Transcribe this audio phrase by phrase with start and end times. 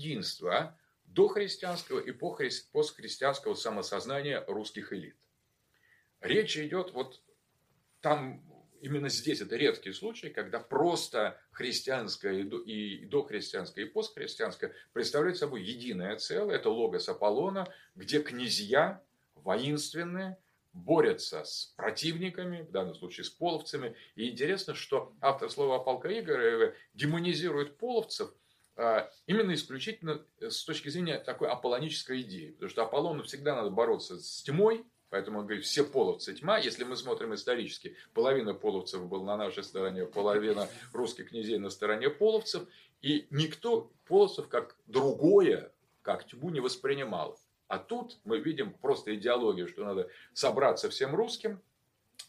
[0.00, 5.16] единства дохристианского и постхристианского самосознания русских элит.
[6.20, 7.22] Речь идет вот
[8.00, 8.42] там
[8.80, 16.16] именно здесь это редкий случай, когда просто христианское и дохристианское и постхристианское представляют собой единое
[16.16, 16.56] целое.
[16.56, 19.02] Это логос Аполлона, где князья
[19.34, 20.38] воинственные
[20.72, 23.96] борются с противниками, в данном случае с половцами.
[24.14, 28.32] И интересно, что автор слова Полка Игоря демонизирует половцев
[29.26, 32.52] именно исключительно с точки зрения такой аполлонической идеи.
[32.52, 36.58] Потому что Аполлону всегда надо бороться с тьмой, Поэтому он говорит, все половцы тьма.
[36.58, 42.10] Если мы смотрим исторически, половина половцев был на нашей стороне, половина русских князей на стороне
[42.10, 42.62] половцев.
[43.02, 45.72] И никто половцев как другое,
[46.02, 47.38] как тьму не воспринимал.
[47.66, 51.60] А тут мы видим просто идеологию, что надо собраться всем русским,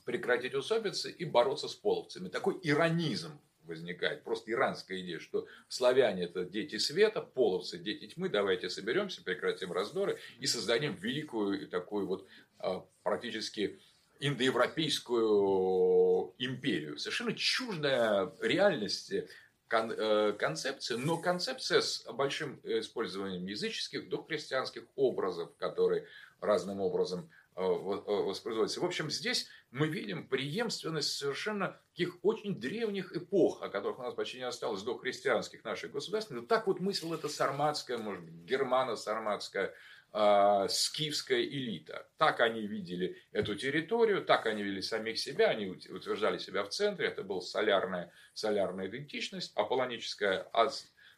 [0.05, 2.29] прекратить усобицы и бороться с половцами.
[2.29, 3.39] Такой иронизм
[3.71, 9.71] возникает, просто иранская идея, что славяне это дети света, половцы дети тьмы, давайте соберемся, прекратим
[9.71, 12.27] раздоры и создадим великую такую вот
[12.59, 13.79] а, практически
[14.19, 16.97] индоевропейскую империю.
[16.97, 19.29] Совершенно чуждая реальности
[19.71, 26.05] э, концепция, но концепция с большим использованием языческих, дохристианских образов, которые
[26.41, 28.81] разным образом Э, э, воспроизводится.
[28.81, 34.13] В общем, здесь мы видим преемственность совершенно таких очень древних эпох, о которых у нас
[34.13, 36.31] почти не осталось до христианских наших государств.
[36.31, 39.73] Но так вот мысль эта сарматская, может быть, германо-сарматская,
[40.13, 42.07] э, скифская элита.
[42.17, 47.07] Так они видели эту территорию, так они видели самих себя, они утверждали себя в центре.
[47.07, 50.49] Это была солярная, солярная идентичность, аполлоническая.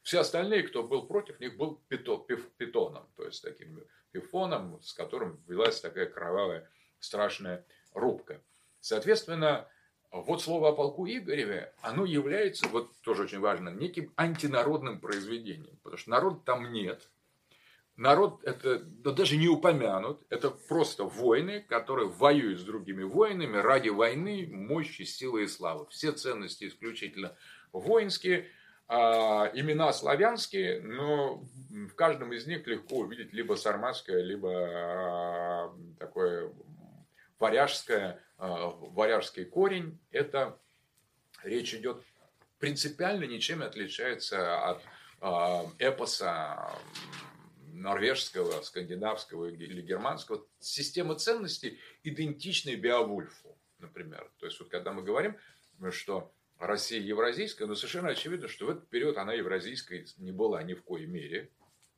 [0.03, 3.79] Все остальные, кто был против них, был питоном, то есть таким
[4.11, 8.43] Пифоном, с которым велась такая кровавая, страшная рубка.
[8.81, 9.67] Соответственно,
[10.11, 15.77] вот слово о полку Игореве, оно является, вот тоже очень важно, неким антинародным произведением.
[15.81, 17.09] Потому что народ там нет.
[17.95, 20.21] Народ это да, даже не упомянут.
[20.29, 25.87] Это просто воины, которые воюют с другими воинами ради войны, мощи, силы и славы.
[25.89, 27.37] Все ценности исключительно
[27.71, 28.49] воинские–
[28.87, 36.51] а, имена славянские, но в каждом из них легко увидеть либо сарматское, либо а, такое
[37.39, 39.99] варяжское, а, варяжский корень.
[40.11, 40.59] Это
[41.43, 42.03] речь идет
[42.59, 44.81] принципиально ничем не отличается от
[45.79, 46.69] эпоса
[47.73, 50.45] норвежского, скандинавского или германского.
[50.59, 54.29] Система ценностей идентична Беовульфу, например.
[54.37, 55.37] То есть, вот когда мы говорим,
[55.91, 60.73] что Россия евразийская, но совершенно очевидно, что в этот период она евразийской не была ни
[60.73, 61.49] в коей мере.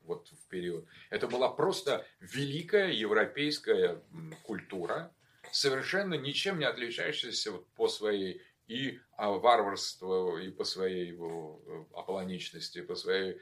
[0.01, 0.85] Вот в период.
[1.09, 4.03] Это была просто великая европейская
[4.43, 5.11] культура,
[5.51, 12.81] совершенно ничем не отличающаяся по своей и а, варварству, и по своей его э, аполлоничности,
[12.81, 13.39] по своей,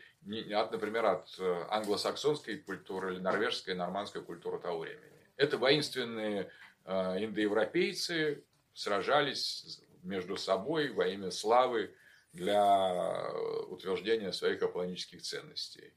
[0.53, 5.01] от, например, от э, англосаксонской культуры или норвежской, нормандской культуры того времени.
[5.37, 6.51] Это воинственные
[6.83, 11.93] э, индоевропейцы сражались между собой во имя славы
[12.31, 13.31] для
[13.67, 15.93] утверждения своих аполлонических ценностей.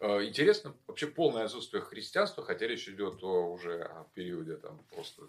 [0.00, 5.22] Э, интересно вообще полное отсутствие христианства, хотя речь идет о уже о периоде там просто,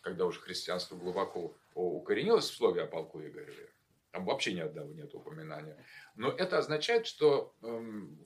[0.00, 3.68] когда уже христианство глубоко укоренилось в слове о полку Игореве.
[4.12, 5.76] Там вообще ни одного нет упоминания.
[6.14, 8.18] Но это означает, что эм,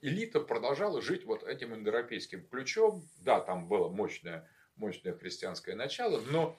[0.00, 3.08] элита продолжала жить вот этим индоевропейским ключом.
[3.18, 6.58] Да, там было мощное, мощное христианское начало, но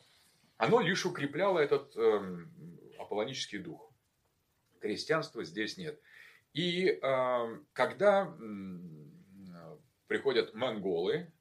[0.59, 2.45] оно лишь укрепляло этот э,
[2.99, 3.91] аполлонический дух.
[4.81, 5.99] Крестьянства здесь нет.
[6.53, 9.77] И э, когда э,
[10.07, 11.31] приходят монголы,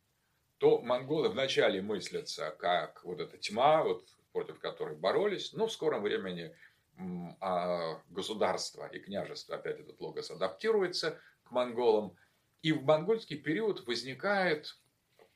[0.59, 6.03] то монголы вначале мыслятся как вот эта тьма, вот, против которой боролись, но в скором
[6.03, 6.55] времени
[6.97, 12.17] э, государство и княжество, опять этот логос, адаптируется к монголам.
[12.63, 14.79] И в монгольский период возникает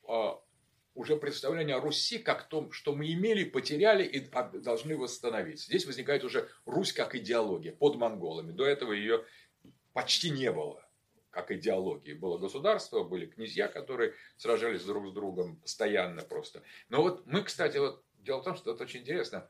[0.07, 0.31] э,
[0.95, 4.19] уже представление о Руси как том, что мы имели, потеряли и
[4.59, 5.61] должны восстановить.
[5.61, 8.51] Здесь возникает уже Русь как идеология под монголами.
[8.51, 9.25] До этого ее
[9.93, 10.83] почти не было
[11.31, 12.13] как идеологии.
[12.13, 16.61] Было государство, были князья, которые сражались друг с другом постоянно просто.
[16.89, 19.49] Но вот мы, кстати, вот дело в том, что это очень интересно.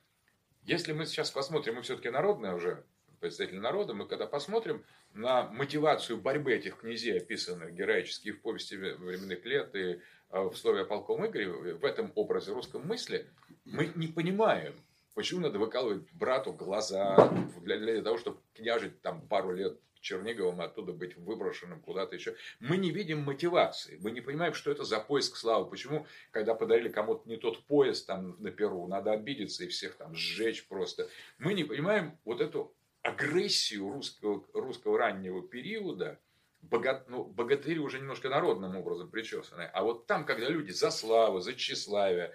[0.63, 2.85] Если мы сейчас посмотрим, мы все-таки народные уже
[3.19, 9.45] представители народа, мы когда посмотрим на мотивацию борьбы этих князей, описанных героически в повести временных
[9.45, 9.99] лет и
[10.33, 13.27] в слове о полком Игоре, в этом образе русском мысли,
[13.65, 14.73] мы не понимаем,
[15.13, 17.29] почему надо выкалывать брату глаза
[17.61, 22.35] для, для того, чтобы княжить там пару лет Черниговым, оттуда быть выброшенным куда-то еще.
[22.59, 25.69] Мы не видим мотивации, мы не понимаем, что это за поиск славы.
[25.69, 30.13] Почему, когда подарили кому-то не тот пояс там на Перу, надо обидеться и всех там
[30.13, 31.07] сжечь просто.
[31.37, 36.19] Мы не понимаем вот эту агрессию русского, русского раннего периода–
[36.63, 39.63] богат, ну, богатыри уже немножко народным образом причесаны.
[39.73, 42.33] А вот там, когда люди за славу, за тщеславие,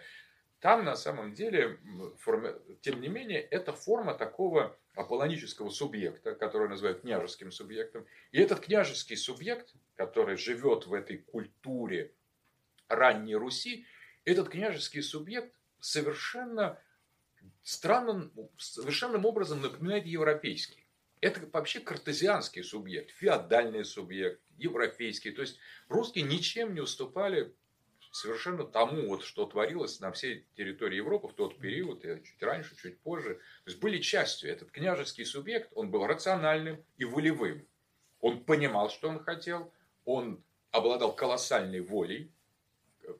[0.60, 1.78] там на самом деле,
[2.18, 2.52] форми...
[2.80, 8.06] тем не менее, это форма такого аполлонического субъекта, который называют княжеским субъектом.
[8.32, 12.12] И этот княжеский субъект, который живет в этой культуре
[12.88, 13.86] ранней Руси,
[14.24, 16.80] этот княжеский субъект совершенно
[17.62, 20.87] странным, совершенным образом напоминает европейский.
[21.20, 25.32] Это вообще картезианский субъект, феодальный субъект, европейский.
[25.32, 27.54] То есть русские ничем не уступали
[28.10, 32.76] совершенно тому, вот, что творилось на всей территории Европы в тот период, и чуть раньше,
[32.76, 33.34] чуть позже.
[33.64, 34.50] То есть были частью.
[34.50, 37.66] Этот княжеский субъект, он был рациональным и волевым.
[38.20, 39.72] Он понимал, что он хотел,
[40.04, 42.32] он обладал колоссальной волей,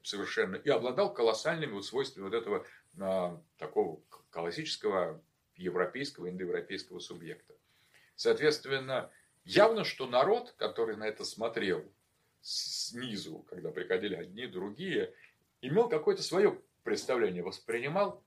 [0.03, 2.67] совершенно, и обладал колоссальными вот свойствами вот этого
[3.01, 4.01] а, такого
[4.31, 5.23] классического
[5.57, 7.55] европейского, индоевропейского субъекта.
[8.19, 9.13] Соответственно,
[9.45, 11.85] явно, что народ, который на это смотрел
[12.41, 15.15] снизу, когда приходили одни, другие,
[15.61, 18.25] имел какое-то свое представление, воспринимал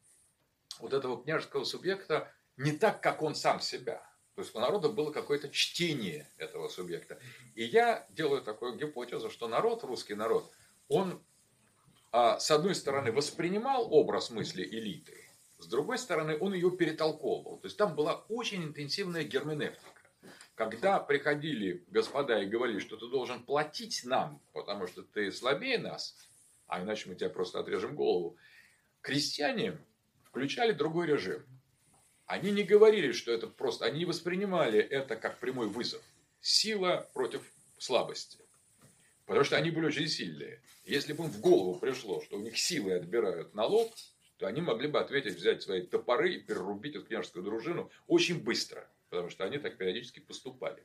[0.79, 3.97] вот этого княжеского субъекта не так, как он сам себя.
[4.35, 7.19] То есть у народа было какое-то чтение этого субъекта.
[7.53, 10.49] И я делаю такую гипотезу, что народ, русский народ,
[10.87, 11.21] он,
[12.13, 15.20] а, с одной стороны, воспринимал образ мысли элиты,
[15.61, 17.57] с другой стороны, он ее перетолковывал.
[17.57, 20.01] То есть там была очень интенсивная герменевтика.
[20.55, 26.15] Когда приходили господа и говорили, что ты должен платить нам, потому что ты слабее нас,
[26.67, 28.37] а иначе мы тебя просто отрежем голову,
[29.01, 29.77] крестьяне
[30.23, 31.43] включали другой режим.
[32.25, 36.01] Они не говорили, что это просто, они не воспринимали это как прямой вызов.
[36.39, 37.43] Сила против
[37.77, 38.37] слабости.
[39.25, 40.61] Потому что они были очень сильные.
[40.85, 43.91] Если бы им в голову пришло, что у них силы отбирают налог,
[44.41, 48.89] то они могли бы ответить, взять свои топоры и перерубить эту княжескую дружину очень быстро,
[49.11, 50.83] потому что они так периодически поступали.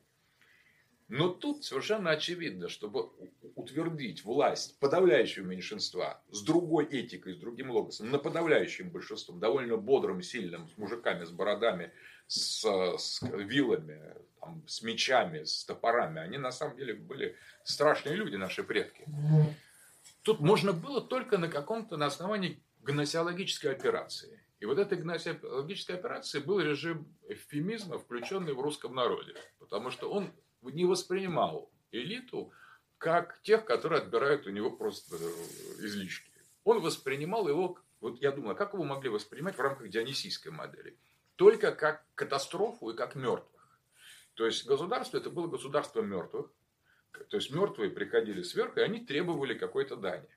[1.09, 3.09] Но тут совершенно очевидно, чтобы
[3.55, 10.21] утвердить власть подавляющего меньшинства с другой этикой, с другим логосом, на подавляющим большинством, довольно бодрым,
[10.21, 11.93] сильным, с мужиками, с бородами,
[12.27, 12.63] с,
[12.99, 14.03] с вилами,
[14.39, 19.07] там, с мечами, с топорами, они на самом деле были страшные люди, наши предки.
[20.21, 24.41] Тут можно было только на каком-то, на основании гносеологической операции.
[24.61, 29.35] И вот этой гносеологической операции был режим эвфемизма, включенный в русском народе.
[29.59, 32.53] Потому что он не воспринимал элиту
[32.99, 36.31] как тех, которые отбирают у него просто э, излишки.
[36.65, 40.97] Он воспринимал его, вот я думаю, как его могли воспринимать в рамках дионисийской модели?
[41.37, 43.81] Только как катастрофу и как мертвых.
[44.35, 46.51] То есть государство это было государство мертвых.
[47.29, 50.29] То есть мертвые приходили сверху, и они требовали какой-то дани.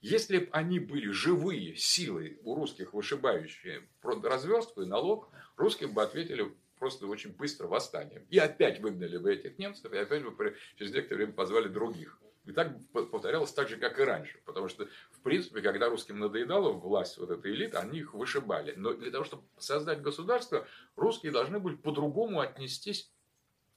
[0.00, 6.54] Если бы они были живые силы у русских вышибающие разверстку и налог, русские бы ответили
[6.78, 8.24] просто очень быстро восстанием.
[8.30, 12.18] И опять выгнали бы этих немцев, и опять бы через некоторое время позвали других.
[12.46, 14.40] И так повторялось так же, как и раньше.
[14.46, 18.72] Потому что, в принципе, когда русским надоедала власть вот эта элита, они их вышибали.
[18.76, 20.66] Но для того, чтобы создать государство,
[20.96, 23.12] русские должны были по-другому отнестись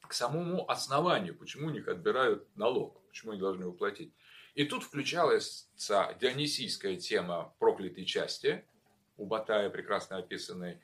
[0.07, 4.13] к самому основанию, почему у них отбирают налог, почему они должны его платить.
[4.56, 5.68] И тут включалась
[6.19, 8.64] дионисийская тема проклятой части,
[9.18, 10.80] у Батая прекрасно описанной,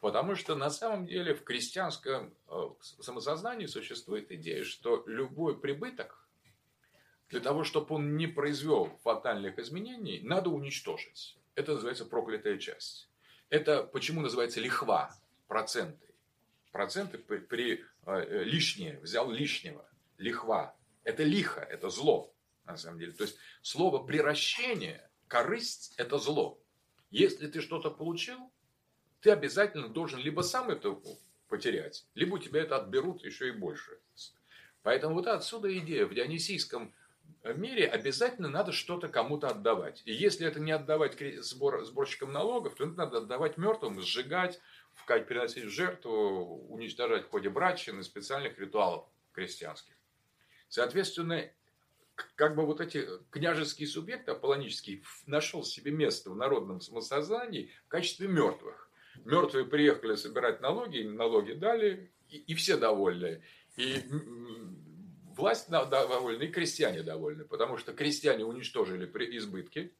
[0.00, 6.28] потому что на самом деле в крестьянском э, самосознании существует идея, что любой прибыток,
[7.28, 11.38] для того, чтобы он не произвел фатальных изменений, надо уничтожить.
[11.54, 13.08] Это называется проклятая часть.
[13.48, 15.14] Это почему называется лихва,
[15.46, 16.06] проценты.
[16.72, 20.76] Проценты при, при э, лишнее, взял лишнего, лихва.
[21.04, 22.33] Это лихо, это зло
[22.66, 23.12] на самом деле.
[23.12, 26.60] То есть слово приращение, корысть– это зло.
[27.10, 28.52] Если ты что-то получил,
[29.20, 30.98] ты обязательно должен либо сам это
[31.48, 33.98] потерять, либо у тебя это отберут еще и больше.
[34.82, 36.06] Поэтому вот отсюда идея.
[36.06, 36.94] В дионисийском
[37.42, 40.02] мире обязательно надо что-то кому-то отдавать.
[40.04, 44.60] И если это не отдавать сбор, сборщикам налогов, то это надо отдавать мертвым, сжигать,
[45.06, 49.94] переносить в жертву, уничтожать в ходе брачины, специальных ритуалов крестьянских.
[50.68, 51.50] Соответственно,
[52.36, 58.28] как бы вот эти княжеские субъекты аполлонические нашел себе место в народном самосознании в качестве
[58.28, 58.90] мертвых.
[59.24, 63.42] Мертвые приехали собирать налоги, им налоги дали, и, и все довольны.
[63.76, 64.04] И
[65.36, 69.06] власть довольна, и крестьяне довольны, потому что крестьяне уничтожили
[69.36, 69.94] избытки,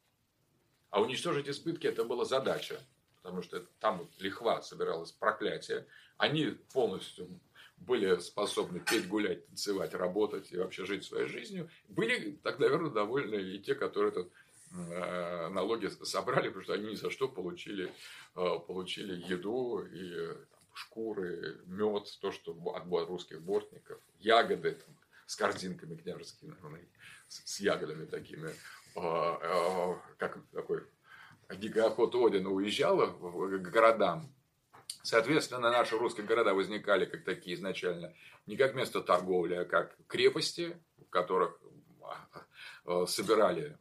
[0.91, 2.81] а уничтожить избытки это была задача,
[3.17, 5.87] потому что там лихва собиралась проклятие.
[6.17, 7.41] Они полностью
[7.87, 13.37] были способны петь, гулять, танцевать, работать и вообще жить своей жизнью, были так, наверное, довольны
[13.37, 14.33] и те, которые этот
[14.73, 17.93] э, налоги собрали, потому что они ни за что получили,
[18.37, 24.95] э, получили еду и там, шкуры, мед, то, что от русских бортников, ягоды, там,
[25.27, 26.55] с корзинками княжескими,
[27.29, 28.51] с ягодами такими,
[28.97, 30.85] а, как такой
[31.51, 34.34] гигаход Одина уезжала к городам,
[35.03, 38.15] Соответственно, наши русские города возникали как такие изначально
[38.47, 41.59] не как место торговли, а как крепости, в которых
[42.87, 43.77] а, собирали,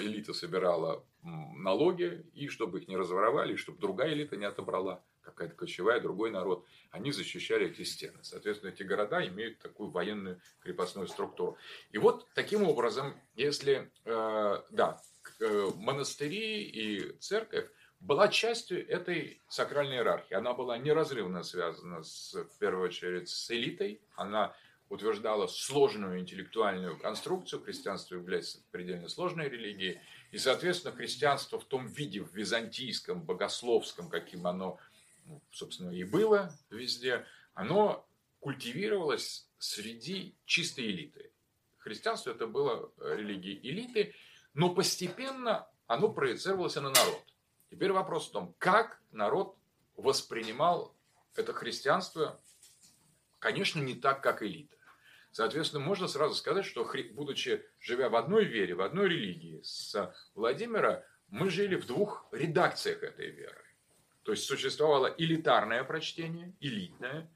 [0.00, 5.54] элита собирала налоги, и чтобы их не разворовали, и чтобы другая элита не отобрала, какая-то
[5.54, 8.18] кочевая, другой народ, они защищали эти стены.
[8.22, 11.56] Соответственно, эти города имеют такую военную крепостную структуру.
[11.90, 15.00] И вот таким образом, если, э, да,
[15.40, 17.68] э, монастыри и церковь
[18.00, 20.34] была частью этой сакральной иерархии.
[20.34, 24.00] Она была неразрывно связана, с, в первую очередь, с элитой.
[24.16, 24.54] Она
[24.88, 27.62] утверждала сложную интеллектуальную конструкцию.
[27.62, 30.00] Христианство является предельно сложной религией.
[30.30, 34.78] И, соответственно, христианство в том виде, в византийском, богословском, каким оно,
[35.26, 38.06] ну, собственно, и было везде, оно
[38.40, 41.32] культивировалось среди чистой элиты.
[41.78, 44.14] Христианство это было религией элиты,
[44.54, 47.24] но постепенно оно проецировалось на народ.
[47.70, 49.56] Теперь вопрос в том, как народ
[49.96, 50.96] воспринимал
[51.34, 52.40] это христианство,
[53.38, 54.76] конечно, не так, как элита.
[55.30, 61.04] Соответственно, можно сразу сказать, что будучи, живя в одной вере, в одной религии с Владимира,
[61.28, 63.62] мы жили в двух редакциях этой веры.
[64.22, 67.30] То есть существовало элитарное прочтение, элитное.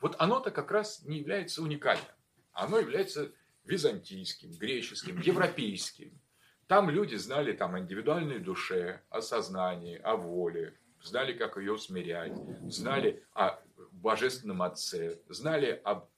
[0.00, 2.06] Вот оно-то как раз не является уникальным.
[2.52, 3.32] Оно является
[3.64, 6.20] византийским, греческим, европейским.
[6.66, 12.34] Там люди знали там, о индивидуальной душе, о сознании, о воле, знали, как ее смирять,
[12.68, 13.60] знали о
[13.92, 16.08] божественном Отце, знали об,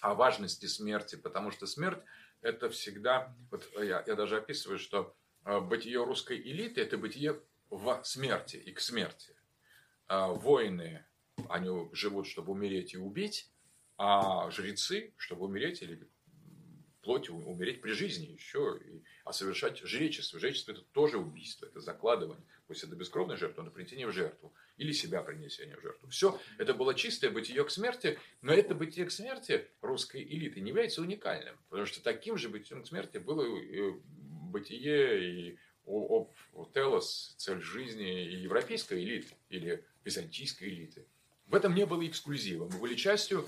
[0.00, 2.00] о важности смерти, потому что смерть
[2.42, 8.02] это всегда, вот я, я даже описываю, что э, бытие русской элиты– это бытие в
[8.04, 9.34] смерти и к смерти.
[10.08, 11.04] А воины,
[11.48, 13.50] они живут, чтобы умереть и убить,
[13.96, 16.08] а жрецы, чтобы умереть или
[17.02, 20.38] плотью умереть при жизни еще, и, а совершать жречество.
[20.38, 22.44] Жречество– это тоже убийство, это закладывание.
[22.66, 24.52] Пусть это бескровная жертва, но принесение в жертву.
[24.76, 26.08] Или себя принесение в жертву.
[26.08, 30.70] Все, это было чистое бытие к смерти, но это бытие к смерти русской элиты не
[30.70, 31.56] является уникальным.
[31.68, 33.92] Потому что таким же бытием к смерти было и
[34.50, 41.06] бытие и о, о, телос, цель жизни и европейской элиты или византийской элиты.
[41.46, 42.68] В этом не было эксклюзива.
[42.68, 43.46] Мы были частью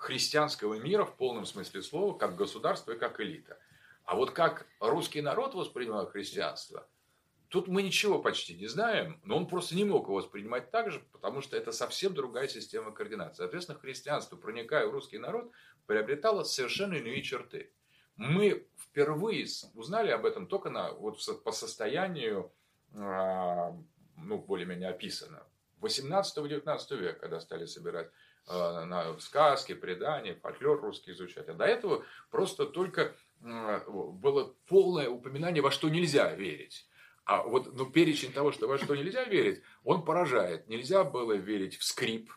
[0.00, 3.58] христианского мира в полном смысле слова, как государство и как элита.
[4.04, 6.88] А вот как русский народ воспринимал христианство,
[7.48, 11.00] тут мы ничего почти не знаем, но он просто не мог его воспринимать так же,
[11.12, 13.42] потому что это совсем другая система координации.
[13.42, 15.52] Соответственно, христианство, проникая в русский народ,
[15.86, 17.72] приобретало совершенно иные черты.
[18.16, 22.52] Мы впервые узнали об этом только на, вот, по состоянию,
[22.94, 23.76] а,
[24.16, 25.46] ну, более-менее описано,
[25.80, 28.10] 18-19 века, когда стали собирать
[28.50, 31.48] на сказки, предания, фольклор русский изучать.
[31.48, 36.86] А до этого просто только э, было полное упоминание, во что нельзя верить.
[37.24, 40.68] А вот ну, перечень того, что во что нельзя верить, он поражает.
[40.68, 42.32] Нельзя было верить в скрип,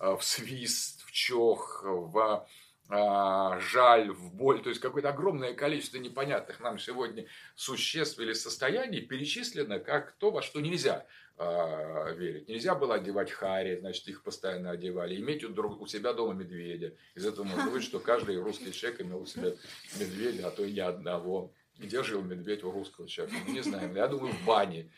[0.00, 2.46] э, в свист, в чох, в
[2.90, 4.62] жаль, в боль.
[4.62, 10.40] То есть какое-то огромное количество непонятных нам сегодня существ или состояний перечислено как то, во
[10.40, 11.06] что нельзя
[11.38, 12.48] э, верить.
[12.48, 15.16] Нельзя было одевать хари, значит, их постоянно одевали.
[15.16, 16.94] Иметь у, друг, у себя дома медведя.
[17.14, 19.52] Из этого можно быть, что каждый русский человек имел у себя
[19.98, 21.52] медведя, а то и не одного.
[21.78, 23.38] Где жил медведь у русского человека?
[23.46, 23.94] Мы не знаем.
[23.94, 24.90] Я думаю, в бане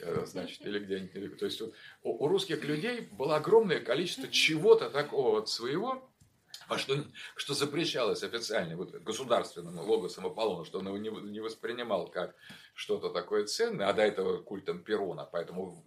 [0.00, 1.38] э, значит, или где-нибудь.
[1.38, 1.72] То есть у,
[2.02, 6.10] у русских людей было огромное количество чего-то такого вот своего,
[6.68, 6.96] а что,
[7.36, 12.34] что запрещалось официально вот, государственному логосом Аполлона, что он его не, не воспринимал как
[12.74, 15.84] что-то такое ценное, а до этого культом Перуна, поэтому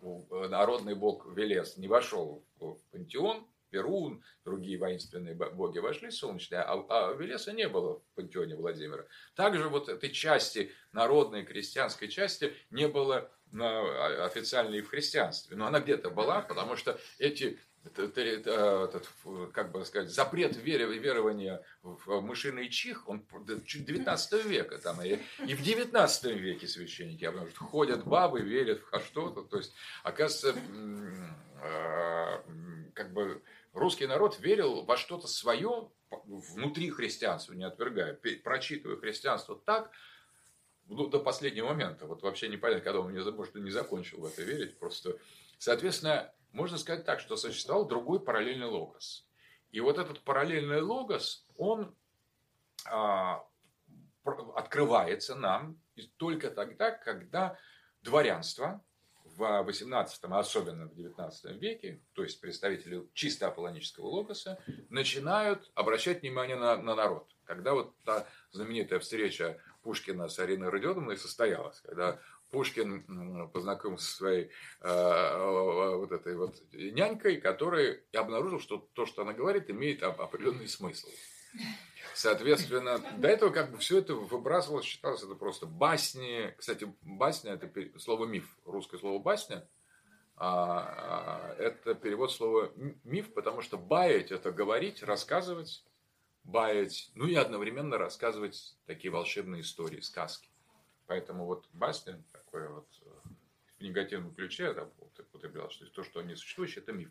[0.49, 7.13] народный бог Велес не вошел в пантеон, Перун, другие воинственные боги вошли солнечные, а, а
[7.13, 9.05] Велеса не было в пантеоне Владимира.
[9.35, 15.55] Также вот этой части, народной крестьянской части, не было на, официально и в христианстве.
[15.55, 19.09] Но она где-то была, потому что эти этот,
[19.53, 25.61] как бы сказать, запрет верования в мышиный чих, он 19 века там, и, и в
[25.61, 30.59] 19 веке священники, потому что ходят бабы, верят в что-то, то есть, оказывается,
[31.61, 32.43] а,
[32.93, 33.41] как бы
[33.73, 39.91] русский народ верил во что-то свое внутри христианства, не отвергая, прочитывая христианство так,
[40.87, 44.77] ну, до последнего момента, вот вообще непонятно, когда он, может, не закончил в это верить,
[44.79, 45.17] просто,
[45.59, 49.27] соответственно, можно сказать так, что существовал другой параллельный логос.
[49.71, 51.95] И вот этот параллельный логос, он
[52.85, 53.43] а,
[54.55, 55.79] открывается нам
[56.17, 57.57] только тогда, когда
[58.01, 58.83] дворянство
[59.23, 66.21] в 18, а особенно в 19 веке, то есть представители чисто аполлонического логоса, начинают обращать
[66.21, 67.29] внимание на, на народ.
[67.45, 72.19] Когда вот та знаменитая встреча Пушкина с Ариной Родионовной состоялась, когда
[72.51, 74.49] Пушкин познакомился со своей
[74.81, 81.09] э, вот этой вот нянькой, которая обнаружил, что то, что она говорит, имеет определенный смысл.
[82.13, 86.53] Соответственно, до этого как бы все это выбрасывалось, считалось это просто басни.
[86.57, 89.67] Кстати, басня это слово миф, русское слово басня.
[90.35, 92.71] А, а, это перевод слова
[93.03, 95.83] миф, потому что баять это говорить, рассказывать,
[96.43, 100.48] баять, ну и одновременно рассказывать такие волшебные истории, сказки.
[101.09, 103.09] Поэтому вот басня, такое вот э,
[103.79, 107.09] в негативном ключе да, употреблялось, что то, что не существует, это миф.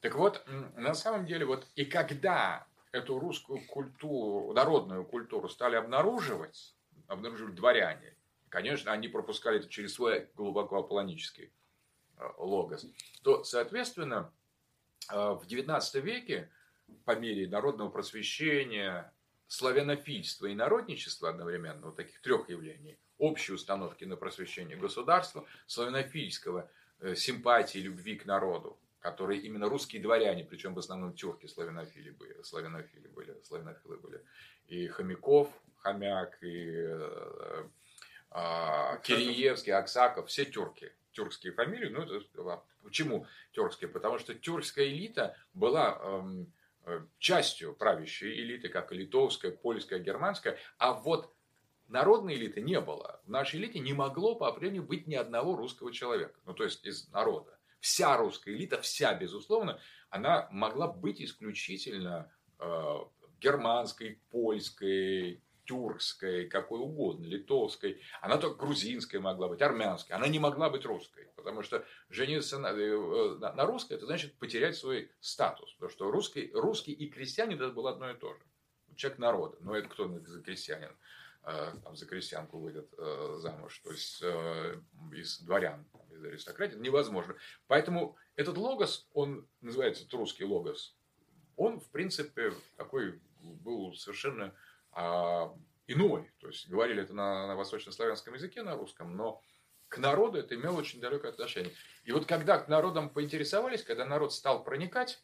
[0.00, 6.76] Так вот, на самом деле, вот и когда эту русскую культуру, народную культуру стали обнаруживать,
[7.08, 8.16] обнаруживать дворяне.
[8.48, 11.50] Конечно, они пропускали это через свой глубоко аполлонический
[12.18, 12.86] э, логос.
[13.24, 14.32] То, соответственно,
[15.10, 16.48] э, в XIX веке
[17.04, 19.12] по мере народного просвещения,
[19.48, 27.14] славянофильства и народничества одновременно, вот таких трех явлений, общей установки на просвещение государства, славянофильского, э,
[27.14, 33.08] симпатии, любви к народу, которые именно русские дворяне, причем в основном тюрки славянофили были, славянофили
[33.08, 34.20] были, славянофилы были.
[34.66, 37.68] И Хомяков, Хомяк, и э,
[38.32, 40.92] э, Киреевский, Аксаков, все тюрки.
[41.12, 41.88] Тюркские фамилии.
[41.88, 43.88] Ну, это, а почему тюркские?
[43.88, 46.44] Потому что тюркская элита была э,
[47.18, 50.58] частью правящей элиты, как и литовская, польская, германская.
[50.78, 51.34] А вот
[51.88, 53.20] народной элиты не было.
[53.24, 56.38] В нашей элите не могло по определению быть ни одного русского человека.
[56.44, 59.78] Ну, то есть из народа вся русская элита, вся, безусловно,
[60.10, 62.98] она могла быть исключительно э,
[63.40, 68.00] германской, польской, тюркской, какой угодно, литовской.
[68.20, 70.16] Она только грузинской могла быть, армянской.
[70.16, 71.28] Она не могла быть русской.
[71.36, 75.72] Потому что жениться на, э, на, русской, это значит потерять свой статус.
[75.74, 78.40] Потому что русский, русский и крестьянин это было одно и то же.
[78.96, 79.58] Человек народа.
[79.60, 80.96] Но это кто за крестьянин?
[81.42, 84.22] Э, там, за крестьянку выйдет э, замуж, то есть
[85.12, 87.36] из дворян, из аристократии, невозможно.
[87.66, 90.96] Поэтому этот логос, он называется русский логос,
[91.56, 94.54] он, в принципе, такой был совершенно
[94.96, 96.30] иной.
[96.40, 99.42] То есть говорили это на, на восточнославянском языке, на русском, но
[99.88, 101.72] к народу это имело очень далекое отношение.
[102.04, 105.22] И вот когда к народам поинтересовались, когда народ стал проникать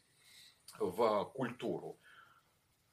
[0.79, 1.99] в культуру,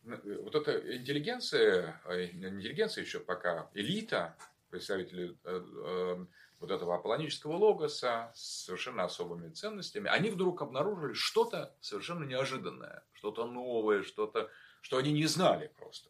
[0.03, 4.37] вот эта интеллигенция, а, интеллигенция еще пока, элита,
[4.71, 6.27] представители э, э,
[6.61, 13.47] вот этого аполлонического логоса с совершенно особыми ценностями, они вдруг обнаружили что-то совершенно неожиданное, что-то
[13.47, 14.49] новое, что-то,
[14.81, 16.09] что они не знали просто.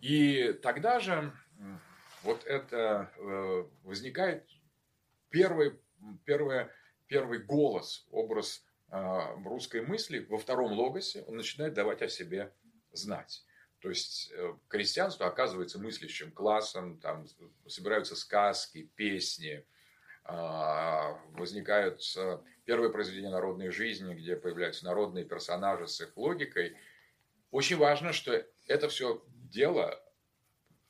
[0.00, 1.32] И тогда же
[2.22, 4.48] вот это э, возникает
[5.30, 5.78] первый,
[6.24, 6.68] первый,
[7.06, 8.64] первый голос, образ
[9.44, 12.52] русской мысли во втором логосе, он начинает давать о себе
[12.92, 13.44] знать.
[13.80, 17.26] То есть э, крестьянство оказывается мыслящим классом, там
[17.66, 19.66] собираются сказки, песни,
[20.24, 22.00] а, возникают
[22.64, 26.78] первые произведения народной жизни, где появляются народные персонажи с их логикой.
[27.50, 29.22] Очень важно, что это все
[29.54, 30.02] дело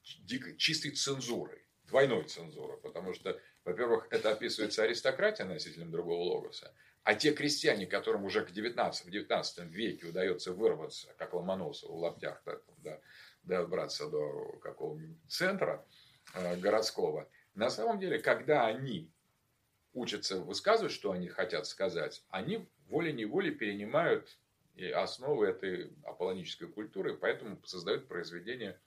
[0.03, 7.33] чистой цензурой, двойной цензурой, потому что, во-первых, это описывается аристократия носителем другого логоса, а те
[7.33, 12.42] крестьяне, которым уже к 19, в 19 веке удается вырваться, как Ломоносов в лаптях,
[12.79, 13.00] да,
[13.42, 15.87] да, добраться до какого-нибудь центра
[16.35, 19.11] э, городского, на самом деле, когда они
[19.92, 24.38] учатся высказывать, что они хотят сказать, они волей-неволей перенимают
[24.75, 28.81] и основы этой аполлонической культуры, поэтому создают произведения,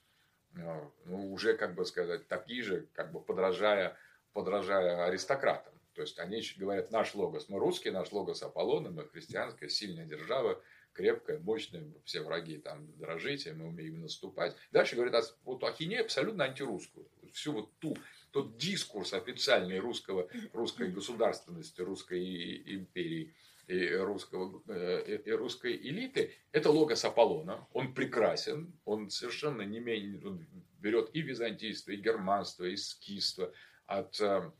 [0.54, 3.96] э, ну, уже, как бы сказать, такие же, как бы подражая,
[4.32, 5.74] подражая аристократам.
[5.94, 10.62] То есть они говорят, наш логос, мы русские, наш логос Аполлона, мы христианская, сильная держава,
[10.92, 14.54] крепкая, мощная, все враги там дрожите, мы умеем наступать.
[14.70, 17.08] Дальше говорят, вот ахинея абсолютно антирусскую.
[17.32, 17.96] Всю вот ту,
[18.30, 23.34] тот дискурс официальный русского, русской государственности, русской империи
[23.68, 27.68] и, русского, э, и русской элиты, это логос Аполлона.
[27.74, 30.46] Он прекрасен, он совершенно не менее, он
[30.80, 33.52] берет и византийство, и германство, и скифство
[33.86, 34.50] от э,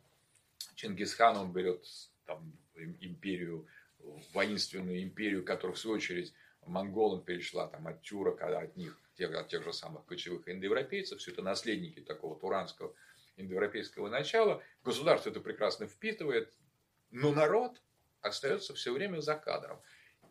[0.75, 1.87] Чингисхан, он берет
[2.27, 2.53] там,
[3.01, 3.67] империю,
[4.35, 6.35] воинственную империю, которая в свою очередь
[6.67, 11.19] монголам перешла там, от тюрок, а от них, тех, от тех же самых кочевых индоевропейцев.
[11.19, 12.95] Все это наследники такого туранского
[13.37, 14.63] индоевропейского начала.
[14.85, 16.53] Государство это прекрасно впитывает,
[17.11, 17.81] но народ
[18.21, 19.81] остается все время за кадром.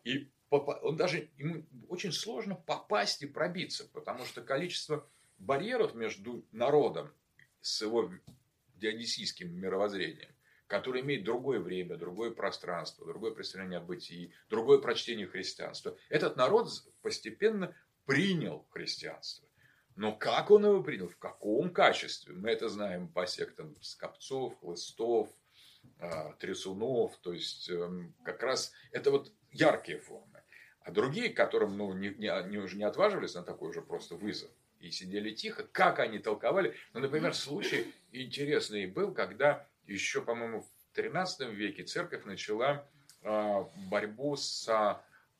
[0.04, 7.12] И он даже, ему очень сложно попасть и пробиться, потому что количество барьеров между народом
[7.60, 8.10] с его
[8.76, 10.30] дионисийским мировоззрением
[10.68, 15.96] который имеет другое время, другое пространство, другое представление о бытии, другое прочтение христианства.
[16.10, 16.70] Этот народ
[17.00, 17.74] постепенно
[18.04, 19.48] принял христианство.
[19.96, 25.28] Но как он его принял, в каком качестве, мы это знаем по сектам Скопцов, Хлыстов,
[26.38, 27.16] Трясунов.
[27.18, 30.42] То есть, эм, как раз это вот яркие формы.
[30.80, 34.50] А другие, которым ну, не, не, они уже не отваживались на такой уже просто вызов
[34.80, 36.74] и сидели тихо, как они толковали.
[36.92, 42.88] Ну, например, случай интересный был, когда еще, по-моему, в XIII веке церковь начала
[43.22, 44.68] э, борьбу с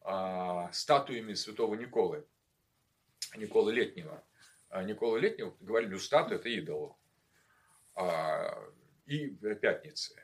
[0.04, 2.26] э, статуями святого Николы,
[3.36, 4.24] Николы Летнего.
[4.70, 6.98] А Никола Летнего говорили, ну, статуя– это идол.
[7.94, 8.62] А,
[9.06, 10.14] и пятницы.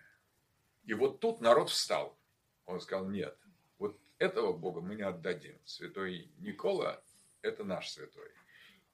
[0.87, 2.19] И вот тут народ встал.
[2.67, 3.37] Он сказал, нет,
[3.79, 5.59] вот этого Бога мы не отдадим.
[5.65, 7.03] Святой Никола–
[7.43, 8.31] это наш святой.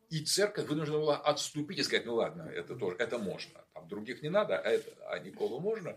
[0.08, 3.64] И церковь вынуждена была отступить и сказать, ну ладно, это тоже, это можно.
[3.74, 5.96] Там других не надо, а, это, а Николу можно.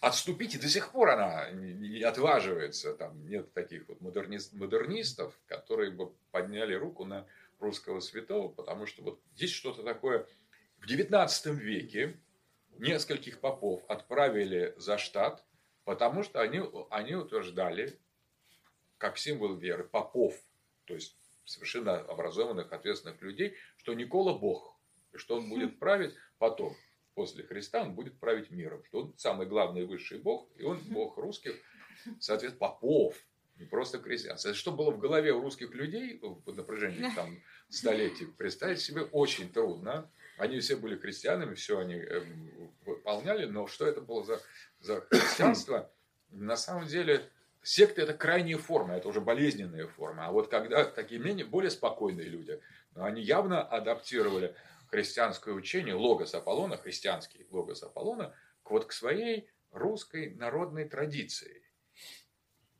[0.00, 2.94] Отступить, и до сих пор она не отваживается.
[2.94, 7.26] Там нет таких вот модернист, модернистов, которые бы подняли руку на
[7.60, 10.26] русского святого, потому что вот здесь что-то такое.
[10.78, 12.20] В XIX веке
[12.78, 15.44] нескольких попов отправили за штат,
[15.84, 16.60] потому что они,
[16.90, 17.98] они утверждали,
[18.98, 20.34] как символ веры, попов,
[20.84, 24.76] то есть совершенно образованных, ответственных людей, что Никола Бог,
[25.12, 26.76] и что он будет править потом,
[27.14, 30.78] после Христа, он будет править миром, что он самый главный и высший Бог, и он
[30.90, 31.56] Бог русских,
[32.20, 33.16] соответственно, попов,
[33.58, 34.36] не просто крестьян.
[34.38, 37.38] Что было в голове у русских людей в напряжении там,
[37.70, 40.10] столетий, представить себе очень трудно.
[40.38, 44.40] Они все были христианами, все они эм, выполняли, но что это было за,
[44.80, 45.90] за христианство?
[46.30, 47.30] На самом деле
[47.66, 50.28] Секта– это крайняя форма, это уже болезненная форма.
[50.28, 52.60] А вот когда такие менее, более спокойные люди,
[52.94, 54.54] они явно адаптировали
[54.88, 61.64] христианское учение, логос Аполлона, христианский логос Аполлона, к, вот к своей русской народной традиции.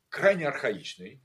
[0.07, 1.21] Крайне архаичный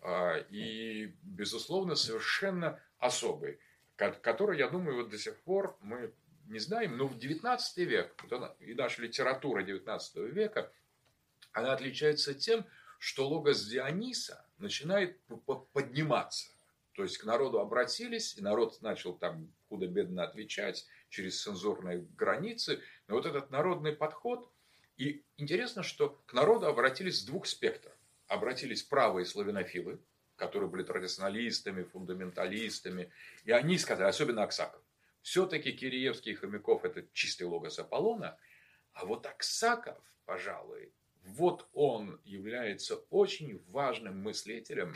[0.00, 3.60] а, и, безусловно, совершенно особый,
[4.08, 6.12] который, я думаю, вот до сих пор мы
[6.46, 8.14] не знаем, но в XIX век,
[8.60, 10.72] и наша литература XIX века–
[11.52, 12.64] она отличается тем,
[12.98, 15.18] что логос Диониса начинает
[15.72, 16.48] подниматься.
[16.92, 22.80] То есть к народу обратились, и народ начал там худо-бедно отвечать через цензурные границы.
[23.08, 24.50] Но вот этот народный подход,
[24.96, 27.94] и интересно, что к народу обратились с двух спектров.
[28.26, 29.98] Обратились правые славянофилы,
[30.40, 33.12] которые были традиционалистами, фундаменталистами,
[33.44, 34.80] и они сказали, особенно Аксаков,
[35.20, 38.38] все-таки Киреевский и Хомяков– это чистый логос Аполлона,
[38.94, 44.94] а вот Аксаков, пожалуй, вот он является очень важным мыслителем,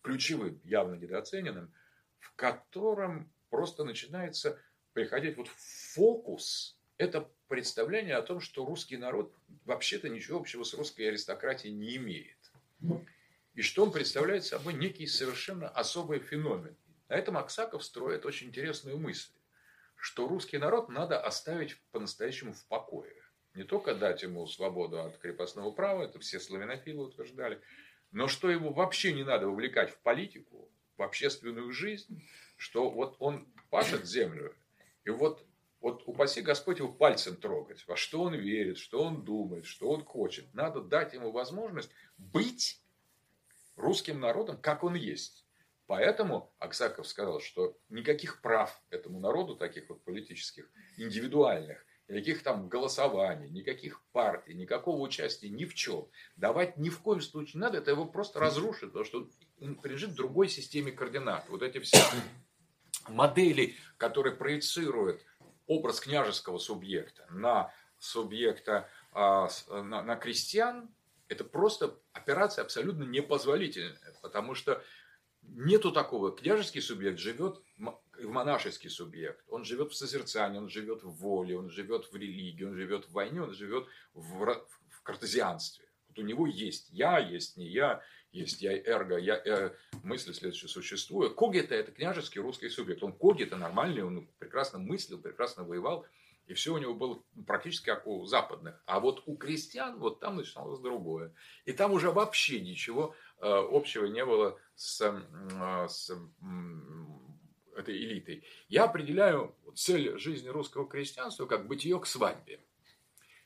[0.00, 1.70] ключевым, явно недооцененным,
[2.18, 4.58] в котором просто начинается
[4.94, 6.78] приходить вот фокус.
[6.96, 9.30] Это представление о том, что русский народ
[9.66, 12.38] вообще-то ничего общего с русской аристократией не имеет.
[13.56, 16.76] И что он представляет собой некий совершенно особый феномен.
[17.08, 19.32] На этом Аксаков строит очень интересную мысль,
[19.96, 23.16] что русский народ надо оставить по-настоящему в покое
[23.56, 27.60] не только дать ему свободу от крепостного права, это все славянофилы утверждали,
[28.12, 32.22] но что его вообще не надо вовлекать в политику, в общественную жизнь,
[32.56, 34.54] что вот он пашет землю,
[35.04, 35.44] и вот,
[35.80, 40.04] вот упаси Господь его пальцем трогать, во что он верит, что он думает, что он
[40.04, 40.52] хочет.
[40.54, 42.82] Надо дать ему возможность быть
[43.76, 45.46] русским народом, как он есть.
[45.86, 53.48] Поэтому Аксаков сказал, что никаких прав этому народу, таких вот политических, индивидуальных, никаких там голосований,
[53.50, 56.08] никаких партий, никакого участия ни в чем.
[56.36, 59.28] Давать ни в коем случае не надо, это его просто разрушит, потому что
[59.60, 61.48] он принадлежит другой системе координат.
[61.48, 61.98] Вот эти все
[63.08, 65.22] модели, которые проецируют
[65.66, 70.94] образ княжеского субъекта на субъекта, а, на, на крестьян,
[71.28, 74.82] это просто операция абсолютно непозволительная, потому что
[75.42, 76.34] нету такого.
[76.34, 79.44] Княжеский субъект живет в монашеский субъект.
[79.48, 83.12] Он живет в созерцании, он живет в воле, он живет в религии, он живет в
[83.12, 85.86] войне, он живет в, в картезианстве.
[86.08, 89.70] Вот у него есть я, есть не я, есть я эрго, я э,
[90.02, 91.34] мысли следующее существую.
[91.34, 93.02] Когита– это княжеский русский субъект.
[93.02, 96.06] Он когита нормальный, он прекрасно мыслил, прекрасно воевал.
[96.46, 98.80] И все у него было практически как у западных.
[98.86, 101.34] А вот у крестьян, вот там начиналось другое.
[101.64, 106.10] И там уже вообще ничего э, общего не было с, э, с
[107.76, 112.60] этой элитой, я определяю цель жизни русского крестьянства как бытие к свадьбе.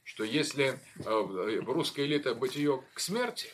[0.03, 3.49] Что если э, русская элита бытие к смерти,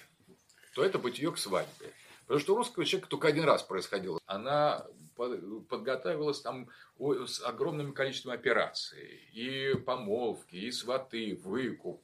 [0.75, 1.93] то это бытие к свадьбе.
[2.23, 4.19] Потому что у русского человека только один раз происходило.
[4.27, 9.29] Она подготовилось там с огромным количеством операций.
[9.33, 12.03] И помолвки, и сваты, выкуп,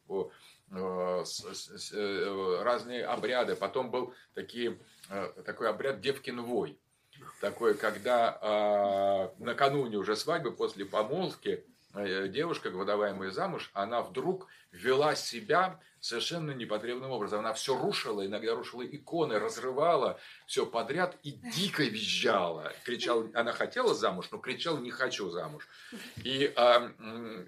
[0.71, 1.25] э,
[1.93, 3.57] э, разные обряды.
[3.57, 4.79] Потом был такие,
[5.45, 6.79] такой обряд Девкин вой.
[7.41, 15.79] Такой, когда а, накануне уже свадьбы, после помолвки, девушка, выдаваемая замуж, она вдруг вела себя
[16.03, 17.39] совершенно непотребным образом.
[17.39, 22.73] Она все рушила, иногда рушила иконы, разрывала все подряд и дико визжала.
[22.85, 25.67] Кричала, она хотела замуж, но кричала, не хочу замуж.
[26.25, 26.91] И а,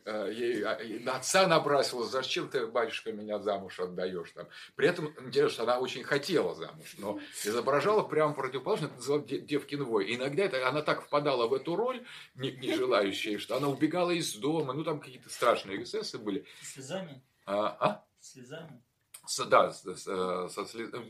[0.06, 4.30] а, ей, а, на отца набрасывала, зачем ты, батюшка, меня замуж отдаешь?
[4.30, 4.46] Там.
[4.76, 9.82] При этом, интересно, что она очень хотела замуж, но изображала прямо противоположно, это называлось девкин
[9.82, 10.06] вой.
[10.06, 12.04] И иногда это, она так впадала в эту роль,
[12.36, 16.46] не, не желающая, что она убегала из дома, ну там какие-то страшные эксцессы были.
[16.62, 17.20] Слезами?
[17.46, 17.76] А?
[17.80, 18.04] а?
[18.24, 18.82] Слезами?
[19.26, 20.66] С, да, с, с, со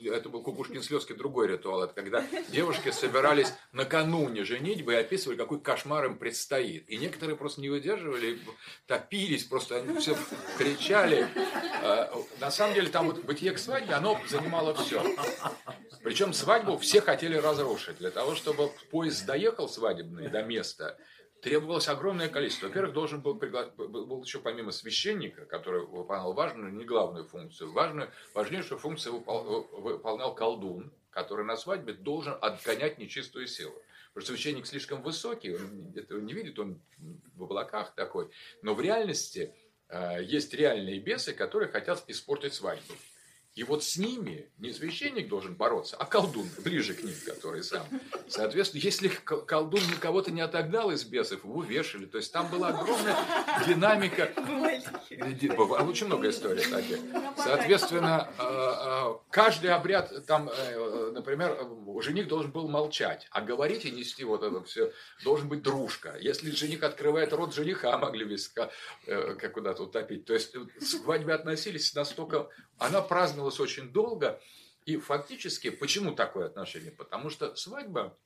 [0.07, 1.85] это был Кукушкин слезки другой ритуал.
[1.85, 6.89] Это когда девушки собирались накануне женитьбы и описывали, какой кошмар им предстоит.
[6.89, 8.41] И некоторые просто не выдерживали,
[8.87, 10.17] топились, просто они все
[10.59, 11.29] кричали.
[11.83, 15.05] А, на самом деле там вот бытие к свадьбе, оно занимало все.
[16.03, 17.99] Причем свадьбу все хотели разрушить.
[17.99, 20.99] Для того, чтобы поезд доехал свадебный до места,
[21.45, 22.69] требовалось огромное количество.
[22.69, 28.79] Во-первых, должен был, был еще помимо священника, который выполнял важную, не главную функцию, важную, важнейшую
[28.79, 33.75] функцию выполнял колдун, который на свадьбе должен отгонять нечистую силу.
[34.15, 36.81] Потому что священник слишком высокий, он этого не видит, он
[37.37, 38.31] в облаках такой.
[38.63, 39.55] Но в реальности
[39.89, 42.95] э, есть реальные бесы, которые хотят испортить свадьбу.
[43.55, 47.87] И вот с ними не священник должен бороться, а колдун, ближе к ним, который сам.
[48.27, 52.07] Соответственно, если колдун никого-то не отогнал из бесов, его вешали.
[52.07, 53.17] То есть там была огромная
[53.65, 54.33] динамика.
[55.87, 56.99] Очень много историй таких.
[57.37, 61.57] Соответственно, а, а, каждый обряд, там, э, например,
[62.01, 66.17] жених должен был молчать, а говорить и нести вот это все должен быть дружка.
[66.19, 68.71] Если жених открывает рот жениха, могли виска
[69.07, 70.25] э, как куда-то утопить.
[70.25, 72.49] То есть к свадьбе относились настолько...
[72.77, 74.41] Она праздновала длилось очень долго.
[74.87, 76.91] И фактически, почему такое отношение?
[76.91, 78.17] Потому что свадьба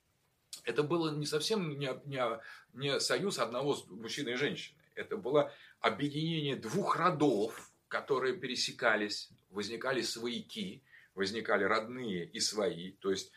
[0.64, 2.22] это было не совсем не, не,
[2.74, 4.76] не союз одного мужчины и женщины.
[4.94, 10.82] Это было объединение двух родов, которые пересекались, возникали свояки,
[11.14, 12.92] возникали родные и свои.
[12.92, 13.32] То есть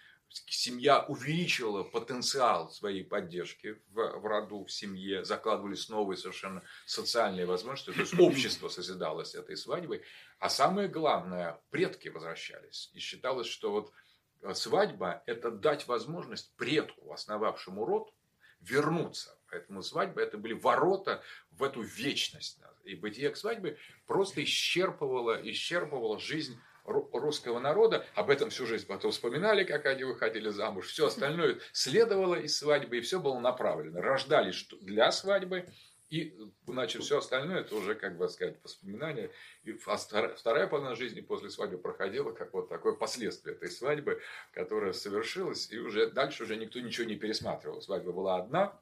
[0.48, 7.92] семья увеличивала потенциал своей поддержки в, в роду, в семье, закладывались новые совершенно социальные возможности,
[7.92, 10.04] то есть общество созидалось этой свадьбой.
[10.40, 12.90] А самое главное, предки возвращались.
[12.94, 13.94] И считалось, что вот
[14.42, 18.14] э, свадьба– это дать возможность предку, основавшему род,
[18.62, 19.38] вернуться.
[19.50, 22.60] Поэтому свадьба– это были ворота в эту вечность.
[22.84, 29.12] И бытие к свадьбе просто исчерпывало, исчерпывало жизнь русского народа, об этом всю жизнь потом
[29.12, 34.02] вспоминали, как они выходили замуж, все остальное следовало из свадьбы, и все было направлено.
[34.02, 35.68] Рождались для свадьбы,
[36.10, 39.32] и, значит, все остальное, это уже, как бы сказать, воспоминания.
[39.64, 45.72] И вторая половина жизни после свадьбы проходила, как вот такое последствие этой свадьбы, которая совершилась,
[45.72, 47.82] и уже дальше уже никто ничего не пересматривал.
[47.82, 48.78] Свадьба была одна,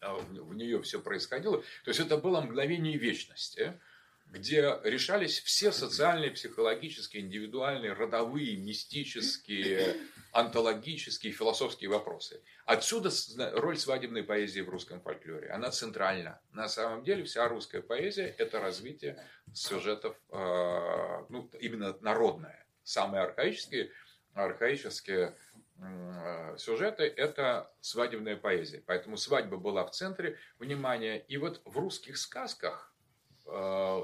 [0.00, 1.62] а в нее все происходило.
[1.84, 3.80] То есть, это было мгновение вечности
[4.26, 9.96] где решались все социальные, психологические, индивидуальные, родовые, мистические,
[10.32, 12.42] антологические, философские вопросы.
[12.66, 13.10] Отсюда
[13.54, 15.50] роль свадебной поэзии в русском фольклоре.
[15.50, 16.40] Она центральна.
[16.50, 20.36] На самом деле вся русская поэзия– это развитие сюжетов, э,
[21.28, 22.66] ну, именно народное.
[22.82, 23.92] Самые архаические,
[24.34, 25.36] архаические
[26.56, 28.82] сюжеты– это свадебная поэзия.
[28.86, 31.18] Поэтому свадьба была в центре внимания.
[31.18, 32.93] И вот в русских сказках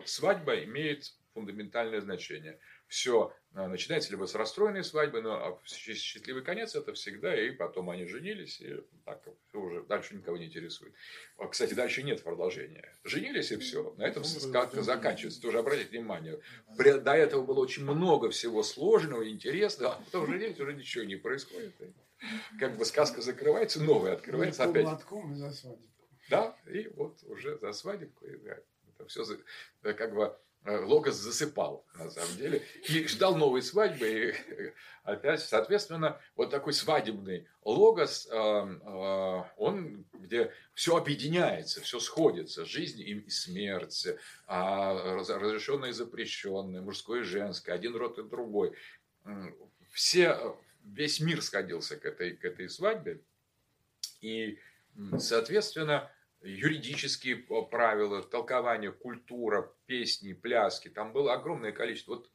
[0.07, 2.59] свадьба имеет фундаментальное значение.
[2.89, 8.05] Все э, начинается либо с расстроенной свадьбы, но счастливый конец это всегда, и потом они
[8.05, 10.93] женились, и так все уже дальше никого не интересует.
[11.37, 12.93] А, кстати, дальше нет продолжения.
[13.05, 13.95] Женились и все.
[13.97, 15.41] На этом сказка заканчивается.
[15.41, 16.41] Тоже обратите внимание.
[16.77, 21.75] До этого было очень много всего сложного, интересного, а потом женились, уже ничего не происходит.
[22.59, 24.85] Как бы сказка закрывается, новая открывается опять.
[26.29, 28.65] Да, и вот уже за свадебку играет
[29.09, 29.25] все
[29.83, 34.09] э, как бы э, Логос засыпал, на самом деле, и ждал новой свадьбы.
[34.09, 34.73] И э,
[35.05, 44.09] опять, соответственно, вот такой свадебный Логос, он, где все объединяется, все сходится, жизнь и смерть,
[44.47, 48.75] а, разрешенное и запрещенное, мужское и женское, один род и другой.
[49.93, 53.21] Все, весь мир сходился к этой, к этой свадьбе.
[54.21, 54.59] И,
[55.19, 56.11] соответственно,
[56.42, 60.88] юридические правила, толкования, культура, песни, пляски.
[60.88, 62.16] Там было огромное количество.
[62.16, 62.31] Вот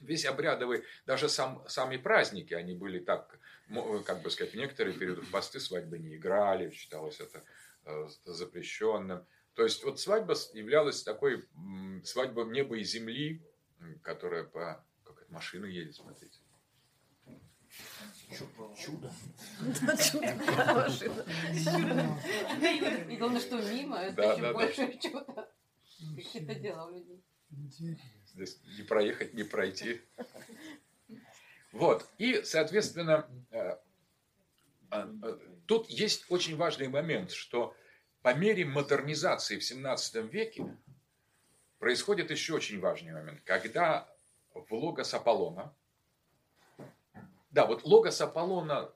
[0.00, 3.38] весь обрядовый, даже сам, сами праздники, они были так,
[4.06, 7.42] как бы сказать, в некоторые периоды посты свадьбы не играли, считалось это
[7.84, 9.26] э, запрещенным.
[9.54, 11.44] То есть вот свадьба являлась такой
[12.04, 13.42] свадьбой неба и земли,
[14.02, 14.84] которая по...
[15.04, 16.38] Как это машина едет, смотрите.
[18.30, 19.12] Чудо.
[19.98, 20.36] чудо.
[23.08, 25.48] И главное, что мимо, это еще больше чудо.
[26.16, 27.22] Какие-то дела у людей.
[28.26, 30.00] Здесь не проехать, не пройти.
[31.72, 32.08] Вот.
[32.18, 33.76] И, соответственно, э,
[34.90, 37.74] э, э, тут есть очень важный момент, что
[38.22, 40.76] по мере модернизации в 17 веке
[41.78, 44.08] происходит еще очень важный момент, когда
[44.52, 45.74] в логос Аполлона,
[47.50, 48.92] да, вот логос Аполлона,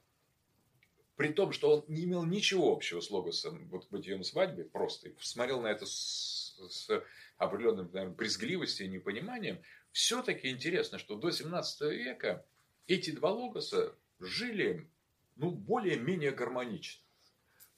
[1.16, 5.60] при том, что он не имел ничего общего с логосом вот бытием свадьбы, просто смотрел
[5.60, 7.04] на это с, с
[7.36, 9.60] определенным наверное, брезгливостью и непониманием,
[9.92, 12.44] все-таки интересно, что до 17 века
[12.86, 14.90] эти два логоса жили
[15.36, 17.02] ну, более-менее гармонично.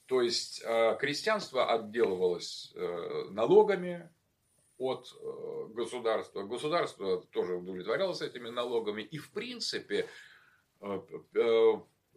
[0.07, 4.09] То есть э, крестьянство отделывалось э, налогами
[4.79, 6.43] от э, государства.
[6.45, 9.03] Государство тоже удовлетворялось этими налогами.
[9.03, 10.09] И в принципе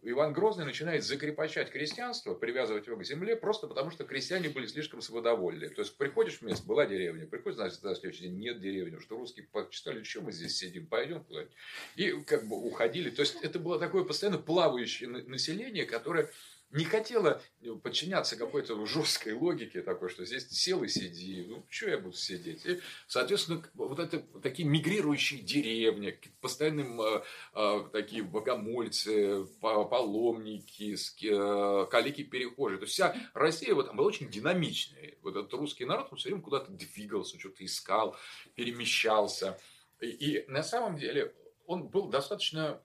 [0.02, 5.02] Иван Грозный начинает закрепощать крестьянство, привязывать его к земле, просто потому что крестьяне были слишком
[5.02, 5.68] свободовольны.
[5.68, 9.18] То есть, приходишь в место, была деревня, приходишь, значит, на следующий день нет деревни, что
[9.18, 11.52] русские почитали, что мы здесь сидим, пойдем куда-нибудь.
[11.96, 13.10] И как бы уходили.
[13.10, 16.30] То есть, это было такое постоянно плавающее население, которое
[16.72, 21.90] не хотела э, подчиняться какой-то жесткой логике такой, что здесь сел и сиди, ну, что
[21.90, 22.64] я буду сидеть?
[22.64, 27.22] И, соответственно, вот это такие мигрирующие деревни, постоянным э,
[27.54, 32.78] э, такие богомольцы, паломники, э, калики-перехожие.
[32.78, 35.16] То есть вся Россия вот, была очень динамичная.
[35.22, 38.16] Вот этот русский народ, он все время куда-то двигался, что-то искал,
[38.54, 39.58] перемещался.
[40.00, 41.34] И, и на самом деле
[41.66, 42.80] он был достаточно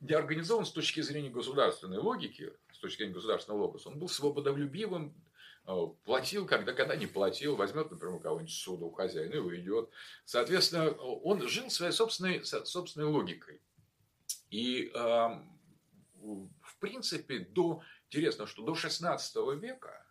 [0.00, 5.14] неорганизован с точки зрения государственной логики, точки зрения государственного логоса, он был свободолюбивым,
[5.66, 5.72] э,
[6.04, 9.90] платил, когда, когда не платил, возьмет, например, у кого-нибудь суда у хозяина и уйдет.
[10.24, 13.60] Соответственно, он жил своей собственной, собственной логикой.
[14.50, 15.58] И, эм,
[16.62, 20.06] в принципе, до, интересно, что до 16 века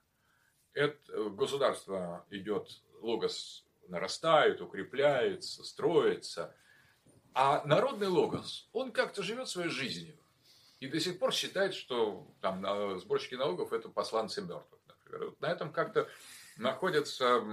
[0.73, 2.69] это государство идет,
[3.01, 6.55] логос нарастает, укрепляется, строится.
[7.33, 10.18] А народный логос, он как-то живет своей жизнью.
[10.79, 15.25] И до сих пор считает, что там сборщики налогов это посланцы мертвых, например.
[15.25, 16.07] Вот на этом как-то
[16.57, 17.43] находятся,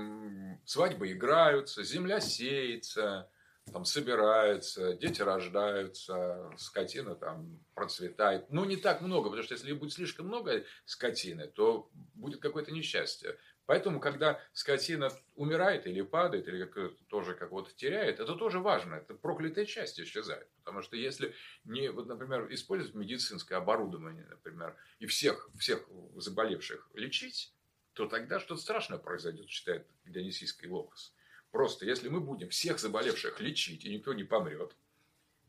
[0.64, 3.28] свадьбы играются, земля сеется,
[3.72, 8.48] там собирается, дети рождаются, скотина там процветает.
[8.48, 13.36] Ну, не так много, потому что если будет слишком много скотины, то будет какое-то несчастье.
[13.66, 18.94] Поэтому, когда скотина умирает или падает, или как, тоже как-то теряет, это тоже важно.
[18.94, 20.48] Это проклятая часть исчезает.
[20.58, 27.52] Потому что если не, вот, например, использовать медицинское оборудование, например, и всех, всех заболевших лечить,
[27.92, 31.12] то тогда что-то страшное произойдет, считает Дионисийский Логос.
[31.50, 34.76] Просто если мы будем всех заболевших лечить, и никто не помрет,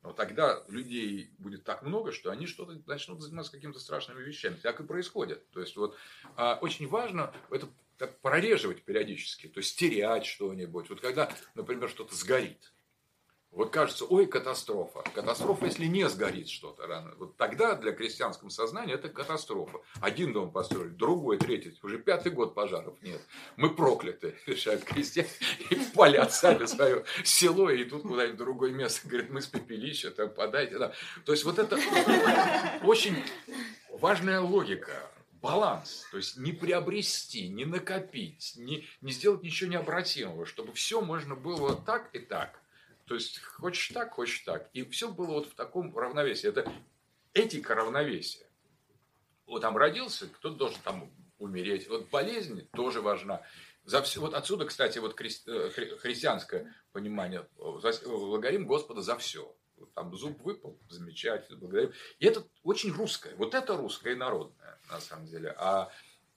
[0.01, 4.56] но тогда людей будет так много, что они что-то начнут заниматься какими-то страшными вещами.
[4.56, 5.49] Так и происходит.
[5.51, 5.97] То есть, вот,
[6.36, 10.89] а, очень важно это так прореживать периодически, то есть терять что-нибудь.
[10.89, 12.71] Вот когда, например, что-то сгорит.
[13.51, 15.01] Вот кажется, ой, катастрофа.
[15.15, 17.15] Катастрофа, если не сгорит что-то рано.
[17.17, 19.79] Вот тогда для крестьянского сознания это катастрофа.
[19.99, 21.75] Один дом построили, другой, третий.
[21.81, 23.21] Уже пятый год пожаров нет.
[23.55, 25.29] Мы прокляты, решают крестьяне.
[25.71, 29.07] И палят сами свое село, и тут куда-нибудь другое место.
[29.07, 30.77] Говорят, мы с пепелища, там подайте.
[30.77, 30.93] Да.
[31.25, 31.79] То есть, вот это
[32.83, 33.15] очень
[33.89, 35.10] важная логика
[35.41, 41.36] баланс, то есть не приобрести, не накопить, не, не сделать ничего необратимого, чтобы все можно
[41.36, 42.62] было так и так.
[43.06, 44.69] То есть хочешь так, хочешь так.
[44.73, 46.50] И все было вот в таком равновесии.
[46.50, 46.71] Это
[47.34, 48.47] этика равновесия.
[49.45, 51.88] Вот там родился, кто-то должен там умереть.
[51.88, 53.41] Вот болезнь тоже важна.
[53.86, 57.47] За все, вот отсюда, кстати, вот э, христианское понимание.
[57.56, 59.56] Благодарим Господа за все.
[59.94, 61.94] Там зуб выпал, замечательно, благодарим.
[62.19, 63.36] И это очень русское.
[63.36, 65.54] Вот это русское и народное, на самом деле.
[65.58, 65.90] А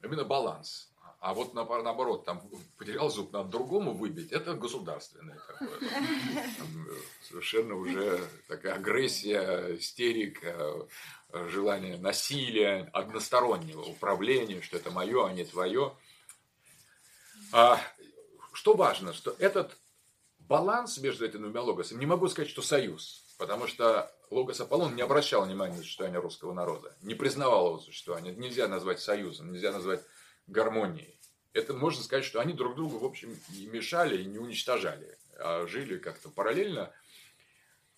[0.02, 0.90] именно баланс.
[1.20, 2.40] А вот наоборот, там
[2.78, 5.78] потерял зуб, надо другому выбить, это государственное такое.
[6.56, 6.86] Там
[7.28, 10.88] совершенно уже такая агрессия, истерика,
[11.30, 15.94] желание насилия, одностороннего управления, что это мое, а не твое.
[17.52, 17.78] А,
[18.54, 19.76] что важно, что этот
[20.38, 25.00] баланс между этими двумя логосами, не могу сказать, что союз, потому что Логос Аполлон не
[25.00, 28.34] обращал внимания на существование русского народа, не признавал его существование.
[28.34, 30.04] Нельзя назвать союзом, нельзя назвать
[30.46, 31.18] гармонией.
[31.54, 35.66] это можно сказать, что они друг другу, в общем, не мешали и не уничтожали, а
[35.66, 36.92] жили как-то параллельно.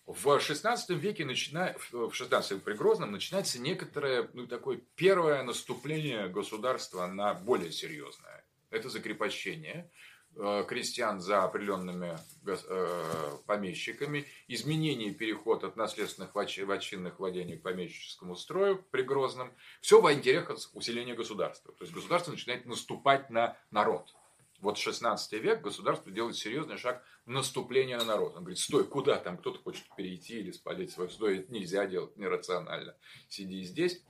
[0.05, 1.75] В XVI веке, начина...
[1.91, 8.45] в XVI при Грозном, начинается некоторое, ну, такое первое наступление государства на более серьезное.
[8.69, 9.91] Это закрепощение
[10.35, 19.03] крестьян за определенными э, помещиками, изменение переход от наследственных вотчинных владений к помещическому строю при
[19.03, 19.53] Грозном.
[19.81, 21.73] Все во интересах усиления государства.
[21.73, 24.13] То есть государство начинает наступать на народ.
[24.59, 28.35] Вот 16 век государство делает серьезный шаг в наступление на народ.
[28.35, 32.15] Он говорит, стой, куда там, кто-то хочет перейти или спалить свой стой, это нельзя делать
[32.17, 32.95] нерационально.
[33.27, 34.01] Сиди здесь.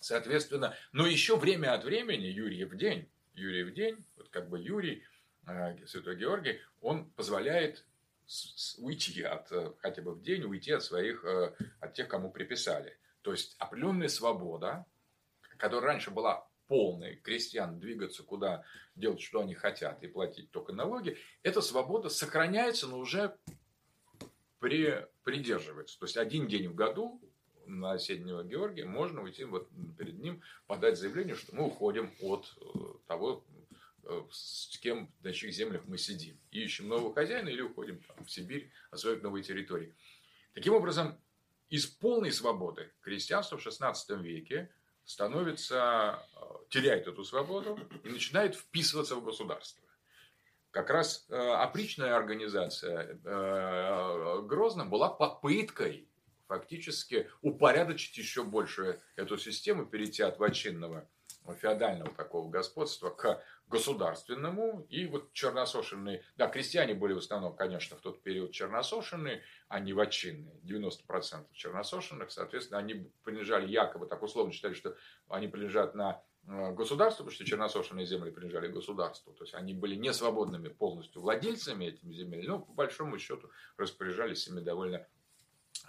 [0.00, 4.58] Соответственно, но еще время от времени, Юрий в день, Юрий в день, вот как бы
[4.58, 5.09] Юрий, Э,
[5.86, 7.84] Святой Георгий, он позволяет
[8.78, 12.96] уйти от, э, хотя бы в день, уйти от своих, э, от тех, кому приписали.
[13.22, 14.86] То есть определенная свобода,
[15.56, 21.18] которая раньше была полной, крестьян двигаться куда, делать, что они хотят и платить только налоги,
[21.42, 23.36] эта свобода сохраняется, но уже
[24.60, 25.98] при, придерживается.
[25.98, 27.20] То есть один день в году
[27.66, 32.56] на Седнего Георгия можно уйти вот перед ним, подать заявление, что мы уходим от
[33.06, 33.59] того Э,
[34.30, 36.38] с кем, на чьих землях мы сидим.
[36.50, 39.94] И ищем нового хозяина или уходим там, в Сибирь, освоить новые территории.
[40.54, 41.20] Таким образом,
[41.68, 44.70] из полной свободы крестьянство в XVI веке
[45.04, 49.82] становится, э, теряет эту свободу и начинает вписываться в государство.
[50.70, 53.18] Как раз э, опричная организация
[54.42, 56.08] Грозно была попыткой
[56.50, 61.08] фактически упорядочить еще больше эту систему, перейти от вотчинного
[61.54, 64.86] феодального такого господства к государственному.
[64.88, 69.92] И вот черносошенные, да, крестьяне были в основном, конечно, в тот период черносошенные, а не
[69.92, 70.60] вотчинные.
[70.64, 74.96] 90% черносошенных, соответственно, они принадлежали якобы, так условно считали, что
[75.28, 79.32] они принадлежат на э, государству, потому что черносошенные земли принадлежали государству.
[79.32, 84.48] То есть они были не свободными полностью владельцами этими земель, но по большому счету распоряжались
[84.48, 85.06] ими довольно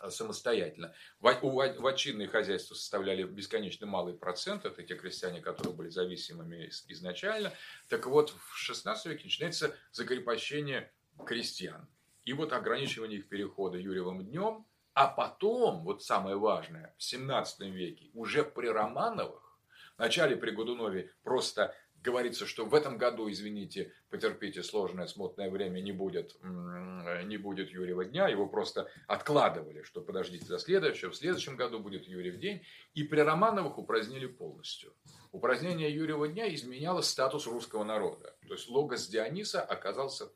[0.09, 0.93] самостоятельно.
[1.19, 7.53] Вотчинные хозяйства составляли бесконечно малый процент, это те крестьяне, которые были зависимыми изначально.
[7.89, 10.91] Так вот, в XVI веке начинается закрепощение
[11.25, 11.87] крестьян.
[12.23, 18.09] И вот ограничивание их перехода Юрьевым днем, а потом, вот самое важное, в 17 веке,
[18.13, 19.57] уже при Романовых,
[19.95, 25.79] в начале при Годунове просто говорится, что в этом году, извините, потерпите сложное смутное время,
[25.79, 31.55] не будет, не будет Юрьева дня, его просто откладывали, что подождите до следующего, в следующем
[31.55, 34.93] году будет Юрьев день, и при Романовых упразднили полностью.
[35.31, 38.35] Упразднение Юрьева дня изменяло статус русского народа.
[38.47, 40.29] То есть логос Диониса оказался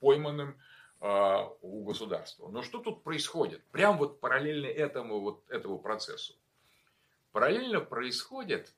[0.00, 0.60] пойманным
[1.00, 2.48] э, у государства.
[2.48, 3.62] Но что тут происходит?
[3.70, 6.34] Прям вот параллельно этому, вот, этому процессу.
[7.32, 8.74] Параллельно происходит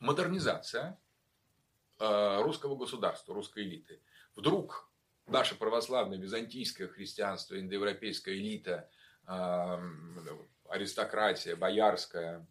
[0.00, 0.98] модернизация
[1.98, 4.00] э, русского государства, русской элиты.
[4.34, 4.90] Вдруг
[5.26, 8.90] наше православное византийское христианство, индоевропейская элита,
[9.26, 9.78] э,
[10.68, 12.46] аристократия, боярская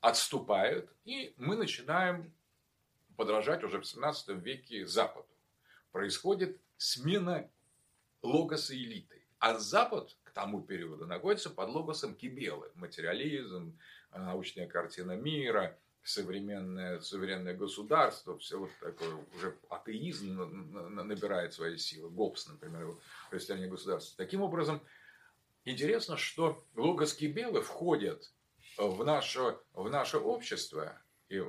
[0.00, 2.32] отступают, и мы начинаем
[3.16, 5.28] подражать уже в 17 веке Западу.
[5.92, 7.50] Происходит смена
[8.22, 9.22] логоса элиты.
[9.38, 12.70] А Запад к тому периоду находится под логосом Кибелы.
[12.74, 13.78] Материализм,
[14.10, 22.10] научная картина мира, современное суверенное государство, все вот такое уже атеизм набирает свои силы.
[22.10, 22.96] Гоббс, например,
[23.30, 24.16] христиане государства.
[24.16, 24.80] Таким образом,
[25.64, 28.32] интересно, что логос Кибелы входят
[28.78, 31.42] в наше, в наше общество и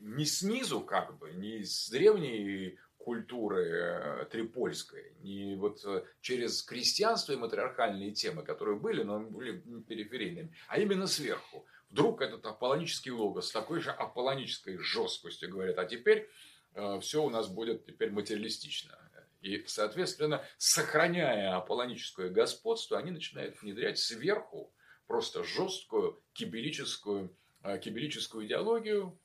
[0.00, 7.32] не снизу, как бы, не из древней культуры э, трипольской, не вот э, через крестьянство
[7.32, 13.48] и матриархальные темы, которые были, но были периферийными, а именно сверху вдруг этот аполлонический логос
[13.48, 16.28] с такой же аполлонической жесткостью говорит, а теперь
[16.74, 18.96] э, все у нас будет теперь материалистично.
[19.40, 24.72] И, соответственно, сохраняя аполлоническое господство, они начинают внедрять сверху
[25.06, 29.18] просто жесткую кибелическую, э, кибелическую идеологию.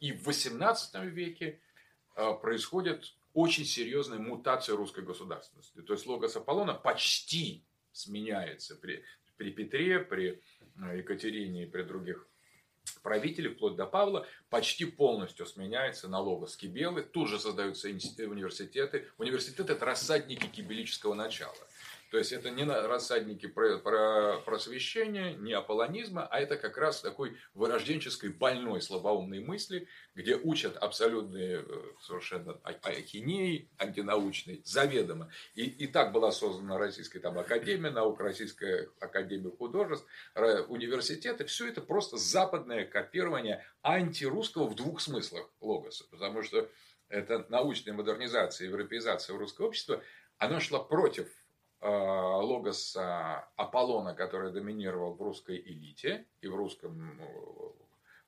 [0.00, 1.60] И в XVIII веке
[2.16, 5.80] э, происходит очень серьезная мутация русской государственности.
[5.82, 8.76] То есть логос Аполлона почти сменяется
[9.36, 10.40] при, Петре, при
[10.82, 12.26] Э, Екатерине и при других
[13.02, 17.02] правителей, вплоть до Павла, почти полностью сменяется на логос Кибелы.
[17.02, 19.06] Тут же создаются университеты.
[19.18, 21.54] Университеты– это рассадники кибелического начала.
[22.14, 27.36] То есть это не рассадники про, про просвещения, не аполлонизма, а это как раз такой
[27.54, 35.28] вырожденческой больной слабоумной мысли, где учат абсолютные э, совершенно ахинеи антинаучной, заведомо.
[35.56, 40.06] И, и так была создана Российская там, Академия наук, Российская Академия художеств,
[40.68, 41.44] университеты.
[41.46, 46.04] Все это просто западное копирование антирусского в двух смыслах логоса.
[46.12, 46.70] Потому что
[47.08, 50.00] это научная модернизация, европеизация русского общества,
[50.38, 51.28] она шла против
[51.84, 57.26] Э, логоса Аполлона, который доминировал в русской элите и в русском э,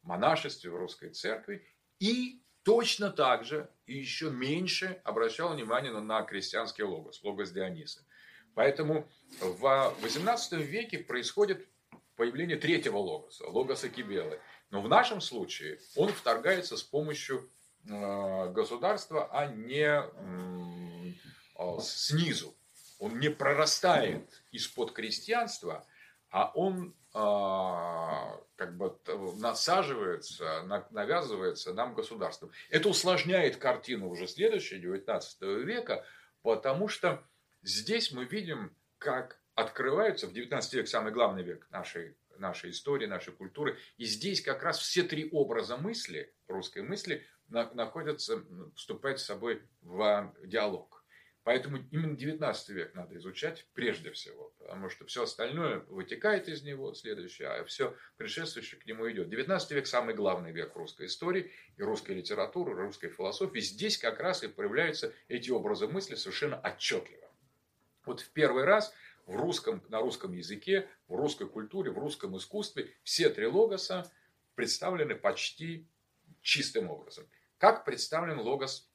[0.03, 1.67] монашестве, в русской церкви,
[1.99, 8.05] и точно так же, и еще меньше обращал внимание на крестьянский логос, логос Диониса.
[8.55, 9.09] Поэтому
[9.41, 9.65] в
[10.03, 11.67] XVIII веке происходит
[12.15, 14.39] появление третьего логоса, логоса Кибелы.
[14.69, 17.49] Но в нашем случае он вторгается с помощью
[17.89, 20.05] э, государства, а не
[21.81, 22.56] снизу
[22.99, 25.87] он не прорастает из-под крестьянства,
[26.31, 28.99] а он а, как бы
[29.39, 32.51] насаживается, навязывается нам государством.
[32.71, 36.05] Это усложняет картину уже следующего 19 века,
[36.43, 37.23] потому что
[37.63, 43.33] здесь мы видим, как открываются в 19 век самый главный век нашей, нашей истории, нашей
[43.33, 43.79] культуры.
[43.97, 48.45] И здесь как раз все три образа мысли, русской мысли, находятся,
[48.75, 50.96] вступают с собой в диалог.
[51.47, 56.93] Поэтому именно 19 век надо изучать прежде всего, потому что все остальное вытекает из него,
[56.93, 59.31] следующее, а все предшествующее к нему идет.
[59.31, 63.61] 19 век самый главный век русской истории и русской литературы, русской философии.
[63.61, 67.31] Здесь как раз и проявляются эти образы мысли совершенно отчетливо.
[68.07, 68.93] Вот в первый раз
[69.27, 74.11] в русском, на русском языке, в русской культуре, в русском искусстве все три логоса
[74.57, 75.87] представлены почти
[76.43, 77.25] чистым образом.
[77.59, 78.91] Как представлен логос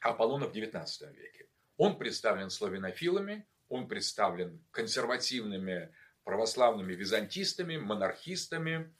[0.00, 1.48] Аполлона в 19 веке?
[1.76, 5.92] Он представлен славянофилами, он представлен консервативными
[6.24, 8.92] православными византистами, монархистами,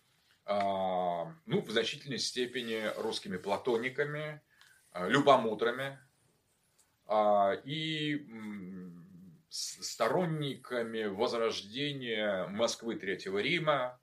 [0.45, 4.41] а, ну, в значительной степени русскими платониками,
[4.91, 5.99] а, любомудрами
[7.07, 8.27] а, и
[9.49, 14.01] сторонниками возрождения Москвы Третьего Рима,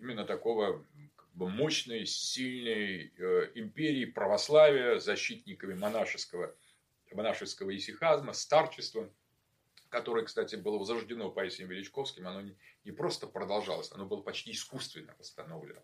[0.00, 0.84] именно такого
[1.14, 6.56] как бы, мощной, сильной э, империи православия, защитниками монашеского
[7.14, 9.10] монашеского исихазма, старчества,
[9.88, 12.42] которое, кстати, было возрождено Паисием Величковским, оно
[12.82, 15.80] не, просто продолжалось, оно было почти искусственно восстановлено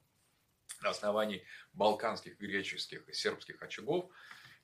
[0.82, 4.10] на основании балканских, греческих и сербских очагов.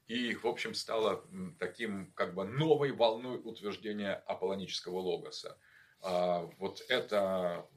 [0.08, 1.24] И, в общем, стало
[1.58, 5.58] таким как бы новой волной утверждения аполлонического логоса.
[6.00, 7.68] А, вот это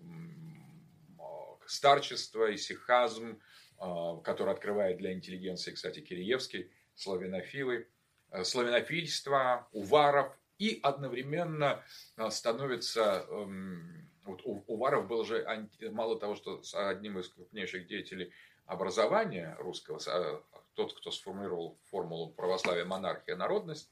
[1.66, 3.42] старчество, исихазм,
[3.78, 7.88] а, который открывает для интеллигенции, кстати, Киреевский, славянофилы–
[8.44, 11.84] славянофильства, уваров, и одновременно
[12.18, 15.44] э, становится, эм, вот Уваров был же
[15.92, 18.32] мало того, что одним из крупнейших деятелей
[18.66, 20.42] образования русского, э,
[20.76, 23.90] тот, кто сформулировал формулу православия, монархия, народность,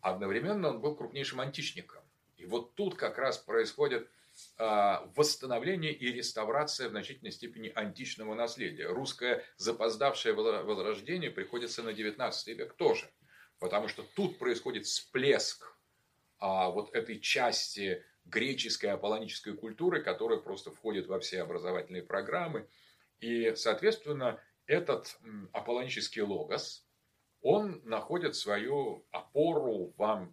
[0.00, 2.02] одновременно он был крупнейшим античником.
[2.36, 4.10] И вот тут как раз происходит
[4.58, 8.86] восстановление и реставрация в значительной степени античного наследия.
[8.86, 13.10] Русское запоздавшее возрождение приходится на 19 век тоже–
[13.62, 15.72] Потому что тут происходит всплеск
[16.40, 22.68] а, вот этой части греческой аполлонической культуры, которая просто входит во все образовательные программы.
[23.20, 25.16] И, соответственно, этот
[25.52, 26.84] аполлонический логос,
[27.40, 30.28] он находит свою опору в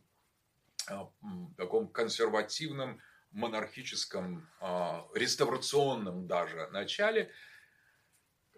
[0.87, 1.11] а,
[1.55, 2.99] таком консервативном,
[3.29, 7.29] монархическом, а, реставрационном даже начале,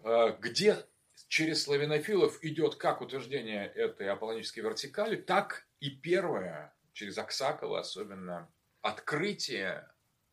[0.02, 0.86] а, где
[1.32, 8.52] через славянофилов идет как утверждение этой аполлонической вертикали, так и первое, через Аксакова особенно,
[8.82, 9.88] открытие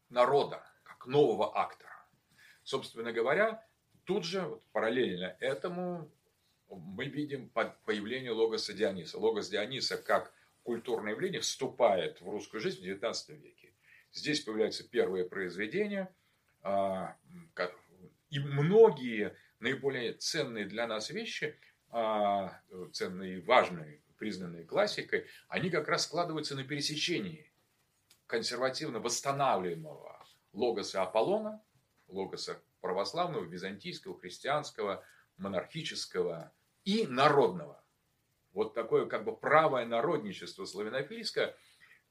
[0.10, 2.06] народа, как нового актора.
[2.64, 3.66] Собственно говоря,
[4.04, 6.12] тут же, вот, параллельно этому,
[6.68, 7.50] мы видим
[7.86, 9.20] появление логоса Диониса.
[9.20, 10.34] Логос Диониса как
[10.64, 13.72] культурное явление вступает в русскую жизнь в XIX веке.
[14.12, 16.14] Здесь появляются первые произведения,
[16.62, 17.16] а,
[18.30, 22.62] и многие наиболее ценные для нас вещи, а,
[22.93, 27.51] ценные и важные, признанные классикой, они как раз складываются на пересечении
[28.28, 31.62] консервативно восстанавливаемого логоса Аполлона,
[32.07, 35.03] логоса православного, византийского, христианского,
[35.38, 36.53] монархического
[36.86, 37.84] и народного.
[38.53, 41.55] Вот такое как бы правое народничество славянофильское,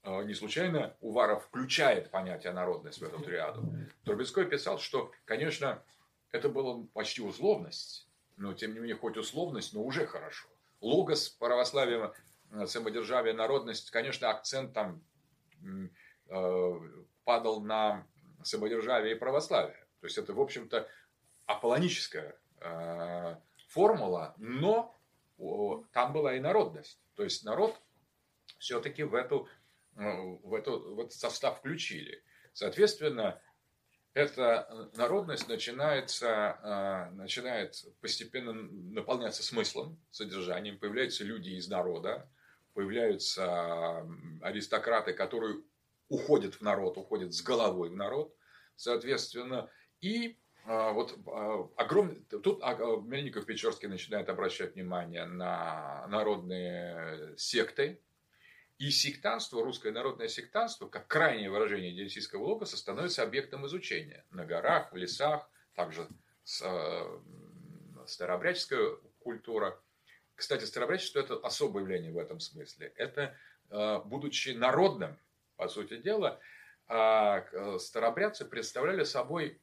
[0.03, 3.70] а, не случайно Уваров включает понятие народность в эту триаду.
[4.05, 5.82] Трубецкой писал, что, конечно,
[6.33, 10.49] это была почти условность, но тем не менее, хоть условность, но уже хорошо.
[10.81, 12.12] Логос, православие,
[12.66, 15.03] самодержавие, народность, конечно, акцент там
[17.24, 18.07] падал на
[18.43, 19.87] самодержавие и православие.
[20.01, 20.89] То есть это, в общем-то,
[21.47, 22.39] аполлоническая
[23.68, 24.95] формула, но
[25.93, 27.01] там была и народность.
[27.14, 27.81] То есть народ
[28.59, 29.49] все-таки в, эту,
[29.95, 32.22] в, эту, в этот состав включили.
[32.53, 33.41] Соответственно,
[34.19, 40.79] эта народность начинается, а, начинает постепенно наполняться смыслом, содержанием.
[40.79, 42.29] Появляются люди из народа,
[42.75, 44.05] появляются
[44.43, 45.62] аристократы, которые
[46.09, 48.35] уходят в народ, уходят с головой в народ,
[48.75, 49.71] соответственно.
[50.01, 52.16] И а, вот а, огромный...
[52.43, 58.03] Тут Мельников-Печорский начинает обращать внимание на народные секты,
[58.79, 64.93] и сектанство, русское народное сектанство, как крайнее выражение дионисийского логоса, становится объектом изучения на горах,
[64.93, 66.09] в лесах, также
[66.62, 67.20] э,
[68.07, 69.81] старообрядческая культура.
[70.37, 72.93] Кстати, старообрядчество– это особое явление в этом смысле.
[72.97, 73.37] Это,
[73.70, 75.18] э, будучи народным,
[75.57, 76.41] по сути дела,
[76.87, 79.61] а, э, старообрядцы представляли собой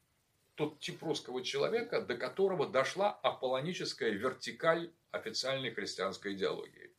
[0.56, 6.95] тот тип русского человека, до которого дошла аполлоническая вертикаль официальной христианской идеологии.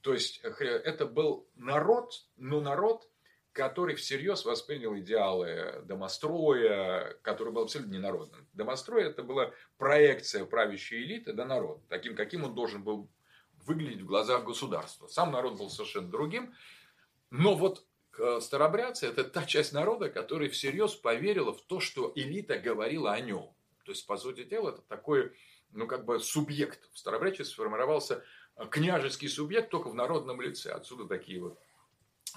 [0.00, 3.08] То есть э, это был народ, но народ,
[3.52, 8.46] который всерьез воспринял идеалы домостроя, который был абсолютно ненародным.
[8.52, 13.10] Домострой это была проекция правящей элиты до народа, таким, каким он должен был
[13.66, 15.08] выглядеть в глазах государства.
[15.08, 16.54] Сам народ был совершенно другим.
[17.30, 17.84] Но вот
[18.18, 23.20] э, старобрядцы– это та часть народа, которая всерьез поверила в то, что элита говорила о
[23.20, 23.54] нем.
[23.84, 25.32] То есть, по сути дела, это такой,
[25.70, 26.88] ну, как бы субъект.
[26.92, 28.24] В старобрядчестве сформировался
[28.70, 30.70] княжеский субъект только в народном лице.
[30.70, 31.58] Отсюда такие вот,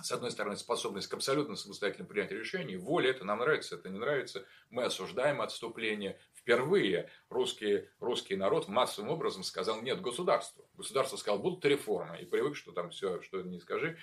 [0.02, 4.00] с одной стороны, способность к абсолютно самостоятельному принятию решений, воля, это нам нравится, это не
[4.00, 6.20] нравится, мы осуждаем отступление.
[6.34, 10.68] Впервые русский, русский народ массовым образом сказал нет государству.
[10.76, 13.98] Государство сказал, будут реформы, и привык, что там все, что не скажи,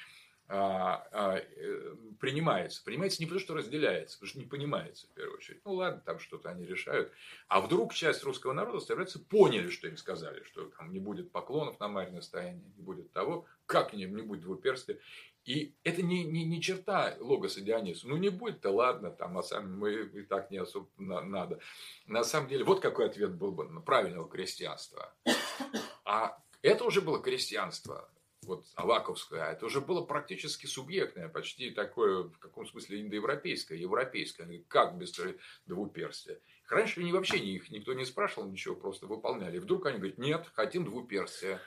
[2.18, 2.84] принимается.
[2.84, 5.60] Принимается не потому, что разделяется, потому что не понимается в первую очередь.
[5.64, 7.12] Ну ладно, там что-то они решают.
[7.48, 11.80] А вдруг часть русского народа, ставляется, поняли, что им сказали, что там не будет поклонов
[11.80, 14.98] на Марьино стояние, не будет того, как не, не будет двуперстия.
[15.44, 18.08] И это не, не, не черта логоса Диониса.
[18.08, 21.60] Ну, не будет-то, ладно, там, а сами мы и так не особо надо.
[22.06, 25.14] На самом деле, вот какой ответ был бы на правильного крестьянства.
[26.04, 28.10] А это уже было крестьянство
[28.46, 34.62] вот Аваковское, а это уже было практически субъектное, почти такое, в каком смысле, индоевропейское, европейское.
[34.68, 35.12] Как без
[35.66, 36.38] двуперстия?
[36.68, 39.56] Раньше они вообще их никто не спрашивал ничего, просто выполняли.
[39.56, 41.60] И вдруг они говорят, нет, хотим двуперстия.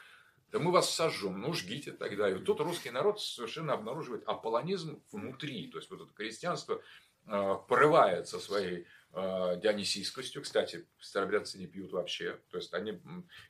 [0.51, 2.30] Да мы вас сожжем, ну жгите тогда.
[2.30, 5.67] И тут русский народ совершенно обнаруживает аполлонизм внутри.
[5.67, 6.82] То есть, вот это крестьянство
[7.26, 10.41] порывается своей э, дионисийскостью.
[10.41, 12.39] Кстати, старобрядцы не пьют вообще.
[12.49, 12.99] То есть они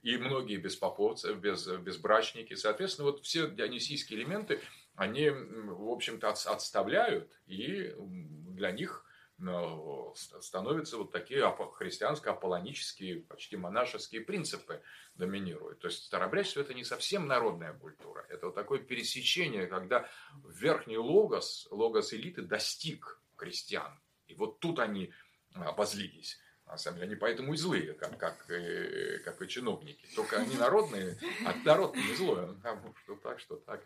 [0.01, 2.55] и многие беспоповцы, без, безбрачники.
[2.55, 4.61] Соответственно, вот все дионисийские элементы,
[4.95, 7.29] они, в общем-то, отставляют.
[7.47, 9.05] И для них
[9.39, 11.41] ну, становятся вот такие
[11.77, 14.81] христианско-аполлонические, почти монашеские принципы
[15.15, 15.79] доминируют.
[15.79, 18.25] То есть старобрячество это не совсем народная культура.
[18.29, 20.09] Это вот такое пересечение, когда
[20.43, 23.99] верхний логос, логос элиты достиг крестьян.
[24.27, 25.11] И вот тут они
[25.55, 26.37] обозлились.
[26.67, 30.07] На самом деле, они поэтому и злые, как, как, и, как и чиновники.
[30.15, 32.55] Только они народные, а народ не злой.
[33.03, 33.83] Что так, что так.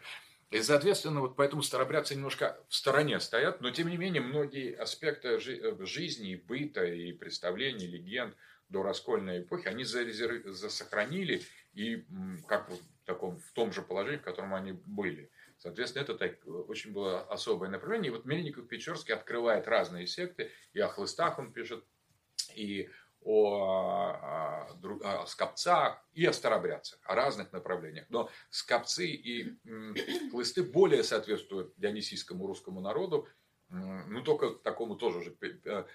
[0.51, 5.39] И, соответственно, вот поэтому старобрядцы немножко в стороне стоят, но, тем не менее, многие аспекты
[5.39, 8.35] жизни, и быта, и представлений, легенд
[8.69, 11.41] до раскольной эпохи, они засохранили
[11.73, 12.05] и
[12.47, 15.31] как в, таком, в том же положении, в котором они были.
[15.63, 18.11] Соответственно, это так, очень было особое направление.
[18.11, 21.85] И вот Мельников Печорский открывает разные секты, и о хлыстах он пишет,
[22.53, 22.89] и
[23.21, 28.07] о, о, о скопцах и о старобрядцах, о разных направлениях.
[28.09, 29.57] Но скопцы и
[30.31, 33.29] хлысты более соответствуют дионисийскому русскому народу,
[33.69, 35.85] ну только такому тоже же э,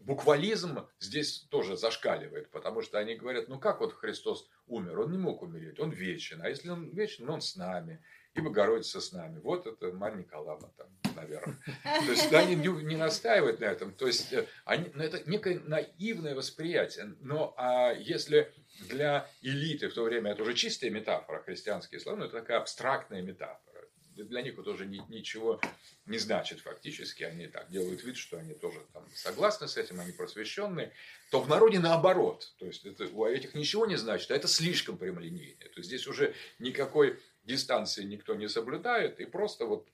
[0.00, 5.18] буквализм здесь тоже зашкаливает, потому что они говорят, ну как вот Христос умер, он не
[5.18, 8.04] мог умереть, он вечен, а если он вечен, он с нами
[8.34, 9.38] и Богородица с нами.
[9.40, 11.56] Вот это Марья Николаевна там, наверное.
[11.84, 13.92] То есть они не, не настаивают на этом.
[13.92, 17.14] То есть э, они, ну, это некое наивное восприятие.
[17.20, 18.52] Но а если
[18.88, 23.22] для элиты в то время это уже чистая метафора, христианские слова, ну, это такая абстрактная
[23.22, 23.60] метафора.
[24.16, 25.60] Для них это уже ни, ничего
[26.06, 27.22] не значит фактически.
[27.22, 30.92] Они так делают вид, что они тоже там согласны с этим, они просвещенные.
[31.30, 32.52] То в народе наоборот.
[32.58, 35.60] То есть это, у этих ничего не значит, а это слишком прямолинейно.
[35.60, 39.88] То есть здесь уже никакой дистанции никто не соблюдает, и просто вот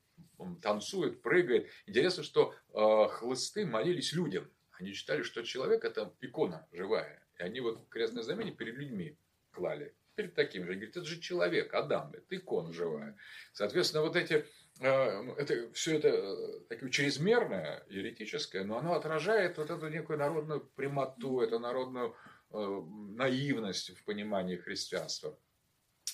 [0.62, 1.68] танцует, прыгает.
[1.86, 4.50] Интересно, что э, хлысты молились людям.
[4.72, 7.22] Они считали, что человек это икона живая.
[7.38, 9.16] И они вот крестное знамение перед людьми
[9.50, 9.94] клали.
[10.14, 10.72] Перед таким же.
[10.72, 13.16] Говорит, это же человек, Адам, это икона живая.
[13.52, 14.46] Соответственно, вот эти
[14.80, 20.18] э, ну, это, все это э, такое чрезмерное, еретическое, но оно отражает вот эту некую
[20.18, 22.16] народную прямоту, эту народную
[22.52, 25.38] наивность в понимании христианства.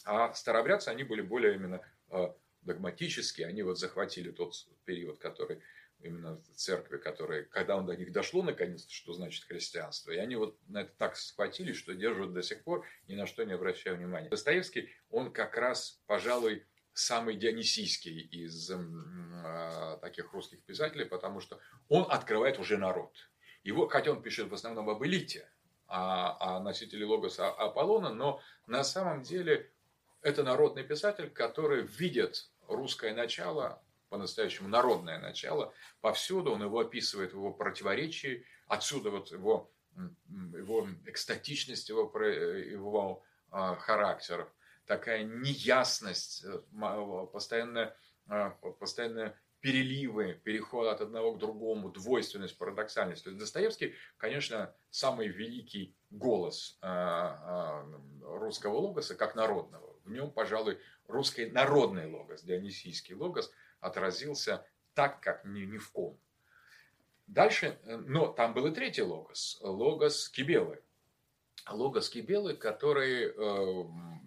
[0.07, 2.33] А старобрядцы, они были более именно э,
[2.63, 4.55] догматические, они вот захватили тот
[4.85, 5.61] период, который
[5.99, 10.59] именно церкви, которые, когда он до них дошло наконец-то, что значит христианство, и они вот
[10.69, 14.29] на это так схватились, что держат до сих пор, ни на что не обращая внимания.
[14.29, 22.07] Достоевский, он как раз, пожалуй, самый дионисийский из э, таких русских писателей, потому что он
[22.09, 23.13] открывает уже народ.
[23.65, 25.51] Его, хотя он пишет в основном об элите,
[25.89, 29.73] о, о носителе логоса Аполлона, но на самом деле
[30.23, 37.37] это народный писатель, который видит русское начало по-настоящему народное начало, повсюду он его описывает в
[37.37, 39.71] его противоречии, отсюда вот его,
[40.55, 44.49] его экстатичность, его, его а, характеров,
[44.87, 46.61] такая неясность, э,
[47.33, 47.97] постоянная,
[48.29, 53.25] а, постоянная переливы, переход от одного к другому, двойственность, парадоксальность.
[53.37, 57.85] Достоевский, конечно, самый великий голос а,
[58.23, 59.86] русского логоса, как народного.
[60.07, 63.51] В нем, пожалуй, русский народный логос, дионисийский логос–
[63.81, 66.19] отразился так, как ни, ни в ком.
[67.27, 70.83] Дальше, э, но там был и третий логос, логос Кибелы.
[71.69, 73.33] Логос Кибелы, который э,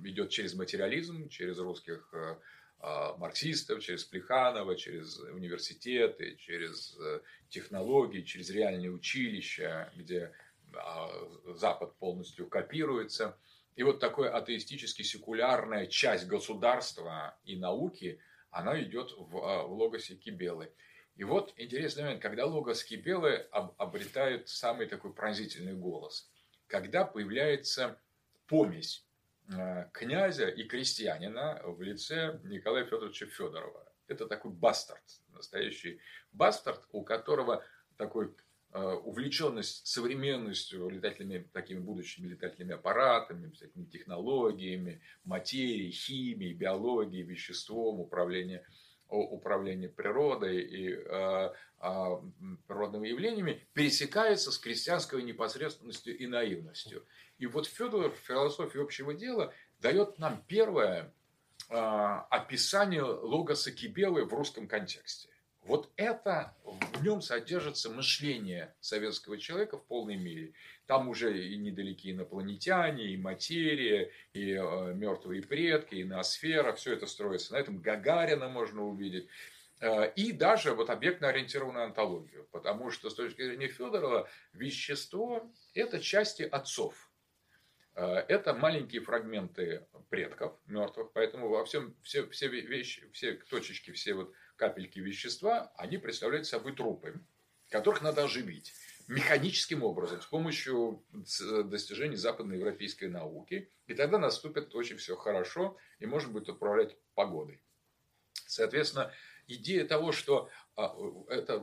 [0.05, 2.35] идет через материализм, через русских э,
[2.81, 6.97] э, марксистов, через Плеханова, через университеты, через
[7.49, 10.33] технологии, через реальные училища, где
[10.73, 13.37] э, Запад полностью копируется.
[13.79, 18.19] И вот такая атеистически секулярная часть государства и науки–
[18.51, 20.71] она идет в, а, в логосе Кибелы.
[21.15, 26.31] И вот интересный момент, когда логос Кибелы об, обретает самый такой пронзительный голос,
[26.67, 27.99] когда появляется
[28.47, 29.05] помесь
[29.51, 33.91] э, князя и крестьянина в лице Николая Федоровича Федорова.
[34.07, 35.99] Это такой бастард, настоящий
[36.31, 37.63] бастард, у которого
[37.97, 38.33] такой
[38.73, 48.63] увлеченность современностью, летательными, такими будущими летательными аппаратами, всякими технологиями, материей, химией, биологией, веществом, управление,
[49.09, 51.49] управление природой и э,
[51.81, 52.21] э,
[52.67, 57.05] природными явлениями пересекается с крестьянской непосредственностью и наивностью.
[57.39, 61.11] И вот Федор в философии общего дела дает нам первое
[61.69, 65.29] э, описание логоса Кибелы в русском контексте.
[65.63, 70.53] Вот это, в нем содержится мышление советского человека в полной мере.
[70.87, 77.05] Там уже и недалекие инопланетяне, и материя, и э, мертвые предки, и ноосфера, все это
[77.05, 77.53] строится.
[77.53, 79.27] На этом Гагарина можно увидеть.
[79.81, 82.47] Э, и даже вот объектно-ориентированную антологию.
[82.51, 87.11] Потому что с точки зрения Федорова вещество– это части отцов.
[87.95, 94.13] Э, это маленькие фрагменты предков мертвых, поэтому во всем все, все вещи, все точечки, все
[94.13, 97.15] вот капельки вещества, они представляют собой трупы,
[97.69, 98.73] которых надо оживить
[99.07, 101.03] механическим образом, с помощью
[101.65, 103.71] достижений западноевропейской науки.
[103.87, 107.59] И тогда наступит очень все хорошо, и можно будет управлять погодой.
[108.45, 109.11] Соответственно,
[109.47, 110.95] идея того, что а,
[111.29, 111.59] это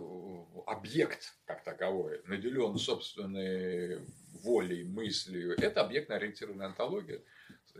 [0.67, 4.01] объект как таковой, наделен собственной
[4.43, 7.23] волей, мыслью, это объектно-ориентированная антология.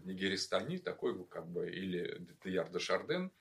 [0.05, 3.33] Нигеристани такой, как бы, или Детияр де Шарден–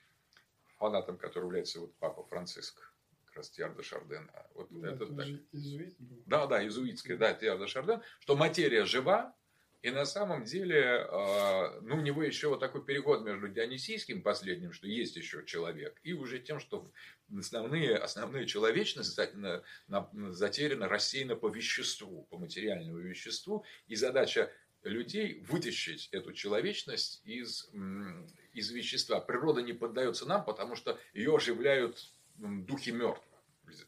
[0.86, 2.94] фанатом который является вот папа Франциск,
[3.26, 4.30] как раз Тьяр де Шарден.
[4.34, 5.28] А вот ну, это, это так.
[5.52, 9.36] Изуит Да, да, изуитская, да, Тьяр де Шарден, что материя жива,
[9.82, 14.72] и на самом деле, а, ну, у него еще вот такой переход между дионисийским последним,
[14.74, 16.92] что есть еще человек, и уже тем, что
[17.36, 24.52] основные, основные человечность затеряна, рассеяна по веществу, по материальному веществу, и задача
[24.84, 27.70] людей вытащить эту человечность из,
[28.56, 29.20] из вещества.
[29.20, 33.24] Природа не поддается нам, потому что ее оживляют духи мертвых.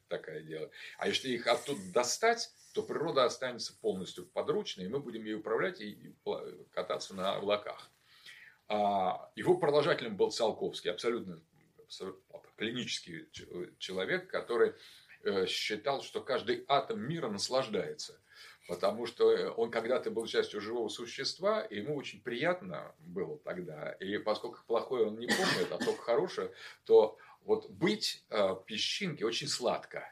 [0.08, 0.70] Такое дело.
[0.98, 5.82] А если их оттуда достать, то природа останется полностью подручной, и мы будем ей управлять
[5.82, 6.14] и
[6.72, 7.90] кататься на облаках.
[8.68, 11.42] А, его продолжателем был Циолковский, абсолютно,
[12.58, 13.30] клинический
[13.78, 14.74] человек, который
[15.24, 18.20] э, считал, что каждый атом мира наслаждается
[18.68, 23.92] Потому что э, он когда-то был частью живого существа, и ему очень приятно было тогда.
[23.94, 26.52] И поскольку плохое он не помнит, а только хорошее,
[26.86, 30.04] то вот быть э, песчинки очень сладко.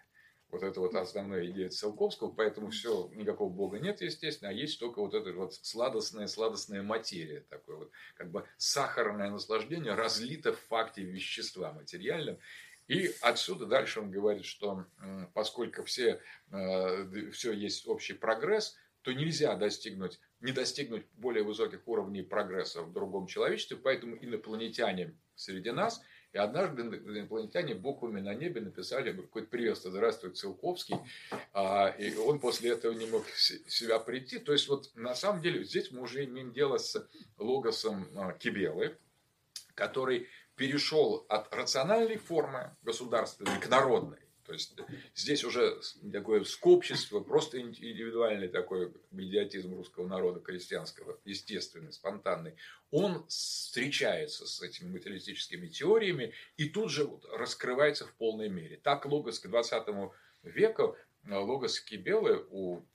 [0.51, 5.01] Вот это вот основная идея Циолковского, поэтому все, никакого Бога нет, естественно, а есть только
[5.01, 11.03] вот эта вот сладостная, сладостная материя, такое вот как бы сахарное наслаждение разлито в факте
[11.03, 12.37] вещества материальном.
[12.87, 14.85] И отсюда дальше он говорит, что
[15.33, 16.21] поскольку все,
[16.51, 22.93] э, все есть общий прогресс, то нельзя достигнуть не достигнуть более высоких уровней прогресса в
[22.93, 26.01] другом человечестве, поэтому инопланетяне среди нас–
[26.35, 30.97] и однажды инопланетяне буквами на небе написали какой-то приветствие, здравствуй, Целковский.
[31.53, 34.39] А, и он после этого не мог себя прийти.
[34.39, 37.07] То есть, вот на самом деле, здесь мы уже имеем дело с
[37.37, 38.97] логосом а, Кибелы,
[39.75, 44.19] который перешел от рациональной формы государственной к народной.
[44.45, 44.75] То есть
[45.15, 45.81] здесь уже
[46.11, 52.55] такое скопчество, просто индивидуальный такой идиотизм русского народа, крестьянского, естественный, спонтанный,
[52.91, 58.77] он встречается с этими материалистическими теориями и тут же раскрывается в полной мере.
[58.77, 60.11] Так логос к 20
[60.43, 62.45] веку, э, логос Кибелы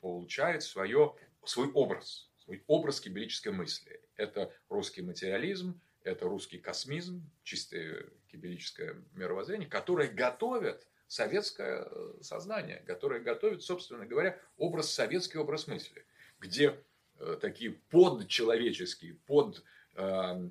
[0.01, 4.01] получает свое, свой образ, свой образ кибелической мысли.
[4.15, 13.21] Это русский материализм, это русский космизм, чистое кибелическое мировоззрение, которое готовят советское э, сознание, которое
[13.21, 16.07] готовит, собственно говоря, образ, советский образ мысли,
[16.39, 16.79] где
[17.19, 19.65] э, такие подчеловеческие, под,
[19.97, 20.51] э,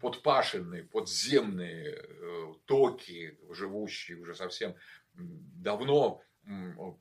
[0.00, 2.02] подпашенные, подземные
[2.64, 4.74] токи, живущие уже совсем
[5.14, 6.22] давно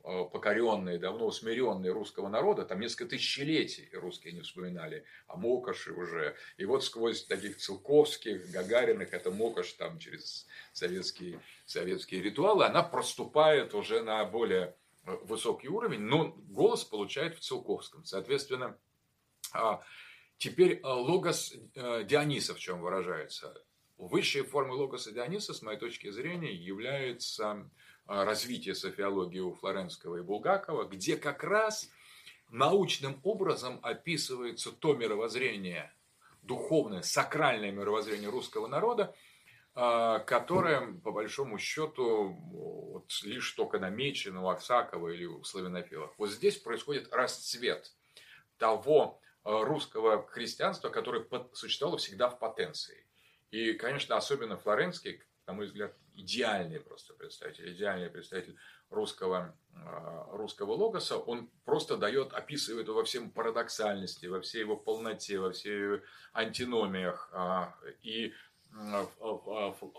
[0.04, 6.36] покоренные, давно усмиренные русского народа, там несколько тысячелетий русские не вспоминали о Мокоши уже.
[6.58, 13.74] И вот сквозь таких Целковских, Гагариных, это Мокош там через советские, советские ритуалы, она проступает
[13.74, 14.76] уже на более
[15.24, 18.04] высокий уровень, но голос получает в Целковском.
[18.04, 18.78] Соответственно,
[19.54, 19.82] а,
[20.38, 23.64] теперь а, логос э, Диониса в чем выражается?
[23.98, 27.70] Высшей формой логоса Диониса, с моей точки зрения, является
[28.08, 31.90] развитие софиологии у Флоренского и Булгакова, где как раз
[32.50, 35.92] научным образом описывается то мировоззрение,
[36.42, 39.16] духовное, сакральное мировоззрение русского народа,
[39.76, 46.14] а, которое, по большому счету, вот, лишь только намечено у Аксакова или у славянофилов.
[46.18, 47.94] Вот здесь происходит расцвет
[48.58, 53.06] того а, русского христианства, которое существовало всегда в потенции.
[53.52, 58.58] И, конечно, особенно Флоренский, на мой взгляд, идеальный просто представитель, идеальный представитель
[58.90, 65.40] русского, а, русского логоса, он просто дает, описывает во всем парадоксальности, во всей его полноте,
[65.40, 66.00] во всей его
[66.34, 67.30] антиномиях.
[67.32, 68.34] А, и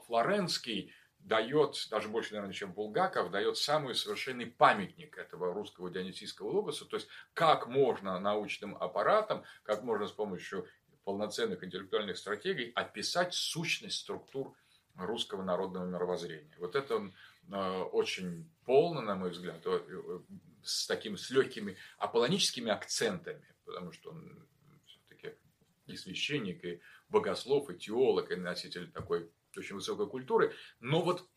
[0.07, 6.85] Флоренский дает, даже больше, наверное, чем Булгаков, дает самый совершенный памятник этого русского дионисийского логоса,
[6.85, 10.66] то есть как можно научным аппаратом, как можно с помощью
[11.05, 14.55] полноценных интеллектуальных стратегий описать сущность структур
[14.99, 16.57] русского народного мировоззрения.
[16.59, 17.11] Вот это
[17.51, 20.20] э, очень полно, на мой взгляд, э,
[20.62, 24.46] с таким, с легкими аполлоническими акцентами, потому что он
[24.86, 25.34] все-таки
[25.86, 30.55] и священник, и богослов, и теолог, и носитель такой очень высокой культуры.
[30.80, 31.28] Но вот,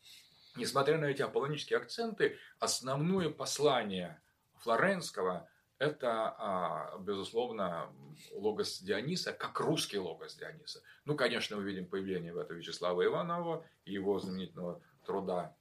[0.56, 4.22] несмотря на эти аполлонические акценты, основное послание
[4.58, 5.48] Флоренского–
[5.82, 7.92] это, а, безусловно,
[8.30, 10.80] логос Диониса, как русский логос Диониса.
[11.04, 15.56] Ну, конечно, мы видим появление в этом Вячеслава Иванова и его знаменитого труда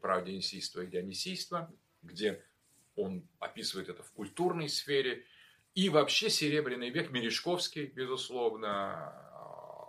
[0.00, 1.68] «Право дионисийства и дионисийства»,
[2.02, 2.44] где
[2.94, 5.24] он описывает это в культурной сфере.
[5.74, 9.12] И вообще Серебряный век, Мережковский, безусловно,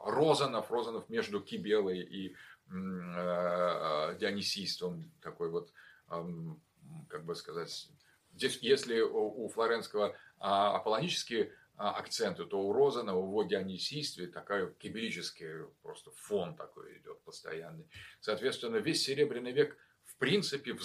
[0.05, 2.35] Розанов, Розанов между Кибелой и
[2.71, 5.71] э, дионисийством, такой вот,
[6.07, 7.91] как бы сказать,
[8.37, 14.67] здесь, если у Флоренского а, аполлонические а, акценты, то у Розана, у его дионисийстве такая
[14.67, 17.87] кибелический просто фон такой идет постоянный.
[18.21, 20.75] Соответственно, весь Серебряный век в принципе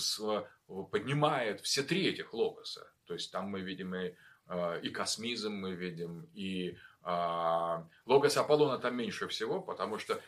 [0.91, 2.91] поднимает все три этих логоса.
[3.07, 4.15] То есть там мы видим и,
[4.47, 6.77] а, и космизм, мы видим и
[8.07, 10.21] логос Аполлона там меньше всего, потому что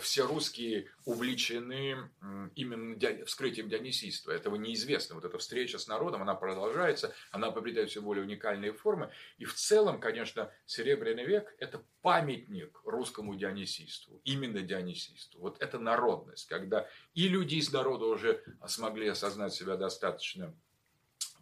[0.00, 2.10] все русские увлечены
[2.54, 4.32] именно вскрытием дионисийства.
[4.32, 5.14] Этого неизвестно.
[5.14, 9.10] Вот эта встреча с народом, она продолжается, она приобретает все более уникальные формы.
[9.38, 15.40] И в целом, конечно, Серебряный век– это памятник русскому дионисийству, именно дионисийству.
[15.40, 20.54] Вот это народность, когда и люди из народа уже смогли осознать себя достаточно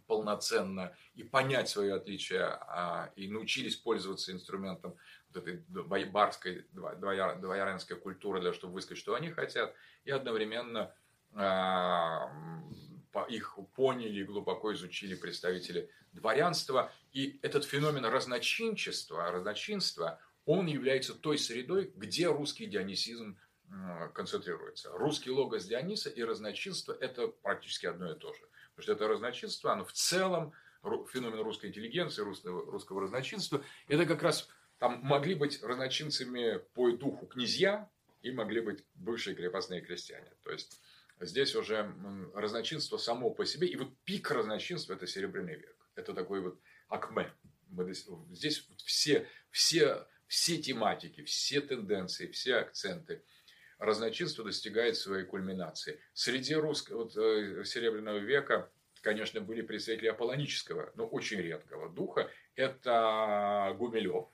[0.09, 4.95] полноценно и понять свое отличие, а, и научились пользоваться инструментом
[5.37, 5.63] этой
[6.05, 10.93] барской, двояринской культуры, для чтобы высказать, что они хотят, и одновременно
[11.33, 12.31] а,
[13.27, 16.91] их поняли и глубоко изучили представители дворянства.
[17.11, 23.37] И этот феномен разночинчества, разночинства, он является той средой, где русский дионисизм
[24.13, 24.89] концентрируется.
[24.93, 28.41] Русский логос Диониса и разночинство– это практически одно и то же.
[28.75, 30.53] Потому что это разночинство, оно в целом,
[31.11, 34.49] феномен русской интеллигенции, русского, русского разночинства, это как раз
[34.79, 37.89] там могли быть разночинцами по духу князья
[38.21, 40.31] и могли быть бывшие крепостные крестьяне.
[40.43, 40.81] То есть
[41.19, 41.93] здесь уже
[42.33, 43.67] разночинство само по себе.
[43.67, 45.75] И вот пик разночинства– это Серебряный век.
[45.95, 47.31] Это такой вот акме.
[47.69, 47.93] Мы,
[48.31, 53.23] здесь все, все, все тематики, все тенденции, все акценты
[53.79, 55.99] разночинство достигает своей кульминации.
[56.13, 58.69] Среди русского вот, э, Серебряного века,
[59.01, 62.29] конечно, были представители аполлонического, но очень редкого духа.
[62.55, 64.27] Это Гумилев.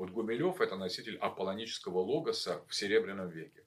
[0.00, 3.66] Вот Гумилев– это носитель аполлонического логоса в Серебряном веке.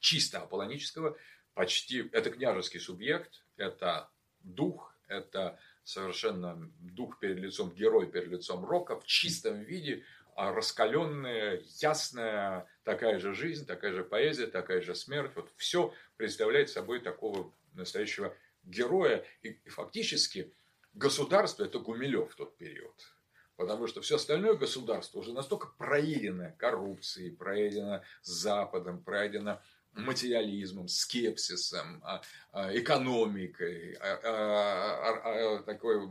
[0.00, 1.16] Чисто аполлонического,
[1.54, 4.10] почти, это княжеский субъект, это
[4.40, 10.02] дух, это совершенно дух перед лицом, герой перед лицом рока в чистом виде,
[10.34, 15.30] а раскаленная, ясная, такая же жизнь, такая же поэзия, такая же смерть.
[15.36, 18.34] Вот все представляет собой такого настоящего
[18.64, 19.24] героя.
[19.42, 20.52] И, и фактически
[20.94, 23.17] государство– это Гумилев в тот период.
[23.58, 29.60] Потому что все остальное государство уже настолько проедено коррупцией, проедено Западом, проедено
[29.94, 36.08] материализмом, скепсисом, а, а, экономикой, а, такой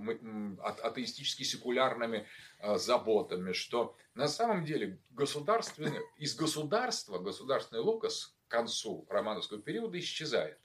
[0.60, 2.28] атеистически секулярными
[2.76, 10.60] заботами, что на самом деле государственный, из государства государственный локос к концу романовского периода исчезает.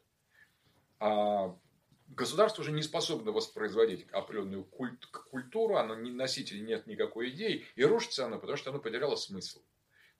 [2.14, 7.84] Государство уже не способно воспроизводить определенную культ, культуру, оно не носитель нет никакой идеи, и
[7.84, 9.60] рушится оно, потому что оно потеряло смысл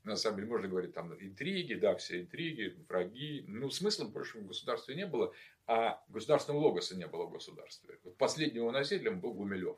[0.04, 3.44] на самом деле можно говорить там интриги, да, все интриги, враги.
[3.46, 5.32] Ну, смысла больше в государстве не было,
[5.66, 7.98] а государственного логоса не было в государстве.
[8.18, 9.76] Последним его носителем был Гумилев.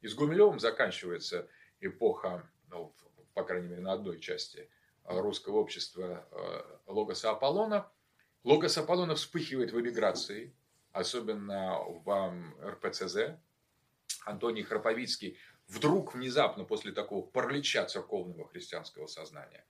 [0.00, 1.48] И с Гумилевым заканчивается
[1.80, 2.94] эпоха, ну,
[3.34, 4.68] по крайней мере, на одной части
[5.04, 7.90] русского общества э, логоса Аполлона.
[8.42, 10.54] Логос Аполлона вспыхивает в эмиграции,
[10.92, 12.34] особенно в
[12.64, 13.36] РПЦЗ.
[14.24, 19.64] Антоний Храповицкий вдруг внезапно после такого паралича церковного христианского сознания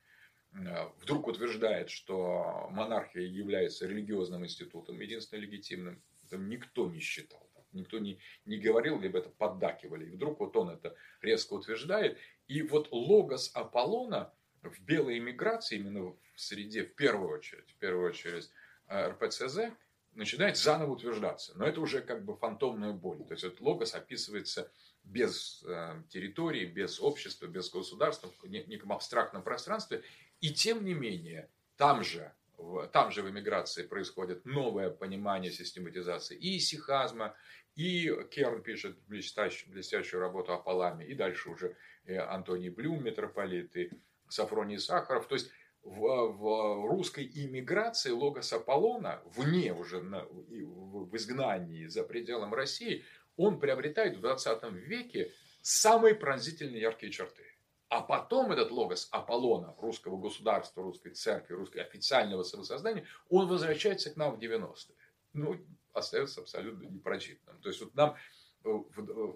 [0.52, 7.50] э, вдруг утверждает, что монархия является религиозным институтом, единственным легитимным, это никто не считал.
[7.72, 10.06] Никто не, не говорил, либо это поддакивали.
[10.06, 12.18] И вдруг вот он это резко утверждает.
[12.48, 18.08] И вот логос Аполлона в белой эмиграции, именно в среде, в первую очередь, в первую
[18.08, 18.50] очередь
[18.88, 19.72] э, РПЦЗ,
[20.14, 21.52] начинает заново утверждаться.
[21.56, 23.24] Но это уже как бы фантомная боль.
[23.24, 24.70] То есть этот логос описывается
[25.04, 30.02] без э, территории, без общества, без государства, в неком абстрактном пространстве.
[30.40, 36.36] И тем не менее, там же, в, там же в эмиграции происходит новое понимание систематизации
[36.36, 37.34] и исихазма,
[37.76, 43.76] и Керн пишет блестящую, блестящую работу о Паламе, и дальше уже э, Антоний Блюм, митрополит,
[43.76, 43.90] и
[44.28, 45.28] Сафроний Сахаров.
[45.28, 45.50] То есть
[45.82, 53.04] в, в русской иммиграции логос Аполлона, вне уже на, в изгнании за пределом России,
[53.36, 57.44] он приобретает в 20 веке самые пронзительные яркие черты.
[57.88, 64.16] А потом этот логос Аполлона, русского государства, русской церкви, русского официального самосоздания, он возвращается к
[64.16, 64.94] нам в 90-е.
[65.32, 65.56] Ну,
[65.92, 67.60] остается абсолютно непрочитанным.
[67.60, 68.16] То есть вот нам
[68.64, 69.32] э, э,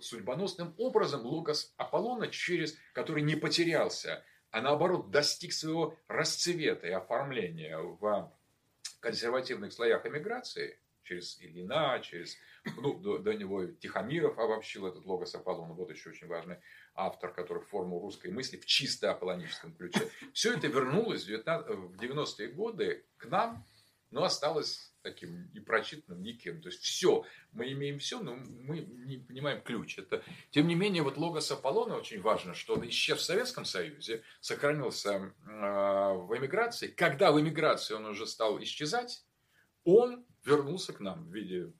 [0.00, 7.78] судьбоносным образом логос Аполлона, через который не потерялся, а наоборот достиг своего расцвета и оформления
[7.78, 8.32] в
[9.00, 12.36] консервативных слоях эмиграции, через Ильина, через
[12.76, 16.58] ну, до, до него Тихомиров обобщил этот логос Аполлона, вот еще очень важный
[16.94, 20.08] автор, который форму русской мысли в чисто аполлоническом ключе.
[20.32, 23.66] Все это вернулось в, 19, в 90-е годы к нам,
[24.10, 26.62] но осталось таким непрочитанным никем.
[26.62, 29.98] То есть все, мы имеем все, но мы не понимаем ключ.
[29.98, 34.22] Это, тем не менее, вот логос Аполлона очень важно, что он исчез в Советском Союзе,
[34.40, 36.88] сохранился э, в эмиграции.
[36.88, 39.24] Когда в эмиграции он уже стал исчезать,
[39.84, 41.72] он вернулся к нам в виде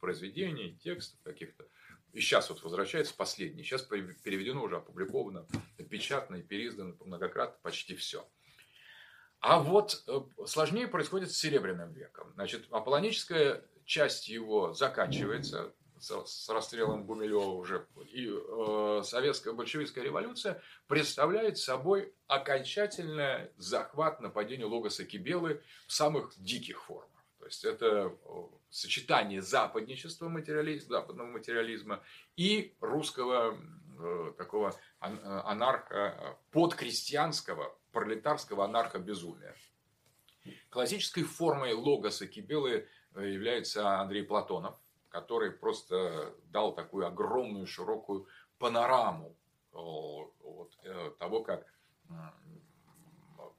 [0.00, 1.66] произведений, текстов каких-то.
[2.12, 3.62] И сейчас вот возвращается последний.
[3.62, 5.46] Сейчас переведено уже, опубликовано,
[5.76, 8.28] напечатано и переиздано многократно почти все.
[9.40, 12.32] А вот э, сложнее происходит с Серебряным веком.
[12.34, 17.86] Значит, аполлоническая часть его заканчивается с расстрелом Гумилева уже.
[18.10, 26.82] И э, советская большевистская революция представляет собой окончательный захват нападения Логоса Кибелы в самых диких
[26.82, 27.08] формах.
[27.38, 28.12] То есть это
[28.70, 32.02] сочетание западничества материализма, западного материализма
[32.36, 33.58] и русского
[33.98, 35.06] э, такого э,
[35.44, 39.56] анарха, подкрестьянского, пролетарского анархо-безумия.
[40.70, 44.78] Классической формой логоса Кибелы э, является Андрей Платонов,
[45.08, 48.26] который просто дал такую огромную широкую
[48.58, 49.36] панораму
[49.72, 50.74] вот,
[51.18, 51.66] того, как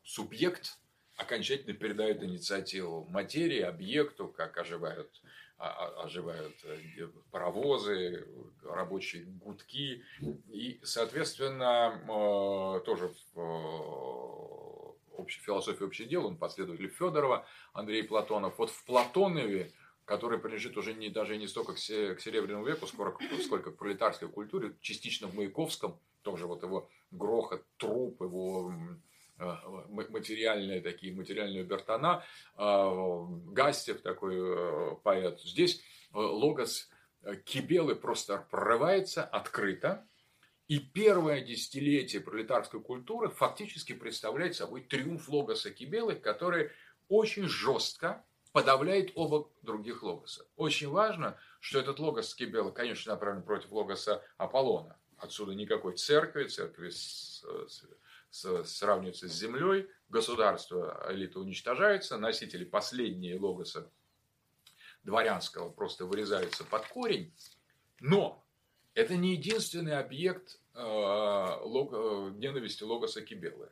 [0.03, 0.79] субъект
[1.15, 5.21] окончательно передают инициативу материи, объекту, как оживают,
[5.59, 8.25] оживают э, паровозы,
[8.63, 10.03] рабочие гудки.
[10.47, 18.57] И, соответственно, э, тоже в э, общей философии общих дел, он последователь Федорова, Андрей Платонов.
[18.57, 19.73] Вот в Платонове
[20.05, 24.75] который принадлежит уже не, даже не столько к, Серебряному веку, сколько, сколько к пролетарской культуре,
[24.81, 28.73] частично в Маяковском, тоже вот его грохот, труп, его
[29.39, 32.23] материальные такие, материальные бертона,
[32.57, 35.39] э, Гастев такой э, поэт.
[35.41, 35.81] Здесь
[36.13, 36.89] логос
[37.45, 40.07] Кибелы просто прорывается открыто,
[40.67, 46.71] и первое десятилетие пролетарской культуры фактически представляет собой триумф логоса Кибелы, который
[47.07, 50.45] очень жестко подавляет оба других логоса.
[50.55, 54.97] Очень важно, что этот логос Кибела, конечно, направлен против логоса Аполлона.
[55.17, 56.91] Отсюда никакой церкви, церкви
[58.29, 63.91] с, с, землей, государство, элита уничтожается, носители последние логоса
[65.03, 67.33] дворянского просто вырезаются под корень.
[67.99, 68.45] Но
[68.93, 73.69] это не единственный объект лог, э, ненависти логоса Кибелы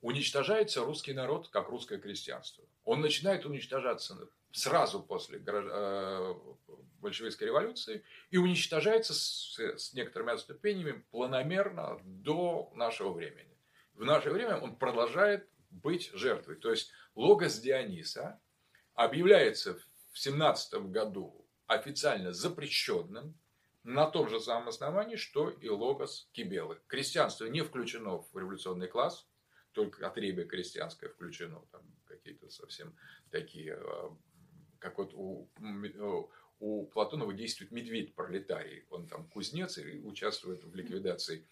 [0.00, 2.64] уничтожается русский народ, как русское крестьянство.
[2.84, 5.38] Он начинает уничтожаться сразу после
[7.00, 13.47] большевистской революции и уничтожается с, некоторыми отступениями планомерно до нашего времени.
[13.98, 16.54] В наше время он продолжает быть жертвой.
[16.54, 18.40] То есть логос Диониса
[18.94, 19.76] объявляется
[20.12, 23.36] в 17 году официально запрещенным
[23.82, 26.80] на том же самом основании, что и логос Кибелы.
[26.86, 29.28] Крестьянство не включено в революционный класс,
[29.72, 32.96] только отребие крестьянское включено, там какие-то совсем
[33.32, 34.16] такие, а,
[34.78, 35.50] как вот у,
[36.60, 41.48] у Платонова действует медведь пролетарий, он там кузнец и участвует в ликвидации э, э,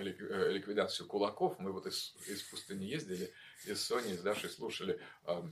[0.00, 1.58] ликвидацию кулаков.
[1.58, 3.32] Мы вот из, из пустыни ездили,
[3.66, 5.42] из Сони, с Дашей слушали э,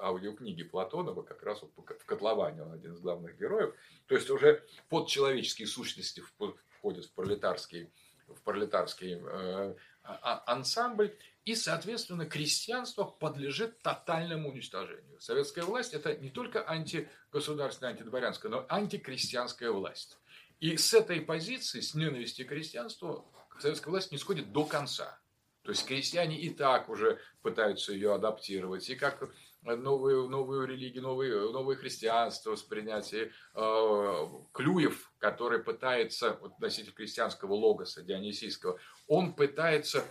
[0.00, 3.74] аудиокниги Платонова, как раз вот в котловане он один из главных героев.
[4.06, 7.90] То есть уже подчеловеческие сущности входят в пролетарский,
[8.28, 15.20] в пролетарский а, а, ансамбль, и, соответственно, крестьянство подлежит тотальному уничтожению.
[15.20, 20.18] Советская власть– это не только антигосударственная, антидворянская, но антикрестьянская власть.
[20.60, 25.20] И с этой позиции, с ненависти к крестьянству, советская власть не сходит до конца.
[25.62, 28.88] То есть крестьяне и так уже пытаются ее адаптировать.
[28.88, 29.28] И как
[29.62, 33.12] новую, новую религию, новое, новое христианство воспринять.
[33.12, 38.78] И, э, Клюев, который пытается, вот носитель крестьянского логоса Дионисийского,
[39.08, 40.04] он пытается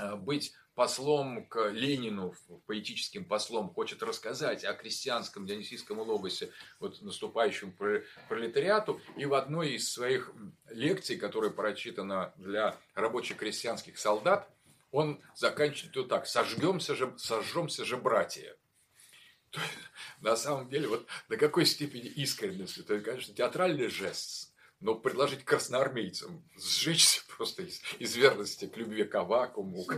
[0.00, 2.34] э, быть послом к Ленину,
[2.66, 6.50] поэтическим послом, хочет рассказать о крестьянском дионисийском логосе,
[6.80, 7.72] вот наступающем
[8.28, 9.00] пролетариату.
[9.16, 10.32] И в одной из своих
[10.70, 14.48] лекций, которая прочитана для рабочих крестьянских солдат,
[14.90, 16.26] он заканчивает вот так.
[16.26, 18.56] Сожгемся же, сожжемся же, братья.
[20.20, 24.51] на самом деле, вот до какой степени искренности, то есть, конечно, театральный жест,
[24.82, 29.96] но предложить красноармейцам сжечься просто из, из верности к любви к Авакуму, к,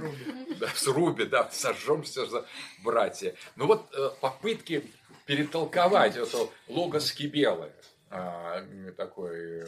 [0.60, 2.46] да, с Руби, да, сожжемся за
[2.82, 3.34] братья.
[3.56, 4.84] Ну вот э, попытки
[5.26, 7.72] перетолковать эту логос Кибелы,
[8.10, 8.62] а,
[8.96, 9.64] такой э,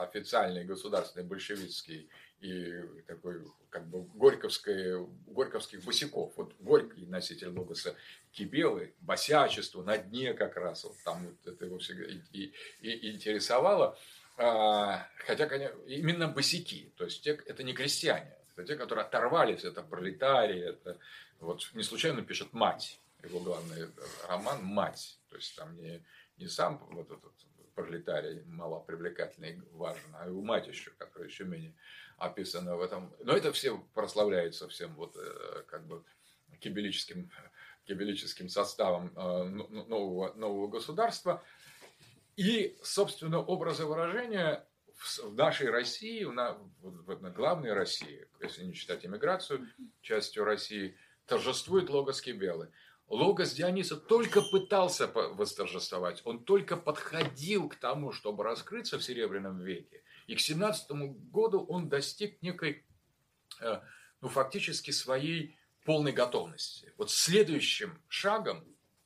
[0.00, 2.08] официальный государственный большевистский
[2.40, 6.32] и такой как бы горьковской, горьковских босиков.
[6.36, 7.96] Вот Горький носитель логоса
[8.32, 13.12] Кибелы, босячество на дне как раз, вот там вот это его всегда и, и, и
[13.12, 13.98] интересовало.
[14.36, 15.46] А, хотя,
[15.86, 20.98] именно босики, то есть те, это не крестьяне, это те, которые оторвались, это пролетарии, это
[21.40, 23.88] вот не случайно пишет «Мать», его главный
[24.28, 26.04] роман «Мать», то есть там не,
[26.36, 27.32] не сам вот этот
[27.74, 31.74] пролетарий малопривлекательный важен, а его мать еще, которая еще менее
[32.18, 33.12] описано в этом.
[33.20, 36.04] Но это все прославляется всем вот э, как бы
[36.60, 37.30] кибелическим,
[37.84, 41.42] кибелическим составом э, нового, нового государства.
[42.36, 44.66] И, собственно, образы выражения
[45.22, 49.68] в нашей России, на, в главной России, если не считать иммиграцию
[50.02, 52.70] частью России, торжествует логос Кибелы.
[53.08, 60.02] Логос Диониса только пытался восторжествовать, он только подходил к тому, чтобы раскрыться в Серебряном веке.
[60.26, 60.90] И к 17
[61.30, 62.84] году он достиг некой,
[63.60, 63.80] э,
[64.22, 66.94] ну, фактически своей полной готовности.
[66.96, 68.64] Вот следующим шагом,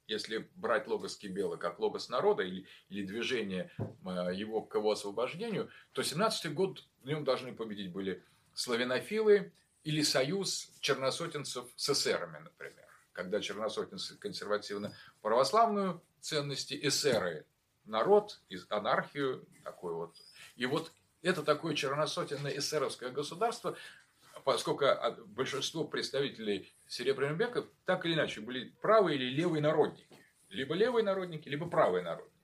[0.08, 5.70] если брать логос Кибела как логос народа или, или движение э, его к его освобождению,
[5.92, 8.24] то 17 год в нем должны победить были
[8.54, 9.52] славянофилы
[9.84, 12.86] или союз черносотенцев с эсерами, например.
[13.12, 17.46] Когда черносотенцы консервативно-православную ценности, эсеры
[17.84, 20.16] народ, анархию, такой вот.
[20.56, 23.76] И вот это такое черносотенное эсеровское государство,
[24.48, 24.86] поскольку
[25.26, 30.08] большинство представителей Серебряного века так или иначе были правые или левые народники.
[30.48, 32.34] Либо левые народники, либо правые народники.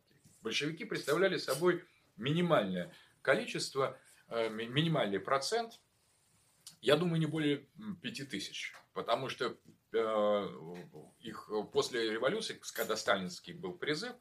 [0.42, 1.82] Большевики представляли собой
[2.18, 3.98] минимальное количество,
[4.28, 5.80] э, минимальный процент.
[6.82, 7.66] Я думаю, не более
[8.02, 9.56] пяти тысяч, потому что
[9.94, 10.48] э,
[11.20, 14.12] их после революции, когда сталинский был призыв,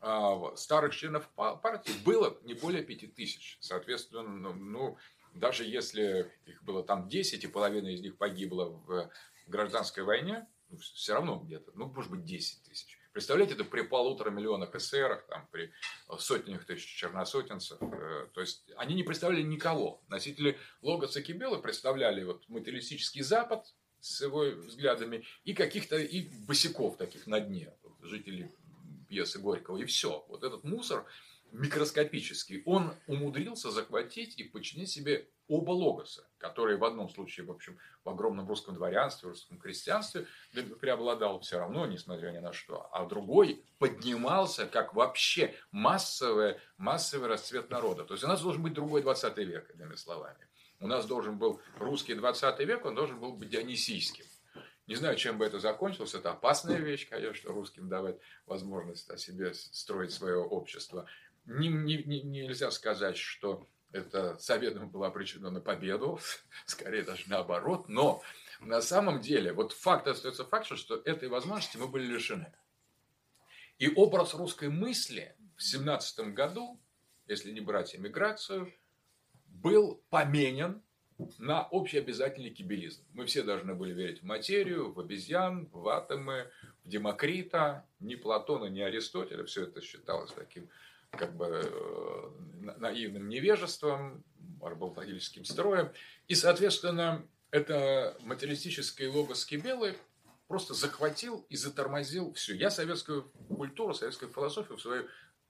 [0.00, 3.58] э, старых членов партии было не более пяти тысяч.
[3.60, 4.96] Соответственно, ну,
[5.34, 9.10] даже если их было там 10, и половина из них погибла в
[9.46, 12.98] гражданской войне, ну, все равно где-то, ну, может быть, 10 тысяч.
[13.12, 15.72] Представляете, это при полутора миллионах эсерах, там, при
[16.18, 17.78] сотнях тысяч черносотенцев.
[17.80, 20.00] Э, то есть, они не представляли никого.
[20.08, 27.26] Носители логоса Кибела представляли вот материалистический Запад с его взглядами и каких-то и босиков таких
[27.26, 28.52] на дне, жителей
[29.08, 29.78] пьесы Горького.
[29.78, 30.24] И все.
[30.28, 31.06] Вот этот мусор
[31.52, 37.78] микроскопический, он умудрился захватить и подчинить себе оба логоса, которые в одном случае, в общем,
[38.04, 40.26] в огромном русском дворянстве, в русском крестьянстве
[40.80, 47.70] преобладал все равно, несмотря ни на что, а другой поднимался как вообще массовый, массовый расцвет
[47.70, 48.04] народа.
[48.04, 50.48] То есть у нас должен быть другой 20 век, иными словами.
[50.80, 54.24] У нас должен был русский 20 век, он должен был быть дионисийским.
[54.88, 56.14] Не знаю, чем бы это закончилось.
[56.14, 58.16] Это опасная вещь, конечно, русским давать
[58.46, 61.06] возможность о себе строить свое общество.
[61.48, 66.20] Не, не, не, нельзя сказать, что это советом было обречено на победу,
[66.66, 68.22] скорее даже наоборот, но
[68.60, 72.52] на самом деле, вот факт остается фактом, что этой возможности мы были лишены.
[73.78, 76.78] И образ русской мысли в 17 году,
[77.26, 78.70] если не брать эмиграцию,
[79.46, 80.82] был поменен
[81.38, 83.02] на общеобязательный кибелизм.
[83.12, 86.50] Мы все должны были верить в материю, в обезьян, в атомы,
[86.84, 87.86] в Демокрита.
[88.00, 90.68] Ни Платона, ни Аристотеля все это считалось таким
[91.10, 94.24] как бы э, наивным невежеством,
[94.60, 95.90] арбалдагильским строем.
[96.26, 99.96] И, соответственно, это материалистическое логос Кибелы
[100.48, 102.54] просто захватил и затормозил все.
[102.54, 105.04] Я советскую культуру, советскую философию в своей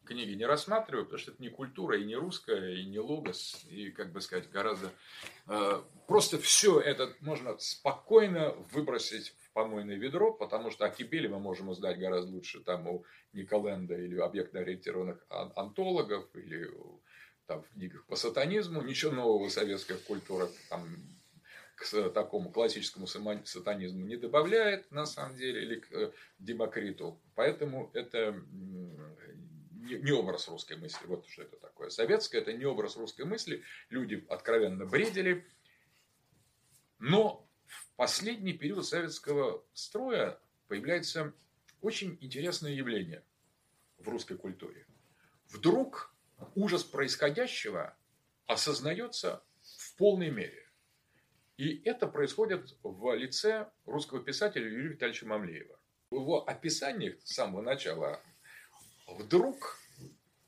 [0.08, 3.90] книге не рассматриваю, потому что это не культура, и не русская, и не логос, и,
[3.90, 4.90] как бы сказать, гораздо...
[5.46, 11.68] Э, просто все это можно спокойно выбросить помойное ведро, потому что о Кибеле мы можем
[11.68, 16.70] узнать гораздо лучше там у Николенда или объектно-ориентированных антологов, или
[17.46, 18.82] там, в книгах по сатанизму.
[18.82, 20.96] Ничего нового советская культура там,
[21.74, 27.20] к такому классическому сатанизму не добавляет, на самом деле, или к э, Демокриту.
[27.34, 28.40] Поэтому это
[29.78, 31.06] не образ русской мысли.
[31.06, 31.90] Вот что это такое.
[31.90, 33.62] Советская– это не образ русской мысли.
[33.90, 35.46] Люди откровенно бредили.
[36.98, 41.32] Но в последний период советского строя появляется
[41.80, 43.24] очень интересное явление
[43.98, 44.86] в русской культуре.
[45.48, 46.14] Вдруг
[46.54, 47.96] ужас происходящего
[48.46, 50.68] осознается в полной мере.
[51.56, 55.78] И это происходит в лице русского писателя Юрия Витальевича Мамлеева.
[56.10, 58.22] В его описаниях с самого начала
[59.08, 59.78] вдруг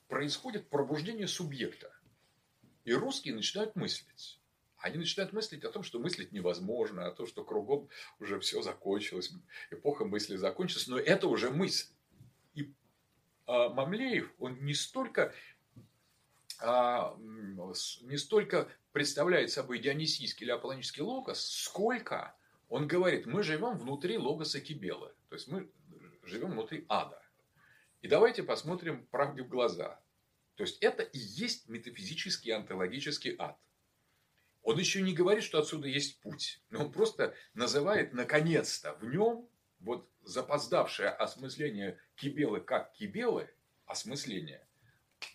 [0.09, 1.93] происходит пробуждение субъекта.
[2.85, 4.41] И русские начинают мыслить.
[4.79, 7.89] Они начинают мыслить о том, что мыслить невозможно, о том, что кругом
[8.19, 9.31] уже все закончилось,
[9.71, 11.93] эпоха мысли закончилась, но это уже мысль.
[12.55, 12.73] И
[13.47, 15.35] а, Мамлеев, он не столько,
[16.61, 22.35] а, не столько представляет собой дионисийский или аполлонический логос, сколько
[22.71, 25.71] он говорит, мы живем внутри логоса Кибела, то есть мы
[26.23, 27.21] живем внутри ада.
[28.01, 30.01] И давайте посмотрим правде в глаза.
[30.55, 33.59] То есть это и есть метафизический антологический ад.
[34.63, 39.49] Он еще не говорит, что отсюда есть путь, но он просто называет наконец-то в нем
[39.81, 43.49] вот запоздавшее осмысление кибелы как кибелы,
[43.87, 44.67] осмысление,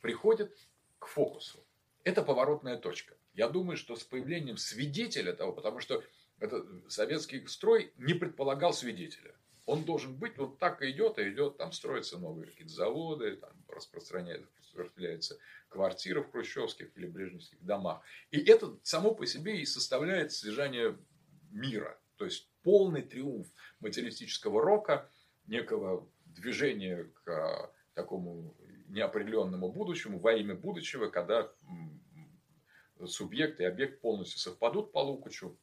[0.01, 0.55] приходит
[0.99, 1.65] к фокусу.
[2.03, 3.17] Это поворотная точка.
[3.33, 6.03] Я думаю, что с появлением свидетеля того, потому что
[6.39, 9.35] этот советский строй не предполагал свидетеля.
[9.65, 13.51] Он должен быть, вот так и идет, и идет, там строятся новые какие-то заводы, там
[13.67, 15.37] распространяются, распространяются
[15.69, 18.01] квартиры в хрущевских или брежневских домах.
[18.31, 20.97] И это само по себе и составляет содержание
[21.51, 21.99] мира.
[22.17, 23.47] То есть полный триумф
[23.79, 25.09] материалистического рока,
[25.47, 28.55] некого движения к а, такому
[28.87, 31.51] неопределенному будущему, во имя будущего, когда
[33.05, 35.57] субъект и объект полностью совпадут по Лукачу.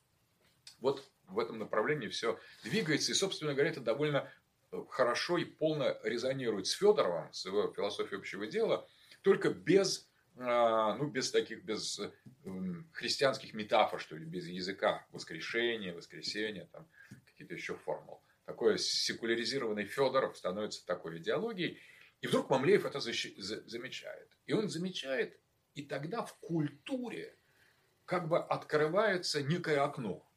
[0.80, 3.12] Вот в этом направлении все двигается.
[3.12, 4.30] И, собственно говоря, это довольно
[4.70, 8.86] э, хорошо и полно резонирует с Федоровым, с его философией общего дела–
[9.22, 12.00] только без, а, ну, без таких, без
[12.44, 16.88] эм, христианских метафор, что ли, без языка воскрешения, воскресения, там,
[17.26, 18.22] какие-то еще формул.
[18.44, 21.78] Такой секуляризированный Федоров становится такой идеологией.
[22.20, 24.28] И вдруг Мамлеев это замечает.
[24.46, 25.38] И он замечает,
[25.74, 27.36] и тогда в культуре
[28.04, 30.28] как бы открывается некое окно.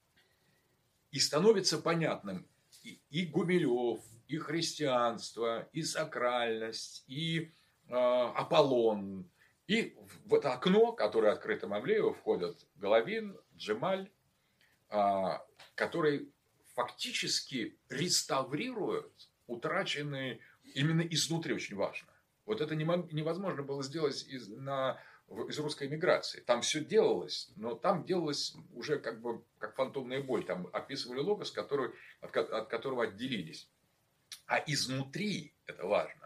[1.15, 2.45] И становится понятным
[2.83, 7.51] и, и Гумилев, и христианство, и сакральность, и
[7.87, 9.29] Э, Аполлон.
[9.67, 14.11] И в это окно, которое открыто Мамлееву, входят Головин, Джемаль,
[14.89, 15.43] а,
[15.73, 16.31] который
[16.75, 19.11] фактически реставрирует
[19.47, 20.39] утраченные
[20.75, 22.09] именно изнутри очень важно.
[22.45, 26.41] Вот это невозможно было сделать из, на, из русской миграции.
[26.41, 30.45] Там все делалось, но там делалось уже как бы как фантомная боль.
[30.45, 31.91] Там описывали логос, который,
[32.21, 33.67] от, от которого отделились.
[34.45, 36.25] А изнутри это важно.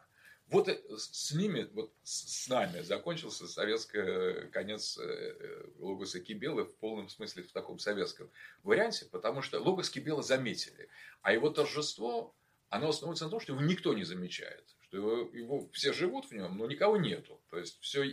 [0.49, 6.75] Вот э, с ними, вот с нами закончился советский конец э, э, Логоса Кибелы в
[6.77, 8.29] полном смысле в таком советском
[8.63, 10.89] варианте, потому что Логос Кибела заметили,
[11.21, 12.35] а его торжество,
[12.69, 16.31] оно основывается на том, что его никто не замечает, что его, его все живут в
[16.31, 18.03] нем, но никого нету, то есть все,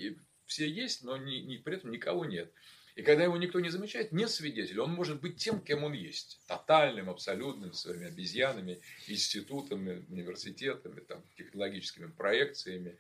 [0.47, 2.53] все есть, но не, не, при этом никого нет.
[2.95, 6.41] И когда его никто не замечает, нет свидетеля, он может быть тем, кем он есть.
[6.47, 12.97] Тотальным, абсолютным, своими обезьянами, институтами, университетами, там, технологическими проекциями,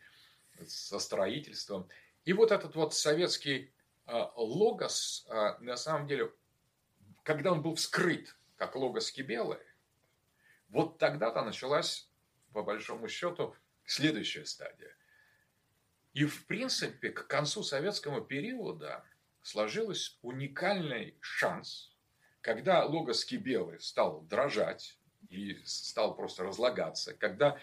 [0.67, 1.89] со строительством.
[2.25, 3.71] И вот этот вот советский
[4.07, 6.33] э, логос, э, на самом деле,
[7.23, 9.59] когда он был вскрыт, как логос Кибелы,
[10.69, 12.09] вот тогда-то началась,
[12.53, 13.55] по большому счету,
[13.85, 14.96] следующая стадия.
[16.17, 19.05] И, в принципе, к концу советского периода
[19.43, 21.95] сложился уникальный шанс,
[22.41, 24.97] когда логос Кибелы стал дрожать
[25.29, 27.59] и стал просто разлагаться, когда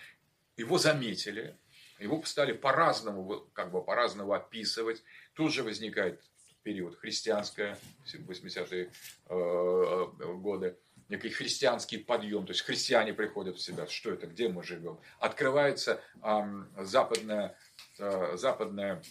[0.56, 1.58] его заметили,
[1.98, 5.02] его стали по-разному, как бы по-разному описывать,
[5.34, 6.24] тут же возникает
[6.62, 7.76] период христианское,
[8.06, 8.92] 80-е
[9.30, 10.06] э,
[10.36, 10.78] годы,
[11.10, 15.00] некий христианский подъем, то есть христиане приходят в себя, что это, где мы живем.
[15.20, 17.54] Открывается э, западная, э,
[17.98, 19.02] западная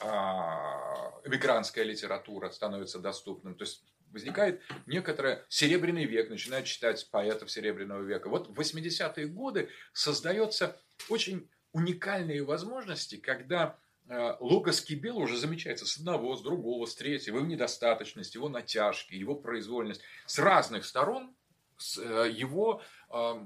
[0.00, 3.54] а, эмигрантская литература становится доступным.
[3.54, 8.28] То есть возникает некоторое серебряный век, начинают читать поэтов серебряного века.
[8.28, 13.78] Вот в 80-е годы создается очень уникальные возможности, когда
[14.08, 19.14] э, Логос Кибел уже замечается с одного, с другого, с третьего, его недостаточность, его натяжки,
[19.14, 20.00] его произвольность.
[20.26, 21.34] С разных сторон
[21.98, 23.44] э, его э,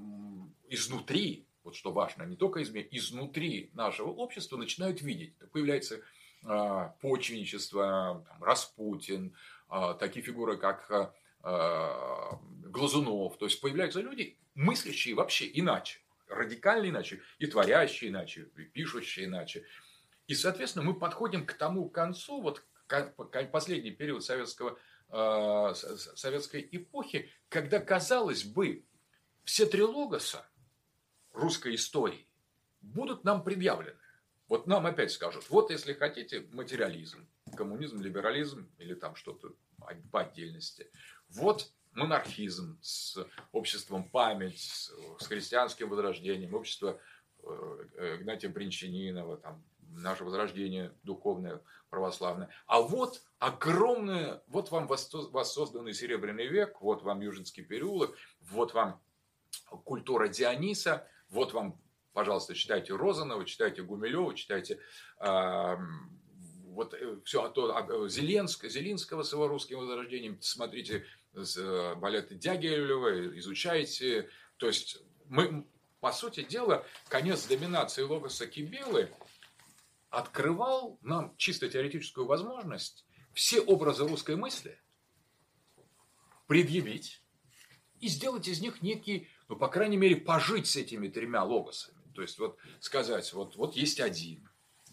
[0.69, 5.35] изнутри, вот что важно, не только изме, изнутри нашего общества начинают видеть.
[5.51, 5.99] Появляется
[6.45, 9.35] а, почвенничество, там, Распутин,
[9.67, 13.37] а, такие фигуры, как а, Глазунов.
[13.37, 19.65] То есть появляются люди, мыслящие вообще иначе, радикально иначе, и творящие иначе, и пишущие иначе.
[20.27, 22.63] И, соответственно, мы подходим к тому концу, вот
[23.51, 24.77] последний период советского,
[26.15, 28.85] советской эпохи, когда, казалось бы,
[29.43, 30.45] все три логоса
[31.35, 32.27] русской истории
[32.81, 33.97] будут нам предъявлены.
[34.47, 39.53] Вот нам опять скажут, вот если хотите, материализм, коммунизм, либерализм или там что-то
[40.11, 40.89] по отдельности.
[41.29, 43.17] Вот монархизм с
[43.51, 46.99] обществом память, с христианским возрождением, общество
[47.41, 52.49] э, Игнатия Бринчанинова, там, наше возрождение духовное, православное.
[52.67, 59.01] А вот огромное, вот вам воссозданный Серебряный век, вот вам Южинский переулок, вот вам
[59.83, 61.79] культура Диониса, вот вам
[62.13, 64.79] пожалуйста, читайте Розанова, читайте Гумилева, читайте
[65.19, 65.77] э,
[66.69, 66.95] вот
[67.25, 74.29] все а то а, Зеленск, Зелинского с его русским возрождением, смотрите э, балеты Дягилева, изучайте.
[74.57, 75.67] То есть мы,
[75.99, 79.11] по сути дела, конец доминации Логоса Кибелы
[80.09, 84.79] открывал нам чисто теоретическую возможность все образы русской мысли
[86.47, 87.21] предъявить
[87.99, 91.97] и сделать из них некий, ну, по крайней мере, пожить с этими тремя логосами.
[92.13, 94.49] То есть вот сказать, вот, вот есть один,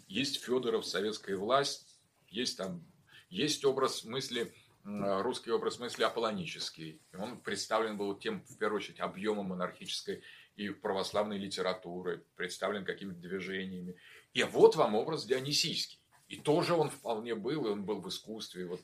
[0.09, 2.85] есть Федоров, советская власть, есть там,
[3.31, 4.53] есть образ мысли,
[4.85, 7.01] русский образ мысли аполлонический.
[7.17, 10.23] Он представлен был тем, в первую очередь, объемом монархической
[10.57, 13.97] и православной литературы, представлен какими-то движениями.
[14.35, 15.99] И вот вам образ дионисийский.
[16.29, 18.81] И тоже он вполне был, и он был в искусстве, вот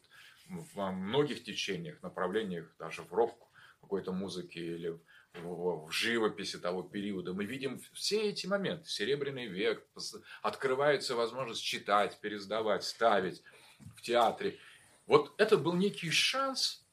[0.75, 3.49] во многих течениях, направлениях, даже в рок
[3.81, 5.01] какой-то музыки или в
[5.91, 7.33] живописи того периода.
[7.33, 8.89] Мы видим все эти моменты.
[8.89, 9.85] Серебряный век,
[10.43, 13.43] открывается возможность читать, пересдавать, ставить
[13.97, 14.59] в театре.
[15.07, 16.85] Вот это был некий шанс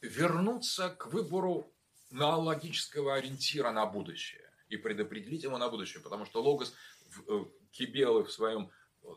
[0.00, 1.72] вернуться к выбору
[2.10, 6.74] ноологического ориентира на будущее и предопределить его на будущее, потому что Логос
[7.28, 8.70] э, Кибелы в своем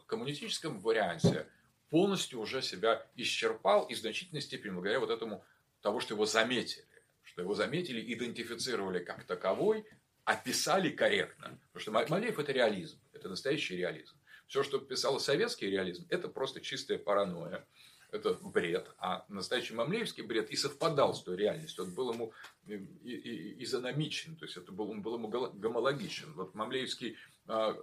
[0.06, 1.48] коммунистическом варианте
[1.90, 5.44] полностью уже себя исчерпал и в значительной степени благодаря вот этому
[5.82, 6.86] того, что его заметили
[7.34, 9.86] что его заметили, идентифицировали как таковой,
[10.24, 11.60] описали корректно.
[11.74, 14.16] Потому что Малеев– это реализм, это настоящий реализм.
[14.46, 17.66] Все, что писал советский реализм, это просто чистая паранойя.
[18.12, 18.88] Это бред.
[19.00, 21.86] А настоящий мамлеевский бред и совпадал с той реальностью.
[21.86, 22.34] Он был ему
[22.68, 26.32] изономичен, то есть это был, он был ему гомологичен.
[26.34, 27.16] Вот мамлеевские
[27.48, 27.76] а,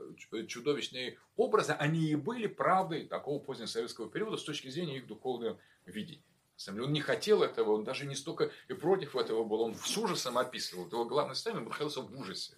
[0.46, 6.22] чудовищные образы, они и были правдой такого позднесоветского периода с точки зрения их духовного видения.
[6.68, 10.38] Он не хотел этого, он даже не столько и против этого был, он с ужасом
[10.38, 10.86] описывал.
[10.86, 12.56] Его главный ставин находился в ужасе.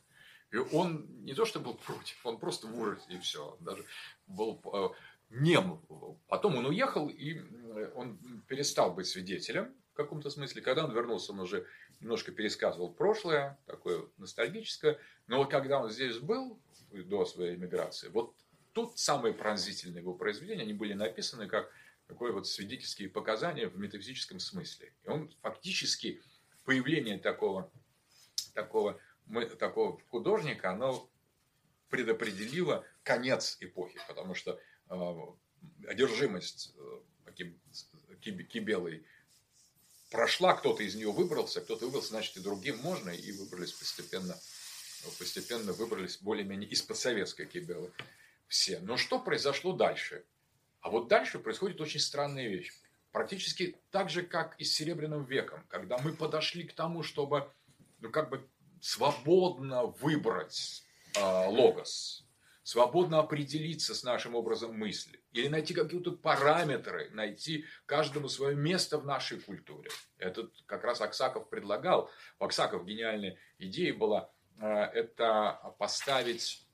[0.50, 3.56] И он не то, что был против, он просто в ужасе, и все.
[3.60, 3.84] Даже
[4.26, 4.88] был э,
[5.30, 5.82] нем.
[6.28, 7.40] Потом он уехал, и
[7.94, 8.18] он
[8.48, 10.62] перестал быть свидетелем в каком-то смысле.
[10.62, 11.66] Когда он вернулся, он уже
[12.00, 14.98] немножко пересказывал прошлое, такое ностальгическое.
[15.26, 16.60] Но вот когда он здесь был,
[16.92, 18.34] до своей эмиграции, вот
[18.72, 21.70] тут самые пронзительные его произведения, они были написаны как
[22.06, 24.92] такое вот свидетельские показания в метафизическом смысле.
[25.04, 26.22] И он фактически,
[26.64, 27.70] появление такого,
[28.54, 29.00] такого,
[29.58, 31.08] такого художника, оно
[31.88, 34.58] предопределило конец эпохи, потому что
[34.88, 34.94] э,
[35.86, 37.34] одержимость э,
[38.20, 39.04] Кибелой
[40.10, 44.38] прошла, кто-то из нее выбрался, кто-то выбрался, значит и другим можно, и выбрались постепенно,
[45.18, 47.92] постепенно выбрались более-менее из подсоветской Кибелы
[48.48, 48.78] все.
[48.80, 50.24] Но что произошло дальше?
[50.82, 52.72] А вот дальше происходит очень странная вещь.
[53.12, 57.50] Практически так же, как и с Серебряным веком, когда мы подошли к тому, чтобы
[58.00, 58.48] ну, как бы
[58.80, 60.82] свободно выбрать
[61.14, 62.26] э, логос,
[62.64, 69.06] свободно определиться с нашим образом мысли, или найти какие-то параметры, найти каждому свое место в
[69.06, 69.90] нашей культуре.
[70.18, 72.10] Это как раз Аксаков предлагал.
[72.40, 76.66] У Аксаков гениальная идея была э, это поставить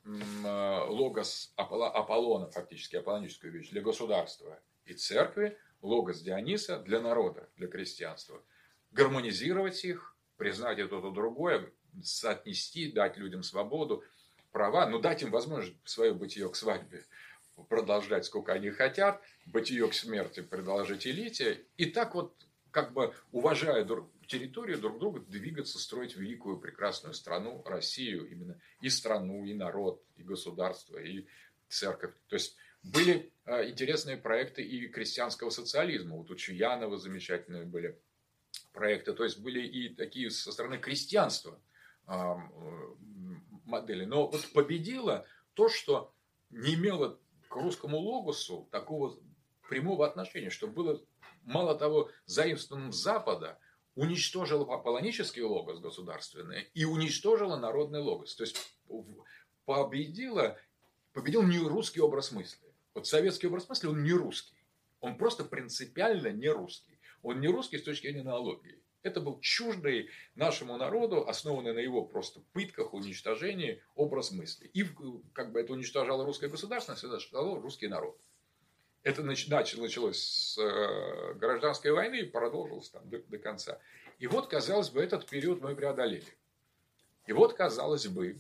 [0.89, 8.43] логос Аполлона, фактически аполлоническую вещь, для государства и церкви, логос Диониса для народа, для крестьянства.
[8.90, 11.72] Гармонизировать их, признать это то другое,
[12.02, 14.02] соотнести, дать людям свободу,
[14.51, 17.05] права, но дать им возможность свое бытие к свадьбе
[17.68, 23.85] продолжать, сколько они хотят, бытие к смерти продолжать элите, и так вот, как бы уважая
[23.85, 30.05] друг, территорию друг друга, двигаться, строить великую прекрасную страну, Россию, именно и страну, и народ,
[30.16, 31.27] и государство, и
[31.69, 32.15] церковь.
[32.28, 36.16] То есть были э, интересные проекты и крестьянского социализма.
[36.16, 37.99] Вот у Чуянова замечательные были
[38.73, 39.12] проекты.
[39.12, 41.61] То есть были и такие со стороны крестьянства
[42.07, 42.12] э,
[43.65, 44.05] модели.
[44.05, 46.15] Но вот победило то, что
[46.51, 47.19] не имело
[47.49, 49.19] к русскому логосу такого
[49.69, 51.03] прямого отношения, что было,
[51.48, 53.58] мало того, заимствованным Запада,
[53.94, 58.36] уничтожило аполлонический логос государственный и уничтожило народный логос.
[58.36, 58.56] То есть
[59.64, 60.56] победило,
[61.12, 62.68] победил не русский образ мысли.
[62.94, 64.56] Вот советский образ мысли, он не русский.
[65.00, 66.98] Он просто принципиально не русский.
[67.22, 68.80] Он не русский с точки зрения аналогии.
[69.02, 74.70] Это был чуждый нашему народу, основанный на его просто пытках, уничтожении образ мысли.
[74.74, 74.84] И
[75.32, 78.20] как бы это уничтожало русское государство, уничтожало русский народ.
[79.02, 83.80] Это началось с э, гражданской войны и продолжилось там до, до конца.
[84.18, 86.26] И вот, казалось бы, этот период мы преодолели.
[87.26, 88.38] И вот, казалось бы,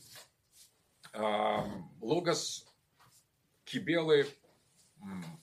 [2.00, 2.66] логос
[3.64, 4.26] Кибелы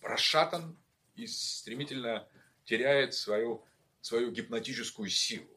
[0.02, 0.78] расшатан
[1.16, 2.28] и стремительно
[2.66, 3.64] теряет свою
[4.06, 5.50] свою гипнотическую силу.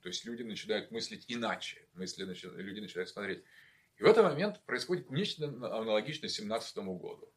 [0.00, 3.44] То есть люди начинают мыслить иначе, мысли начинают, люди начинают смотреть.
[3.98, 7.30] И в этот момент происходит нечто аналогичное 17 году.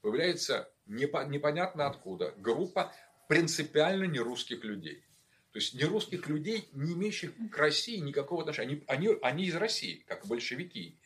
[0.00, 2.92] Появляется непонятно откуда группа
[3.28, 5.04] принципиально нерусских людей.
[5.52, 8.82] То есть нерусских людей, не имеющих к России никакого отношения.
[8.86, 10.98] Они, они, они из России, как большевики.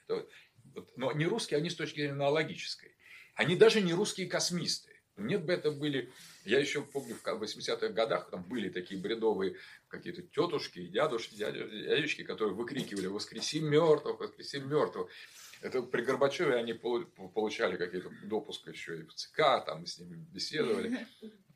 [0.97, 2.93] Но не русские, они с точки зрения аналогической.
[3.35, 4.91] Они даже не русские космисты.
[5.17, 6.13] Нет бы это были...
[6.45, 9.57] Я еще помню, в 80-х годах там были такие бредовые
[9.89, 14.21] какие-то тетушки и дядушки, дядечки, которые выкрикивали «Воскреси мертвых!
[14.21, 15.09] Воскреси мертвых!»
[15.63, 20.17] Это при Горбачеве они получали какие-то допуск еще и в ЦК, там мы с ними
[20.33, 21.07] беседовали.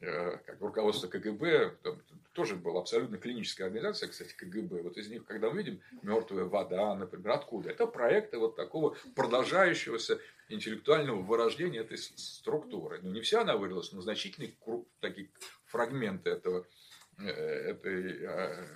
[0.01, 2.01] Э, как руководство КГБ, там,
[2.33, 4.83] тоже была абсолютно клиническая организация, кстати, КГБ.
[4.83, 7.71] Вот из них, когда мы видим мертвая вода, например, откуда?
[7.71, 13.01] Это проекты вот такого продолжающегося интеллектуального вырождения этой структуры.
[13.03, 14.55] Ну, не вся она вырвалась, но значительные
[15.01, 15.31] такие
[15.67, 16.67] фрагменты этого,
[17.19, 18.67] э, этой э,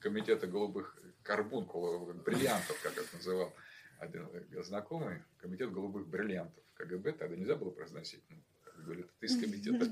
[0.00, 3.52] комитета голубых карбункулов, бриллиантов, как это называл
[3.98, 4.28] один
[4.62, 8.36] знакомый, комитет голубых бриллиантов КГБ, тогда нельзя было произносить, ну,
[8.84, 9.90] говорит, ты из комитета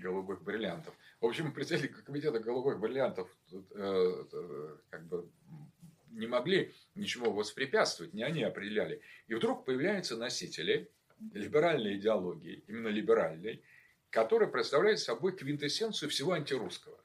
[0.00, 0.94] голубых бриллиантов.
[1.20, 5.28] В общем, представители комитета голубых бриллиантов тут, э, э, как бы
[6.14, 9.00] не могли ничего воспрепятствовать, не они определяли.
[9.26, 10.90] И вдруг появляются носители
[11.32, 13.62] либеральной идеологии, именно либеральной,
[14.10, 16.98] которая представляет собой квинтэссенцию всего антирусского.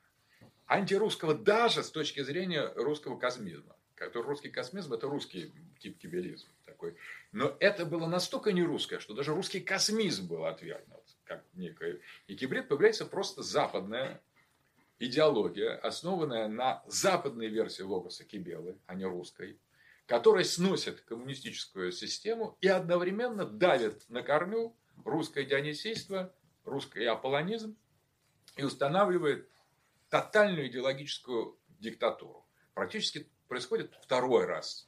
[0.67, 3.75] Антирусского даже с точки зрения русского космизма.
[3.95, 6.95] Который русский космизм– это русский тип киберизм такой.
[7.31, 11.03] Но это было настолько не русское, что даже русский космизм был отвергнут.
[11.25, 11.99] Как некое.
[12.27, 14.21] И кибрид появляется просто западная
[14.99, 19.59] идеология, основанная на западной версии логоса Кибелы, а не русской,
[20.05, 26.33] которая сносит коммунистическую систему и одновременно давит на корню русское дионисейство,
[26.65, 27.77] русский аполлонизм
[28.57, 29.49] и устанавливает
[30.09, 32.45] тотальную идеологическую диктатуру.
[32.73, 34.87] Практически происходит второй раз.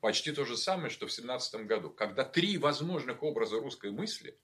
[0.00, 4.38] Почти то же самое, что в 17 году, когда три возможных образа русской мысли,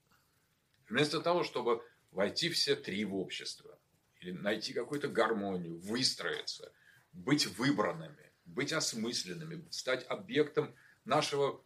[0.87, 3.76] вместо того, чтобы войти все три в общество,
[4.19, 6.71] или найти какую-то гармонию, выстроиться,
[7.13, 10.75] быть выбранными, быть осмысленными, стать объектом
[11.05, 11.61] нашего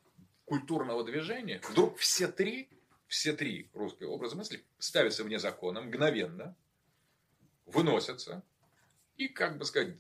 [0.46, 2.70] культурного движения, вдруг все три,
[3.08, 6.56] все три русские образа мысли ставятся вне закона мгновенно,
[7.66, 8.44] выносятся,
[9.18, 9.96] и, как бы сказать,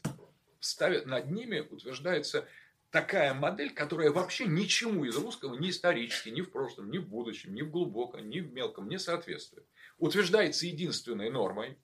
[0.60, 2.48] ставят над ними, утверждается
[2.90, 7.53] такая модель, которая вообще ничему из русского ни исторически, ни в прошлом, ни в будущем,
[7.53, 9.65] ни в глубоком, ни в мелком не соответствует.
[9.98, 11.78] Утверждается единственной нормой,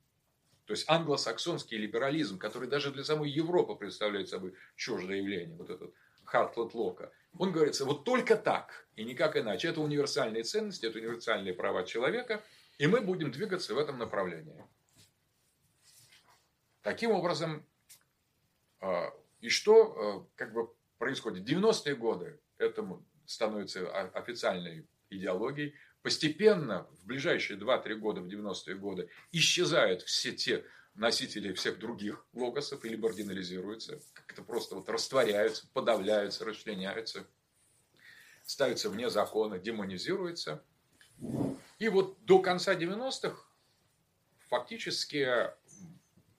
[0.67, 5.93] то есть англосаксонский либерализм, который даже для самой Европы представляет собой чуждое явление, вот этот
[6.25, 9.69] Хартлет Лока, он говорится, вот только так и никак иначе.
[9.69, 12.43] Это универсальные ценности, это универсальные права человека,
[12.77, 14.61] и мы будем двигаться в этом направлении.
[16.81, 17.65] Таким образом,
[18.81, 21.47] а, и что а, как бы происходит?
[21.47, 22.85] 90-е годы это
[23.25, 25.75] становится официальной идеологией.
[26.07, 30.63] Постепенно, в ближайшие 2-3 года, в 90-е годы, исчезают все те
[30.95, 37.27] носители всех других логосов или маргинализируются, как-то просто вот растворяются, подавляются, расчленяются,
[38.45, 40.63] ставятся вне закона, демонизируются.
[41.77, 43.35] И вот до конца 90-х
[44.47, 45.27] фактически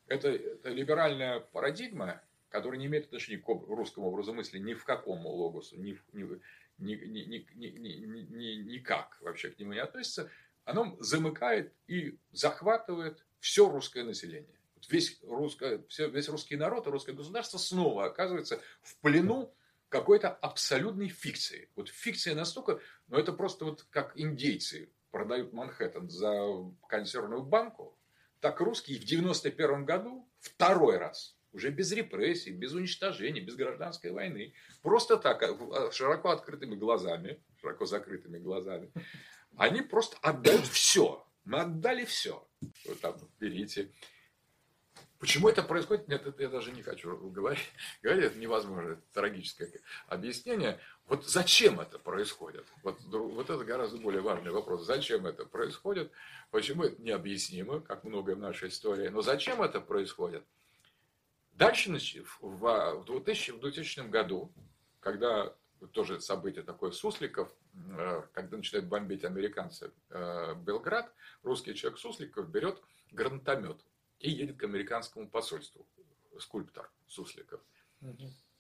[0.07, 5.27] это, это либеральная парадигма, которая не имеет отношения к русскому образу мысли ни в каком
[5.27, 6.41] логосу, ни, ни,
[6.79, 10.31] ни, ни, ни, ни, ни, ни, никак вообще к нему не относится,
[10.65, 14.59] оно замыкает и захватывает все русское население.
[14.89, 19.55] Весь, русско, весь русский народ и русское государство снова оказывается в плену
[19.89, 21.71] какой-то абсолютной фикции.
[21.75, 26.33] Вот фикция настолько, ну это просто вот как индейцы продают Манхэттен за
[26.89, 27.99] консервную банку,
[28.41, 34.55] так русские в 91 году второй раз, уже без репрессий, без уничтожения, без гражданской войны,
[34.83, 38.91] просто так, а, широко открытыми глазами, широко закрытыми глазами,
[39.57, 41.27] они просто отдают все.
[41.45, 42.47] Мы отдали все.
[42.87, 43.91] Вот там, берите.
[45.19, 46.07] Почему это происходит?
[46.07, 47.69] Нет, это я даже не хочу говорить.
[48.03, 48.93] Говорить это невозможно.
[48.93, 49.71] Это трагическое
[50.07, 50.79] объяснение.
[51.07, 52.67] Вот зачем это происходит?
[52.85, 54.87] Вот, вот это гораздо более важный вопрос.
[54.87, 56.13] Зачем это происходит?
[56.53, 59.09] Почему это необъяснимо, как многое в нашей истории.
[59.09, 60.45] Но зачем это происходит?
[61.59, 61.91] Дальше,
[62.41, 64.53] в 2000, в 2000 году,
[65.01, 65.53] когда
[65.93, 71.13] тоже событие такое Сусликов, э, когда начинают бомбить американцы э, Белград,
[71.43, 72.81] русский человек Сусликов берет
[73.11, 73.85] гранатомет
[74.21, 75.85] и едет к американскому посольству,
[76.39, 77.61] скульптор Сусликов.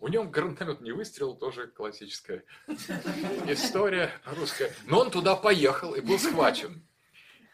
[0.00, 2.44] У него гранатомет не выстрелил, тоже классическая
[3.46, 4.72] история русская.
[4.86, 6.82] Но он туда поехал и был схвачен.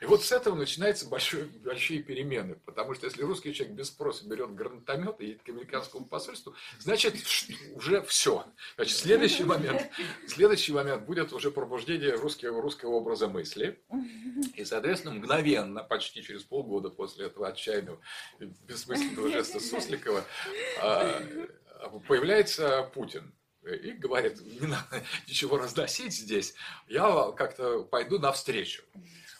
[0.04, 2.56] И вот с этого начинаются большие, большие перемены.
[2.66, 7.14] Потому что если русский человек без спроса берет гранатомет и едет к американскому посольству, значит,
[7.74, 8.44] уже все.
[8.76, 9.90] Значит, следующий момент,
[10.26, 13.82] следующий момент будет уже пробуждение русского, русского образа мысли.
[14.56, 17.98] И, соответственно, мгновенно, почти через полгода после этого отчаянного
[18.40, 20.22] бессмысленного жеста Сусликова,
[20.82, 21.22] а,
[22.06, 23.32] появляется Путин
[23.62, 26.54] и говорит, не надо ничего разносить здесь,
[26.88, 28.82] я как-то пойду навстречу.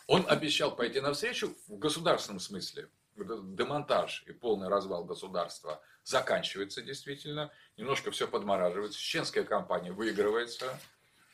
[0.07, 2.89] Он обещал пойти навстречу в государственном смысле.
[3.15, 7.51] Демонтаж и полный развал государства заканчивается действительно.
[7.77, 8.99] Немножко все подмораживается.
[8.99, 10.79] Чеченская кампания выигрывается.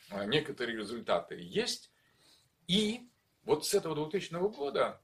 [0.09, 1.91] А, некоторые результаты есть.
[2.67, 3.09] И
[3.43, 5.01] вот с этого 2000 года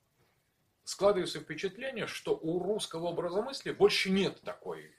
[0.84, 4.96] складывается впечатление, что у русского образа мысли больше нет такой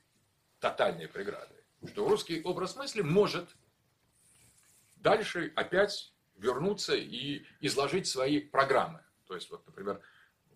[0.60, 1.54] тотальной преграды.
[1.86, 3.48] Что русский образ мысли может
[4.96, 9.04] дальше опять вернуться и изложить свои программы.
[9.26, 10.00] То есть, вот, например,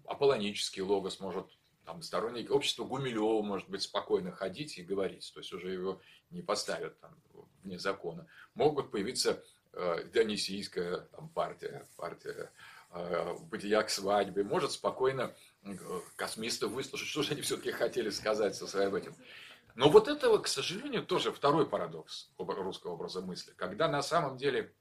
[0.07, 1.47] аполлонический логос может,
[1.85, 6.01] там, сторонник общества Гумилева может быть спокойно ходить и говорить, то есть уже его
[6.31, 7.15] не поставят там,
[7.63, 8.27] вне закона.
[8.55, 9.43] Могут появиться
[9.73, 12.53] э, Дионисийская там, партия, партия
[12.91, 15.35] э, бытия к свадьбе, может спокойно
[15.65, 15.75] э,
[16.17, 19.15] космистов выслушать, что же они все-таки хотели сказать со своим этим.
[19.75, 24.73] Но вот этого, к сожалению, тоже второй парадокс русского образа мысли, когда на самом деле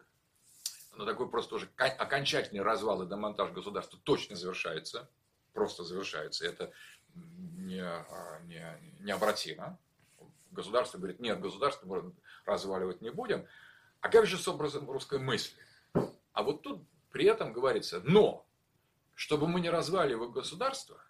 [0.93, 5.09] но такой просто уже окончательный развал и демонтаж государства точно завершается,
[5.53, 6.72] просто завершается, это
[7.15, 8.65] не, а, не,
[8.99, 9.80] необратимо.
[10.51, 12.13] Государство говорит, нет, государство мы
[12.45, 13.47] разваливать не будем.
[14.01, 15.61] А как же с образом русской мысли?
[16.34, 18.45] А вот тут при этом говорится, но,
[19.15, 21.01] чтобы мы не разваливали государство,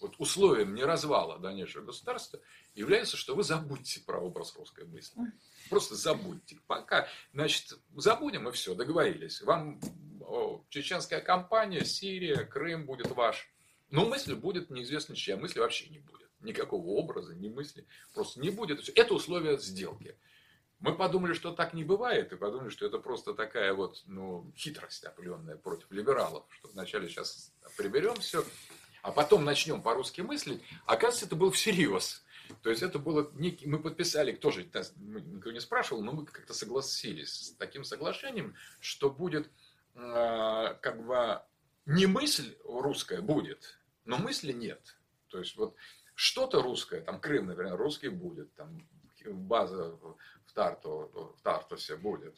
[0.00, 2.40] вот условием не развала дальнейшего государства
[2.74, 5.20] является, что вы забудьте про образ русской мысли.
[5.70, 6.58] Просто забудьте.
[6.66, 9.42] Пока, значит, забудем и все, договорились.
[9.42, 9.80] Вам
[10.20, 13.48] о, чеченская кампания, Сирия, Крым будет ваш.
[13.90, 16.28] Но мысль будет неизвестно чья, мысли вообще не будет.
[16.40, 18.88] Никакого образа, ни мысли просто не будет.
[18.96, 20.16] Это условие сделки.
[20.80, 25.04] Мы подумали, что так не бывает, и подумали, что это просто такая вот ну, хитрость
[25.04, 28.44] определенная против либералов, что вначале сейчас приберем все,
[29.08, 30.62] а потом начнем по-русски мыслить.
[30.84, 32.22] Оказывается, это был всерьез.
[32.62, 37.32] То есть это было некий, мы подписали, тоже никто не спрашивал, но мы как-то согласились
[37.32, 39.50] с таким соглашением, что будет
[39.94, 41.42] э, как бы
[41.86, 44.98] не мысль русская будет, но мысли нет.
[45.28, 45.74] То есть вот
[46.14, 48.86] что-то русское, там Крым, например, русский будет, там
[49.24, 49.96] база
[50.44, 52.36] в, Тарту, в Тартусе будет,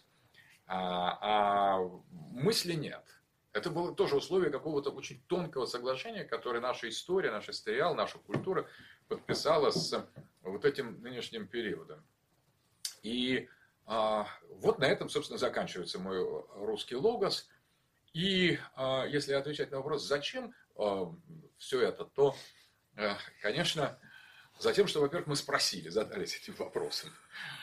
[0.66, 1.90] а, а
[2.32, 3.04] мысли нет.
[3.52, 8.68] Это было тоже условие какого-то очень тонкого соглашения, которое наша история, наш историал, наша культура
[9.08, 10.06] подписала с
[10.42, 12.04] вот этим нынешним периодом.
[13.02, 13.48] И
[13.86, 16.18] а, вот на этом, собственно, заканчивается мой
[16.54, 17.48] русский логос.
[18.12, 21.12] И а, если отвечать на вопрос, зачем а,
[21.58, 22.36] все это, то,
[22.96, 23.98] а, конечно,
[24.60, 27.08] Затем, что, во-первых, мы спросили, задались этим вопросом.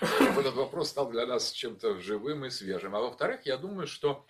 [0.02, 2.96] Этот вопрос стал для нас чем-то живым и свежим.
[2.96, 4.26] А во-вторых, я думаю, что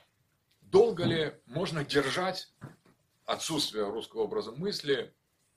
[0.72, 2.52] долго ли можно держать
[3.26, 5.14] отсутствие русского образа мысли,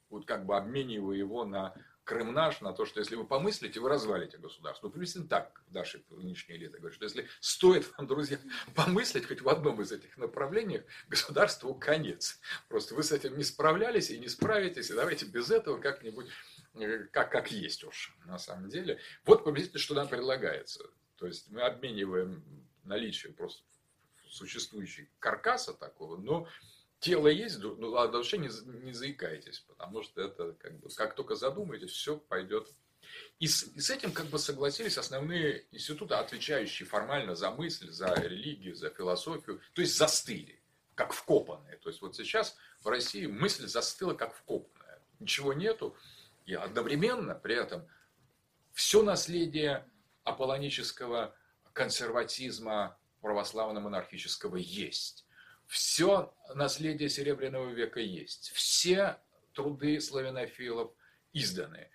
[0.09, 1.75] вот как бы обменивая его на
[2.11, 4.89] Крым наш, на то, что если вы помыслите, вы развалите государство.
[4.89, 8.41] Ну, приблизительно так наши нынешние элиты говорят, что если стоит вам, друзья,
[8.75, 12.41] помыслить хоть в одном из этих направлений, государству конец.
[12.69, 16.27] Просто вы с этим не справлялись и не справитесь, и давайте без этого как-нибудь,
[16.75, 18.99] э, как, как есть уж, на самом деле.
[19.25, 20.91] Вот приблизительно, что нам предлагается.
[21.17, 22.43] То есть мы обмениваем
[22.83, 23.63] наличие просто
[24.31, 26.49] существующей каркаса такого, но
[27.01, 28.49] тело есть, ну, а душе не,
[28.85, 32.73] не заикайтесь, потому что это как бы, как только задумаетесь, все пойдет.
[33.39, 38.15] И с, и с этим как бы согласились основные институты, отвечающие формально за мысль, за
[38.15, 40.61] религию, за философию, то есть застыли,
[40.95, 41.77] как вкопанные.
[41.79, 45.01] То есть вот сейчас в России мысль застыла как вкопанная.
[45.19, 45.97] Ничего нету,
[46.47, 47.87] и одновременно при этом
[48.73, 49.87] все наследие
[50.25, 51.35] аполлонического
[51.73, 55.27] консерватизма православно-монархического есть
[55.71, 58.51] все наследие Серебряного века есть.
[58.51, 59.21] Все
[59.55, 60.91] труды славянофилов
[61.33, 61.89] изданы.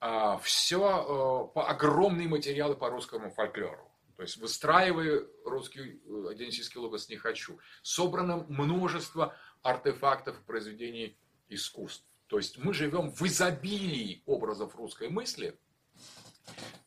[0.00, 3.92] А, все э, по огромные материалы по русскому фольклору.
[4.16, 7.58] То есть выстраивая русский э, денисийский логос не хочу.
[7.82, 11.18] Собрано множество артефактов произведений
[11.50, 12.06] искусств.
[12.28, 15.58] То есть мы живем в изобилии образов русской мысли,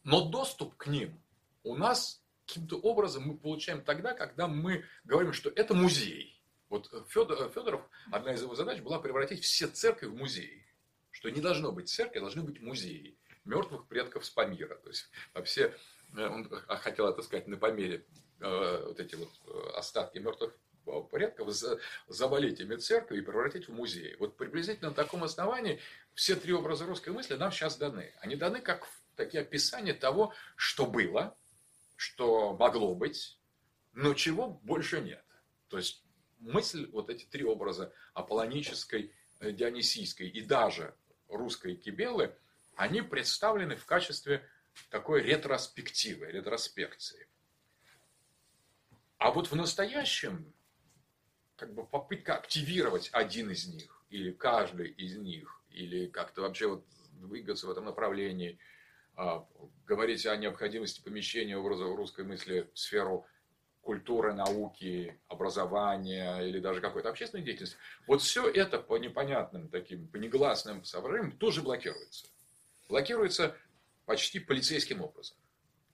[0.03, 1.21] но доступ к ним
[1.63, 2.20] у нас
[2.51, 6.37] каким-то образом мы получаем тогда, когда мы говорим, что это музей.
[6.67, 10.65] Вот Федор, Федоров, одна из его задач была превратить все церкви в музеи.
[11.11, 14.75] Что не должно быть церкви, а должны быть музеи мертвых предков с Памира.
[14.75, 15.73] То есть вообще
[16.15, 18.05] э, он хотел отыскать на Памире
[18.41, 20.53] э, вот эти вот э, остатки мертвых
[21.11, 21.53] предков,
[22.07, 24.15] завалить ими церковь и превратить в музей.
[24.17, 25.79] Вот приблизительно на таком основании
[26.15, 28.13] все три образа русской мысли нам сейчас даны.
[28.19, 31.37] Они даны как такие описания того, что было,
[32.01, 33.37] что могло быть,
[33.93, 35.23] но чего больше нет.
[35.67, 36.03] То есть
[36.39, 40.95] мысль, вот эти три образа аполлонической, э, дионисийской и даже
[41.27, 42.35] русской кибелы,
[42.75, 44.43] они представлены в качестве
[44.89, 47.27] такой ретроспективы, ретроспекции.
[49.19, 50.51] А вот в настоящем,
[51.55, 56.83] как бы попытка активировать один из них, или каждый из них, или как-то вообще вот
[57.11, 58.57] двигаться в этом направлении–
[59.85, 63.25] говорить о необходимости помещения образа русской мысли в сферу
[63.81, 67.77] культуры, науки, образования или даже какой-то общественной деятельности,
[68.07, 72.27] вот все это по непонятным таким, по негласным соображениям тоже блокируется.
[72.87, 73.55] Блокируется
[74.05, 75.37] почти полицейским образом.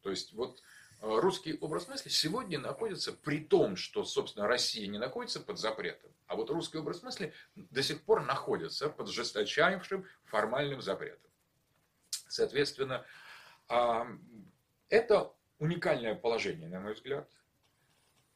[0.01, 0.61] То есть вот
[1.01, 6.11] э, русский образ мысли сегодня находится при том, что, собственно, Россия не находится под запретом,
[6.27, 11.26] а вот русский образ мысли до сих пор находится под жесточайшим формальным запретом.
[12.29, 13.05] Соответственно,
[14.89, 17.29] это уникальное положение, на мой взгляд.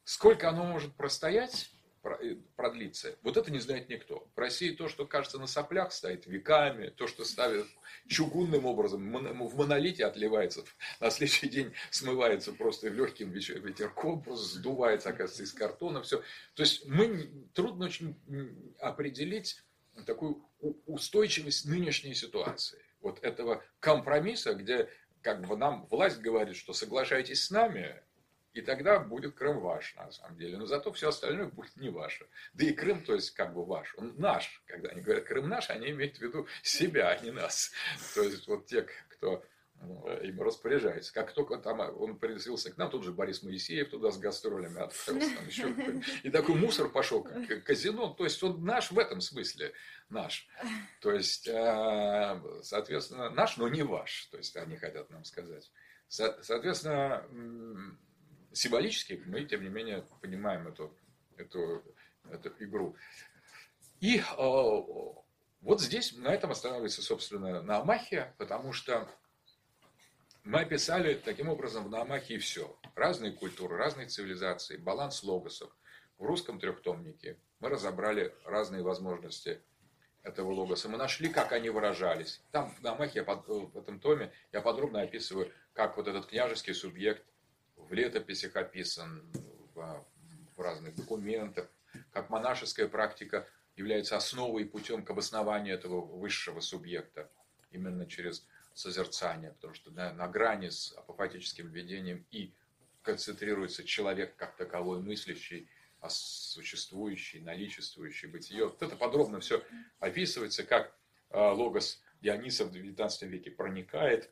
[0.04, 1.70] Сколько оно может простоять,
[2.02, 4.28] э, продлиться, вот это не знает никто.
[4.34, 7.68] В России то, что кажется на соплях, стоит веками, то, что ставят
[8.08, 9.12] чугунным образом,
[9.46, 10.64] в монолите отливается,
[10.98, 16.20] на следующий день смывается просто легким ветерком, просто сдувается, оказывается, из картона, все.
[16.54, 18.16] То есть мы трудно очень
[18.80, 19.62] определить
[20.04, 20.44] такую
[20.86, 24.88] устойчивость нынешней ситуации вот этого компромисса, где
[25.20, 28.02] как бы нам власть говорит, что соглашайтесь с нами,
[28.54, 30.58] и тогда будет Крым ваш, на самом деле.
[30.58, 32.26] Но зато все остальное будет не ваше.
[32.52, 33.94] Да и Крым, то есть, как бы ваш.
[33.96, 34.62] Он наш.
[34.66, 37.72] Когда они говорят Крым наш, они имеют в виду себя, а не нас.
[38.14, 39.42] То есть, вот те, кто
[40.22, 41.12] им распоряжается.
[41.12, 45.34] Как только там он присоединился к нам, тут же Борис Моисеев туда с гастролями отправился.
[45.36, 48.14] Там еще и такой мусор пошел, как казино.
[48.14, 49.72] То есть он наш в этом смысле.
[50.08, 50.46] Наш.
[51.00, 54.26] То есть, а, соответственно, наш, но не ваш.
[54.26, 55.70] То есть они хотят нам сказать.
[56.08, 57.26] Соответственно,
[58.52, 60.94] символически мы, тем не менее, понимаем эту,
[61.36, 61.82] эту,
[62.30, 62.96] эту игру.
[64.00, 69.08] И э, вот здесь на этом останавливается, собственно, Наамахия, потому что
[70.44, 72.76] мы описали таким образом в Наамахии все.
[72.94, 75.70] Разные культуры, разные цивилизации, баланс логосов.
[76.18, 79.60] В русском трехтомнике мы разобрали разные возможности
[80.22, 80.88] этого логоса.
[80.88, 82.40] Мы нашли, как они выражались.
[82.50, 87.24] Там в Наамахе, в этом томе, я подробно описываю, как вот этот княжеский субъект
[87.76, 89.22] в летописях описан,
[89.74, 90.06] в,
[90.56, 91.68] в разных документах,
[92.12, 97.30] как монашеская практика является основой и путем к обоснованию этого высшего субъекта
[97.70, 102.54] именно через созерцание, потому что на, на грани с апофатическим видением и
[103.02, 105.68] концентрируется человек как таковой мыслящий,
[106.08, 108.66] существующий, наличествующий бытие.
[108.66, 109.62] Вот это подробно все
[110.00, 110.94] описывается, как
[111.30, 114.30] э, логос Диониса в XIX веке проникает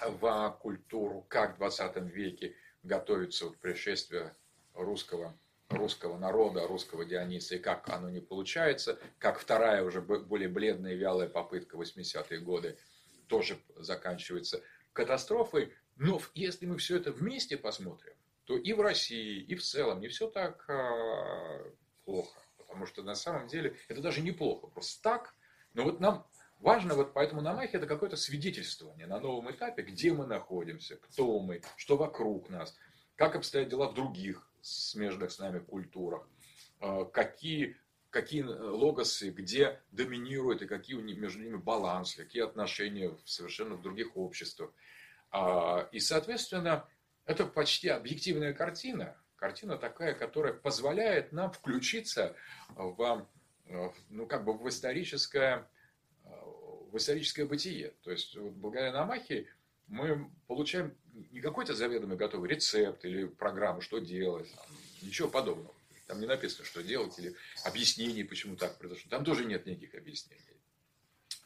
[0.00, 4.34] в культуру, как в 20 веке готовится вот пришествие
[4.74, 10.94] русского, русского народа, русского Диониса, и как оно не получается, как вторая уже более бледная
[10.94, 12.78] и вялая попытка 80-е годы
[13.28, 15.72] тоже заканчивается катастрофой.
[15.96, 18.14] Но если мы все это вместе посмотрим,
[18.44, 21.70] то и в России, и в целом не все так а,
[22.04, 22.40] плохо.
[22.56, 24.66] Потому что на самом деле это даже неплохо.
[24.68, 25.34] Просто так.
[25.74, 26.26] Но вот нам
[26.58, 31.40] важно, вот поэтому на Махе это какое-то свидетельствование на новом этапе, где мы находимся, кто
[31.40, 32.76] мы, что вокруг нас,
[33.16, 36.28] как обстоят дела в других смежных с нами культурах,
[36.80, 37.76] а, какие
[38.10, 44.16] какие э, логосы, где доминируют и какие между ними баланс, какие отношения в совершенно других
[44.16, 44.70] обществах.
[45.30, 46.88] А, и, соответственно,
[47.26, 49.16] это почти объективная картина.
[49.36, 52.34] Картина такая, которая позволяет нам включиться
[52.74, 53.26] в,
[53.66, 55.68] э, ну, как бы в историческое,
[56.24, 56.28] э,
[56.90, 57.92] в историческое бытие.
[58.02, 59.48] То есть, вот, благодаря Намахе
[59.86, 60.96] мы получаем
[61.30, 64.48] не какой-то заведомо готовый рецепт или программу, что делать,
[65.02, 65.74] ничего подобного.
[66.08, 69.10] Там не написано, что делать, или объяснений, почему так произошло.
[69.10, 70.42] Там тоже нет никаких объяснений.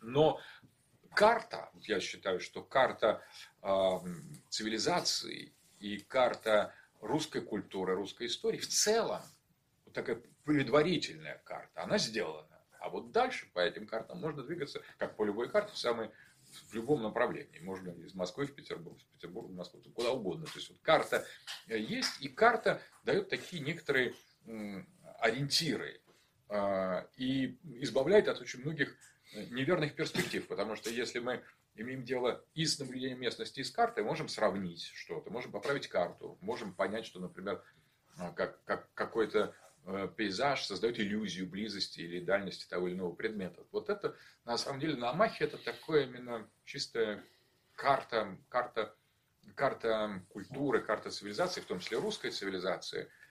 [0.00, 0.40] Но
[1.14, 3.24] карта, я считаю, что карта
[3.60, 3.68] э,
[4.48, 9.20] цивилизации и карта русской культуры, русской истории в целом,
[9.84, 12.62] вот такая предварительная карта, она сделана.
[12.78, 16.10] А вот дальше по этим картам можно двигаться, как по любой карте, в, самой,
[16.68, 17.58] в любом направлении.
[17.58, 20.46] Можно из Москвы в Петербург, из Петербурга в Москву, куда угодно.
[20.46, 21.24] То есть вот карта
[21.66, 24.14] есть, и карта дает такие некоторые
[25.22, 26.00] ориентиры
[26.48, 28.94] а, и избавляет от очень многих
[29.32, 31.42] э, неверных перспектив, потому что если мы
[31.76, 36.36] имеем дело и с наблюдением местности, и с картой, можем сравнить что-то, можем поправить карту,
[36.42, 37.62] можем понять, что, например,
[38.18, 39.54] а, как, как какой-то
[39.86, 43.62] э, пейзаж создает иллюзию близости или дальности того или иного предмета.
[43.70, 44.14] Вот это,
[44.44, 47.24] на самом деле, на Амахе это такое именно чистая
[47.76, 48.94] карта, карта,
[49.54, 53.08] карта культуры, карта цивилизации, в том числе русской цивилизации–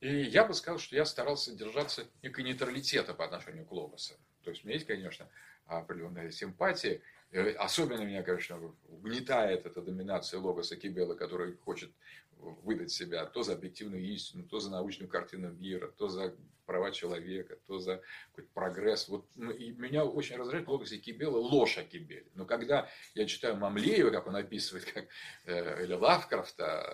[0.00, 4.14] и я бы сказал, что я старался держаться некой нейтралитета по отношению к Логосу.
[4.44, 5.28] То есть у меня есть, конечно,
[5.66, 7.02] определенная симпатия.
[7.30, 8.58] Э, особенно меня, конечно,
[8.88, 11.92] угнетает эта доминация Логоса Кибела, который хочет
[12.38, 17.56] выдать себя то за объективную истину, то за научную картину мира, то за права человека,
[17.66, 19.08] то за какой-то прогресс.
[19.08, 22.26] Вот, ну, и меня очень раздражает логос Кибела, ложь о Кибеле.
[22.34, 25.06] Но когда я читаю Мамлеева, как он описывает, как,
[25.46, 26.84] э, или Лавкрафта,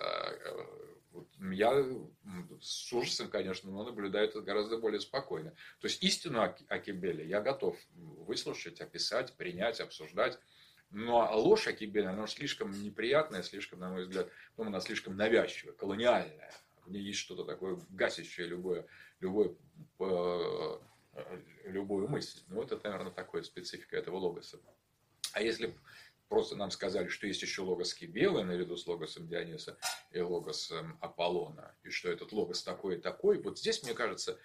[0.43, 0.94] э,
[1.39, 1.85] я
[2.61, 5.51] с ужасом, конечно, но наблюдаю это гораздо более спокойно.
[5.79, 10.39] То есть истину о, о Кибеле я готов выслушать, описать, принять, обсуждать.
[10.91, 15.73] Но ложь о Кибеле, она слишком неприятная, слишком, на мой взгляд, ну, она слишком навязчивая,
[15.73, 16.53] колониальная.
[16.85, 18.85] В ней есть что-то такое гасящее любое,
[19.19, 19.55] любое,
[19.99, 20.79] э,
[21.65, 22.41] любую мысль.
[22.47, 24.59] Ну, вот это, наверное, такая специфика этого логоса.
[25.33, 25.75] А если
[26.27, 29.77] просто нам сказали, что есть еще логос Кибелы наряду с логосом Диониса
[30.11, 33.41] и логосом Аполлона, и что этот логос такой и такой.
[33.41, 34.39] Вот здесь, мне кажется,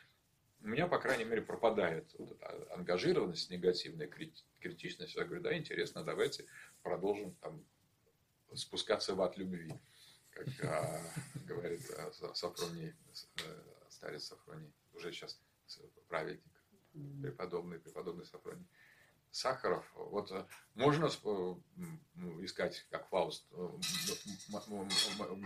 [0.62, 4.10] у меня, по крайней мере, пропадает вот эта ангажированность, негативная
[4.60, 5.14] критичность.
[5.14, 6.46] Я говорю, да, интересно, давайте
[6.82, 7.64] продолжим там,
[8.54, 9.72] спускаться в ад любви,
[10.30, 11.00] как а,
[11.46, 12.94] говорит а, Сафроний,
[13.44, 15.40] э, старец Сафроний, уже сейчас
[16.08, 16.42] праведник,
[17.22, 18.66] преподобный, преподобный Сафроний.
[19.30, 20.44] Сахаров, вот э,
[20.74, 21.54] можно э,
[22.42, 23.44] искать, как Фауст,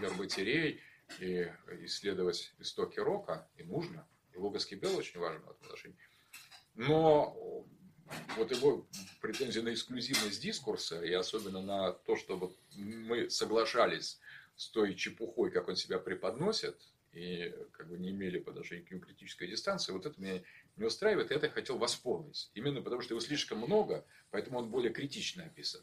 [0.00, 0.80] Гербатерей
[1.20, 1.52] и
[1.82, 4.06] исследовать истоки рока, и нужно.
[4.32, 5.98] И Луговский Бел очень важен в этом отношении.
[6.74, 7.66] Но
[8.36, 8.86] вот его
[9.20, 14.18] претензии на эксклюзивность дискурса и особенно на то, чтобы мы соглашались
[14.56, 16.80] с той чепухой, как он себя преподносит,
[17.12, 20.42] и как бы не имели по отношению к нему критической дистанции, вот это меня
[20.76, 22.50] не устраивает, и это я хотел восполнить.
[22.54, 25.82] Именно потому, что его слишком много, поэтому он более критично описан.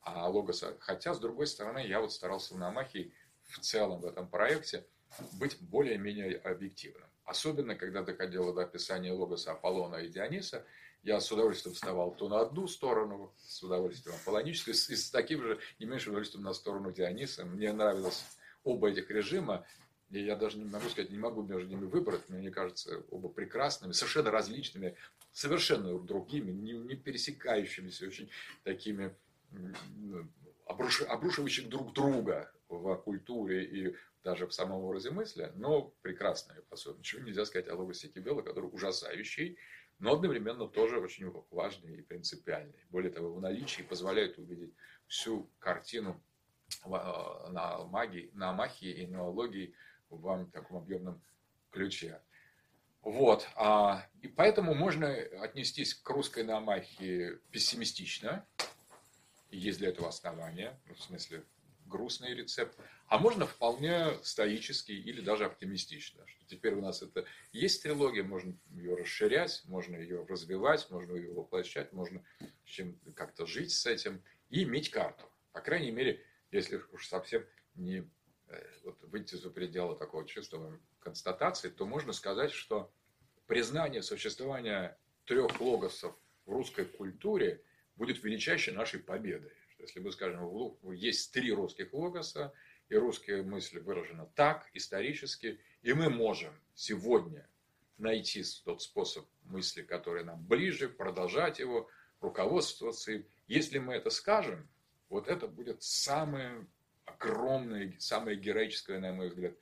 [0.00, 4.28] А Логоса, хотя, с другой стороны, я вот старался на Амахе в целом в этом
[4.28, 4.86] проекте
[5.32, 7.08] быть более-менее объективным.
[7.24, 10.64] Особенно, когда доходило до описания Логоса Аполлона и Диониса,
[11.02, 15.60] я с удовольствием вставал то на одну сторону, с удовольствием аполлоническую, и с таким же
[15.78, 17.44] не меньшим удовольствием на сторону Диониса.
[17.44, 18.24] Мне нравилось
[18.64, 19.66] оба этих режима,
[20.10, 23.92] и я даже не могу сказать, не могу между ними выбрать, мне кажется, оба прекрасными,
[23.92, 24.96] совершенно различными,
[25.32, 28.30] совершенно другими, не, не пересекающимися, очень
[28.62, 29.14] такими
[29.50, 30.26] ну,
[30.66, 36.98] обруш, обрушивающих друг друга в культуре и даже в самом образе мысли, но прекрасные особенно.
[36.98, 39.56] Ничего нельзя сказать о Логосе Кибела, который ужасающий,
[39.98, 42.84] но одновременно тоже очень важный и принципиальный.
[42.90, 44.74] Более того, в наличии позволяет увидеть
[45.06, 46.22] всю картину
[46.84, 49.24] э, на магии, на махии и на
[50.10, 51.22] логии в таком объемном
[51.70, 52.20] ключе.
[53.02, 53.48] Вот.
[53.54, 55.08] А, и поэтому можно
[55.40, 58.44] отнестись к русской намахе пессимистично.
[59.50, 61.44] Есть для этого основания, ну, в смысле
[61.86, 62.76] грустный рецепт.
[63.06, 66.26] А можно вполне стоически или даже оптимистично.
[66.26, 71.32] Что теперь у нас это есть трилогия, можно ее расширять, можно ее развивать, можно ее
[71.32, 72.24] воплощать, можно
[72.64, 75.24] чем как-то жить с этим и иметь карту.
[75.52, 77.46] По крайней мере, если уж совсем
[77.76, 78.10] не
[78.84, 82.92] вот выйти за пределы такого чувства констатации, то можно сказать, что
[83.46, 86.14] признание существования трех логосов
[86.44, 87.62] в русской культуре
[87.96, 89.52] будет величайшей нашей победой.
[89.78, 90.48] Если мы скажем,
[90.92, 92.52] есть три русских логоса,
[92.88, 97.48] и русская мысль выражена так, исторически, и мы можем сегодня
[97.98, 101.88] найти тот способ мысли, который нам ближе, продолжать его,
[102.20, 103.26] руководствоваться им.
[103.48, 104.68] Если мы это скажем,
[105.08, 106.66] вот это будет самое
[107.06, 109.54] огромное, самое героическое, на мой взгляд,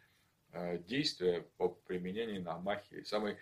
[0.52, 3.36] э, действие по применению на Амахе, самый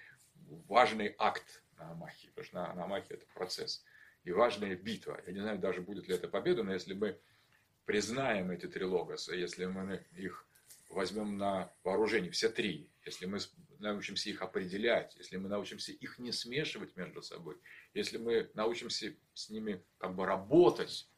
[0.69, 3.85] важный акт на Амахе, потому что на, на Амахе это процесс,
[4.25, 5.21] и важная битва.
[5.27, 7.19] Я не знаю, даже будет ли это победа, но если мы
[7.85, 10.47] признаем эти три логоса, если мы их
[10.91, 13.39] возьмем на вооружение, все три, если мы
[13.79, 17.57] научимся их определять, если мы научимся их не смешивать между собой,
[17.95, 21.09] если мы научимся с ними как бы работать,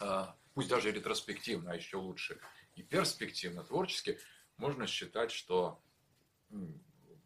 [0.00, 2.40] а, пусть даже ретроспективно, а еще лучше,
[2.74, 4.18] и перспективно, творчески,
[4.56, 5.82] можно считать, что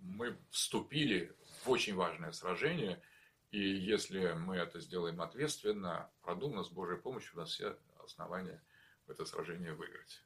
[0.01, 3.03] мы вступили в очень важное сражение,
[3.51, 8.62] и если мы это сделаем ответственно, продуманно, с Божьей помощью, у нас все основания
[9.07, 10.23] в это сражение выиграть.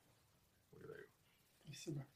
[0.71, 1.07] Благодарю.
[1.65, 2.07] Спасибо.